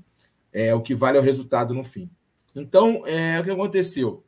[0.53, 2.11] é o que vale é o resultado no fim.
[2.55, 4.25] Então, é, o que aconteceu?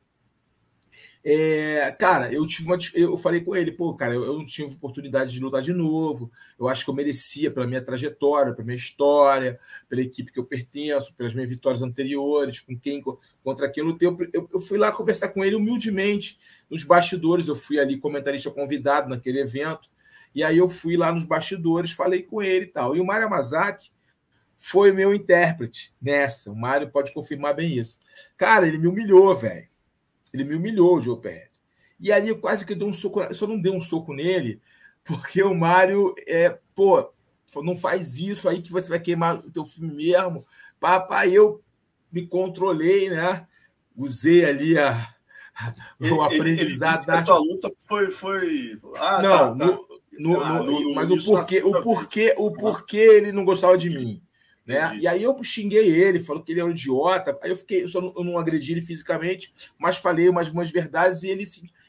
[1.26, 2.76] É, cara, eu tive uma.
[2.92, 6.30] Eu falei com ele, pô, cara, eu, eu, não tive oportunidade de lutar de novo.
[6.58, 10.44] Eu acho que eu merecia pela minha trajetória, pela minha história, pela equipe que eu
[10.44, 13.02] pertenço, pelas minhas vitórias anteriores, com quem
[13.42, 14.06] contra quem eu lutei.
[14.34, 16.38] Eu, eu fui lá conversar com ele humildemente
[16.68, 17.48] nos bastidores.
[17.48, 19.88] Eu fui ali comentarista convidado naquele evento.
[20.34, 22.94] E aí eu fui lá nos bastidores, falei com ele e tal.
[22.94, 23.90] E o Mário Amazaki
[24.58, 26.52] foi meu intérprete nessa.
[26.52, 27.98] O Mário pode confirmar bem isso.
[28.36, 29.72] Cara, ele me humilhou, velho
[30.34, 31.48] ele me humilhou, o Joe Pérez.
[32.00, 33.22] E ali eu quase que dei um soco.
[33.22, 34.60] Eu só não dei um soco nele,
[35.04, 37.08] porque o Mário é, pô,
[37.62, 40.44] não faz isso aí que você vai queimar o teu filme mesmo.
[40.80, 41.62] Papai, eu
[42.10, 43.46] me controlei, né?
[43.96, 45.14] Usei ali a,
[46.00, 49.66] o aprendizado da tua luta foi foi ah, não, tá, tá.
[49.66, 49.86] No,
[50.18, 54.20] no, ah, no, mas o porquê, o porquê, o porquê ele não gostava de mim.
[54.66, 54.96] Né?
[54.96, 57.38] E aí eu xinguei ele, falou que ele é um idiota.
[57.42, 60.70] Aí eu fiquei, eu, só não, eu não agredi ele fisicamente, mas falei umas, umas
[60.70, 61.44] verdades e ele,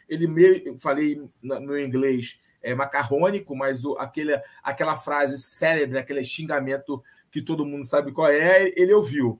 [0.09, 5.97] ele meio, eu falei no meu inglês é, macarrônico, mas o, aquele, aquela frase célebre,
[5.97, 9.39] aquele xingamento que todo mundo sabe qual é, ele ouviu.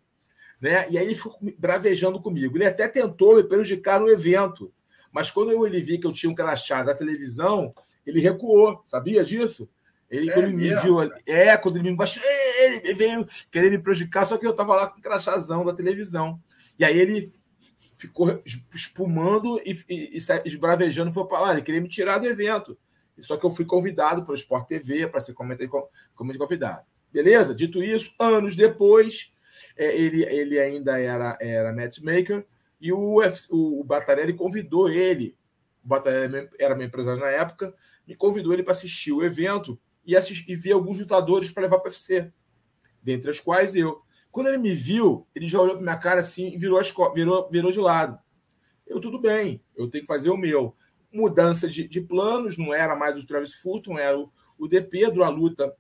[0.62, 0.88] Né?
[0.90, 2.56] E aí ele ficou bravejando comigo.
[2.56, 4.74] Ele até tentou me prejudicar no evento,
[5.12, 7.74] mas quando eu, ele vi que eu tinha um crachá da televisão,
[8.06, 8.82] ele recuou.
[8.86, 9.68] Sabia disso?
[10.10, 12.24] Ele, é, quando ele me viu, é, quando ele me baixou,
[12.60, 16.40] ele veio querer me prejudicar, só que eu tava lá com o crachazão da televisão.
[16.78, 17.34] E aí ele
[17.98, 18.42] ficou
[18.74, 22.78] espumando e, e, e esbravejando, foi para lá, ele queria me tirar do evento.
[23.20, 25.82] Só que eu fui convidado pelo Sport TV para ser comentarista
[26.14, 26.86] convidado.
[27.12, 27.56] Beleza?
[27.56, 29.34] Dito isso, anos depois,
[29.78, 32.46] é, ele, ele ainda era, era matchmaker
[32.80, 35.36] e o, o, o Batarelli convidou ele.
[35.84, 37.74] O Batarelli era meu empresário na época,
[38.06, 41.80] me convidou ele para assistir o evento e, assistir, e ver alguns lutadores para levar
[41.80, 42.32] para o UFC,
[43.02, 44.02] dentre as quais eu.
[44.32, 46.80] Quando ele me viu, ele já olhou para minha cara assim e virou,
[47.14, 48.20] virou, virou de lado.
[48.86, 50.76] Eu, tudo bem, eu tenho que fazer o meu.
[51.12, 54.30] Mudança de, de planos, não era mais o Travis Fulton, era o,
[54.60, 55.24] o De Pedro.
[55.24, 55.74] A luta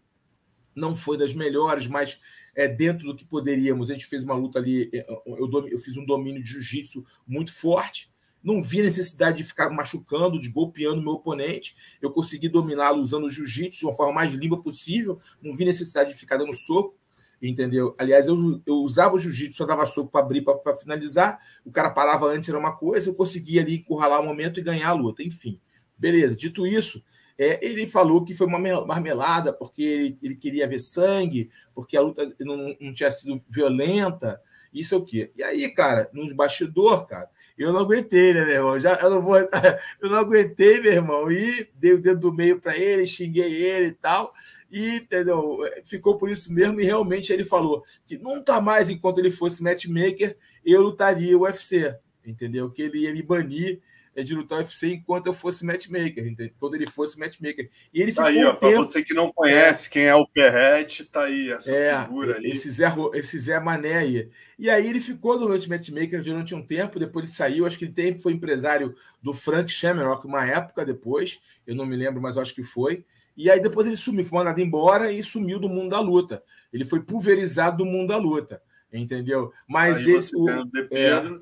[0.73, 2.19] não foi das melhores, mas
[2.56, 3.91] é, dentro do que poderíamos.
[3.91, 7.53] A gente fez uma luta ali, é, eu, eu fiz um domínio de jiu-jitsu muito
[7.53, 8.15] forte,
[8.46, 11.76] não vi necessidade de ficar machucando, de golpeando meu oponente.
[12.00, 15.20] Eu consegui dominá-lo usando o jiu-jitsu de uma forma mais limpa possível.
[15.42, 16.96] Não vi necessidade de ficar dando soco,
[17.42, 17.96] entendeu?
[17.98, 21.40] Aliás, eu, eu usava o jiu-jitsu, só dava soco para abrir, para finalizar.
[21.66, 23.10] O cara parava antes, era uma coisa.
[23.10, 25.24] Eu conseguia ali encurralar o momento e ganhar a luta.
[25.24, 25.60] Enfim,
[25.98, 26.36] beleza.
[26.36, 27.04] Dito isso,
[27.38, 32.02] é, ele falou que foi uma marmelada porque ele, ele, queria ver sangue, porque a
[32.02, 34.40] luta não, não tinha sido violenta.
[34.72, 35.32] Isso é o quê?
[35.36, 38.80] E aí, cara, nos bastidor, cara, eu não aguentei, né, meu irmão?
[38.80, 39.38] Já, eu, não vou,
[40.02, 41.32] eu não aguentei, meu irmão.
[41.32, 44.34] E dei o dedo do meio para ele, xinguei ele e tal.
[44.69, 45.60] E, entendeu?
[45.86, 46.80] Ficou por isso mesmo.
[46.82, 51.95] E realmente ele falou que nunca mais, enquanto ele fosse matchmaker, eu lutaria o UFC.
[52.26, 52.69] Entendeu?
[52.69, 53.82] Que ele ia me banir
[54.16, 56.54] é de lutar UFC enquanto eu fosse matchmaker, entendeu?
[56.58, 57.70] quando ele fosse matchmaker.
[57.94, 58.86] E ele tá ficou aí, ó, tempo...
[58.86, 62.46] você que não conhece quem é o Perrete, tá aí, essa é, figura aí.
[62.46, 64.30] Esse Zé, esse Zé Mané aí.
[64.58, 67.94] E aí ele ficou no matchmaker durante um tempo, depois ele saiu, acho que ele
[67.94, 72.56] tem, foi empresário do Frank Shamrock uma época depois, eu não me lembro, mas acho
[72.56, 73.06] que foi.
[73.36, 76.42] E aí depois ele sumiu, foi mandado embora e sumiu do mundo da luta.
[76.72, 78.62] Ele foi pulverizado do mundo da luta,
[78.94, 79.52] entendeu?
[79.68, 80.34] Mas aí esse...
[80.38, 80.50] O,
[80.90, 81.40] é,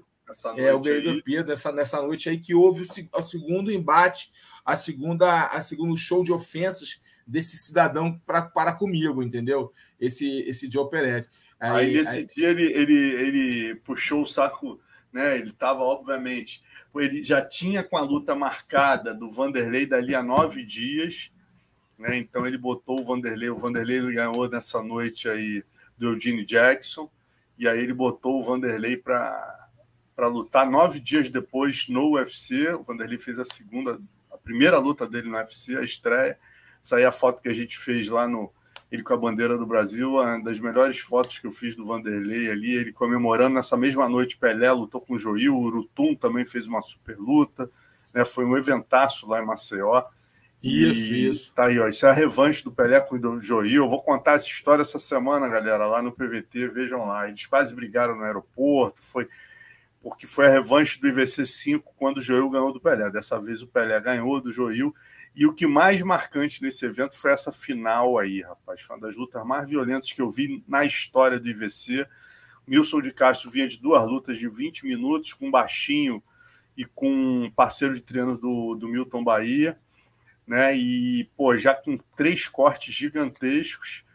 [0.58, 4.32] é, o Guerreiro Pedro, nessa, nessa noite aí que houve o, o segundo embate,
[4.66, 9.72] a segunda, a segundo show de ofensas desse cidadão pra, para comigo, entendeu?
[10.00, 11.30] Esse, esse Joe Peretti.
[11.60, 12.26] Aí, aí nesse aí...
[12.26, 14.80] dia ele, ele, ele puxou o saco,
[15.12, 15.38] né?
[15.38, 16.62] Ele estava, obviamente,
[16.96, 21.32] ele já tinha com a luta marcada do Vanderlei dali a nove dias,
[21.98, 22.18] né?
[22.18, 25.64] Então ele botou o Vanderlei, o Vanderlei ganhou nessa noite aí
[25.98, 27.10] do Eugene Jackson,
[27.58, 29.63] e aí ele botou o Vanderlei para
[30.16, 32.70] para lutar nove dias depois no UFC.
[32.74, 34.00] O Vanderlei fez a segunda,
[34.32, 36.38] a primeira luta dele no UFC, a estreia.
[36.84, 38.52] Essa aí é a foto que a gente fez lá no
[38.94, 42.52] ele com a bandeira do Brasil, uma das melhores fotos que eu fiz do Vanderlei
[42.52, 46.68] ali, ele comemorando nessa mesma noite Pelé lutou com o Joil, o Urutum também fez
[46.68, 47.68] uma super luta,
[48.14, 48.24] né?
[48.24, 50.04] Foi um eventaço lá em Maceió.
[50.62, 51.52] Isso, e isso.
[51.54, 51.88] Tá aí, ó.
[51.88, 53.84] Isso é a revanche do Pelé com o Joil.
[53.84, 56.68] Eu vou contar essa história essa semana, galera, lá no PVT.
[56.70, 57.28] Vejam lá.
[57.28, 59.02] Eles quase brigaram no aeroporto.
[59.02, 59.28] Foi
[60.04, 63.10] porque foi a revanche do IVC 5 quando o Joil ganhou do Pelé.
[63.10, 64.94] Dessa vez o Pelé ganhou do Joil.
[65.36, 68.82] E o que mais marcante nesse evento foi essa final aí, rapaz.
[68.82, 72.06] Foi uma das lutas mais violentas que eu vi na história do IVC.
[72.68, 76.22] O Nilson de Castro vinha de duas lutas de 20 minutos com baixinho
[76.78, 79.80] e com um parceiro de treino do, do Milton Bahia
[80.48, 80.76] né?
[80.76, 84.06] E pô, já com três cortes gigantescos.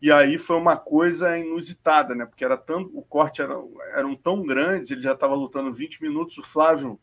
[0.00, 2.24] E aí foi uma coisa inusitada, né?
[2.24, 3.54] Porque era tão, o corte era,
[3.94, 6.38] eram tão grandes, ele já estava lutando 20 minutos.
[6.38, 6.98] O Flávio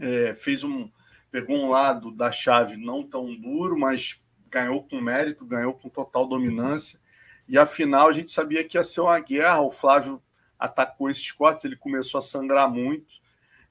[0.00, 0.90] é, fez um
[1.30, 6.26] pegou um lado da chave não tão duro, mas ganhou com mérito, ganhou com total
[6.26, 6.98] dominância.
[7.46, 9.60] E afinal a gente sabia que ia ser uma guerra.
[9.60, 10.22] O Flávio
[10.58, 13.14] atacou esses cortes, ele começou a sangrar muito.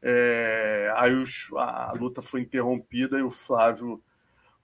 [0.01, 4.01] É, aí os, a luta foi interrompida e o Flávio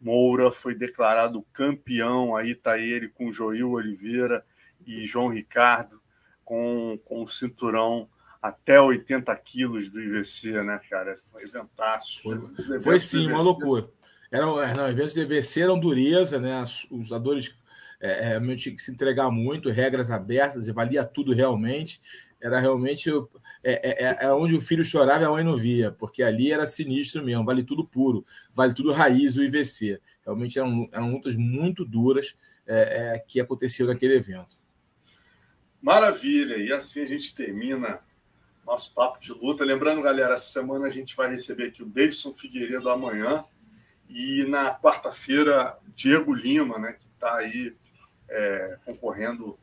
[0.04, 2.36] Moura foi declarado campeão.
[2.36, 4.46] Aí está ele com Joil Oliveira
[4.86, 6.02] e João Ricardo
[6.44, 8.10] com, com o cinturão
[8.42, 11.16] até 80 quilos do IVC, né, cara?
[11.32, 12.22] Foi eventaço.
[12.22, 13.88] Foi, foi sim, uma loucura.
[14.30, 16.62] Era, é, não, eventos do IVC eram dureza, né?
[16.62, 17.56] Os lutadores
[18.02, 22.02] é, realmente tinham que se entregar muito, regras abertas, e valia tudo realmente.
[22.42, 23.10] Era realmente
[23.64, 26.66] é, é, é, onde o filho chorava e a mãe não via, porque ali era
[26.66, 30.02] sinistro mesmo, vale tudo puro, vale tudo raiz o IVC.
[30.26, 32.36] Realmente eram, eram lutas muito duras
[32.68, 34.58] é, é, que aconteciam naquele evento.
[35.82, 38.00] Maravilha, e assim a gente termina
[38.66, 39.64] nosso papo de luta.
[39.64, 43.44] Lembrando, galera, essa semana a gente vai receber aqui o Davidson Figueiredo amanhã
[44.10, 47.76] e na quarta-feira, Diego Lima, né, que está aí
[48.30, 49.58] é, concorrendo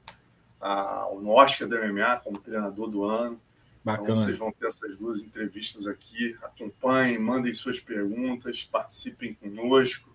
[0.60, 3.40] ao Oscar do MMA como treinador do ano.
[3.80, 4.12] Então, Bacana.
[4.12, 6.36] Então, vocês vão ter essas duas entrevistas aqui.
[6.42, 10.10] Acompanhem, mandem suas perguntas, participem conosco.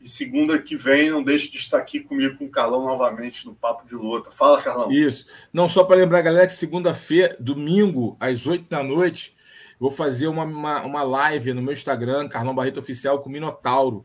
[0.00, 3.54] E segunda que vem, não deixe de estar aqui comigo com o Carlão novamente no
[3.54, 4.30] Papo de Luta.
[4.30, 4.90] Fala, Carlão.
[4.90, 5.26] Isso.
[5.52, 9.36] Não, só para lembrar, galera, que segunda-feira, domingo, às oito da noite,
[9.78, 14.04] vou fazer uma, uma, uma, live no meu Instagram, Carlão Barreto Oficial, com o Minotauro.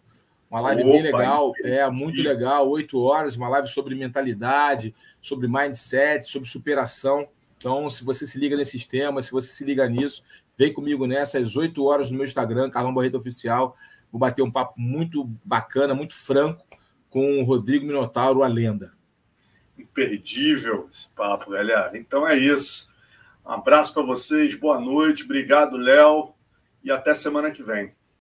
[0.52, 5.48] Uma live Opa, bem legal, é muito legal, oito horas, uma live sobre mentalidade, sobre
[5.48, 7.28] mindset, sobre superação.
[7.58, 10.24] Então, se você se liga nesses temas, se você se liga nisso,
[10.58, 13.76] vem comigo nessa às 8 horas no meu Instagram, Carlão Barreto Oficial.
[14.12, 16.66] Vou bater um papo muito bacana, muito franco
[17.10, 18.94] com o Rodrigo Minotauro, a lenda.
[19.78, 21.98] Imperdível esse papo, galera.
[21.98, 22.90] Então é isso.
[23.46, 26.34] Um abraço para vocês, boa noite, obrigado, Léo,
[26.84, 27.94] e até semana que vem.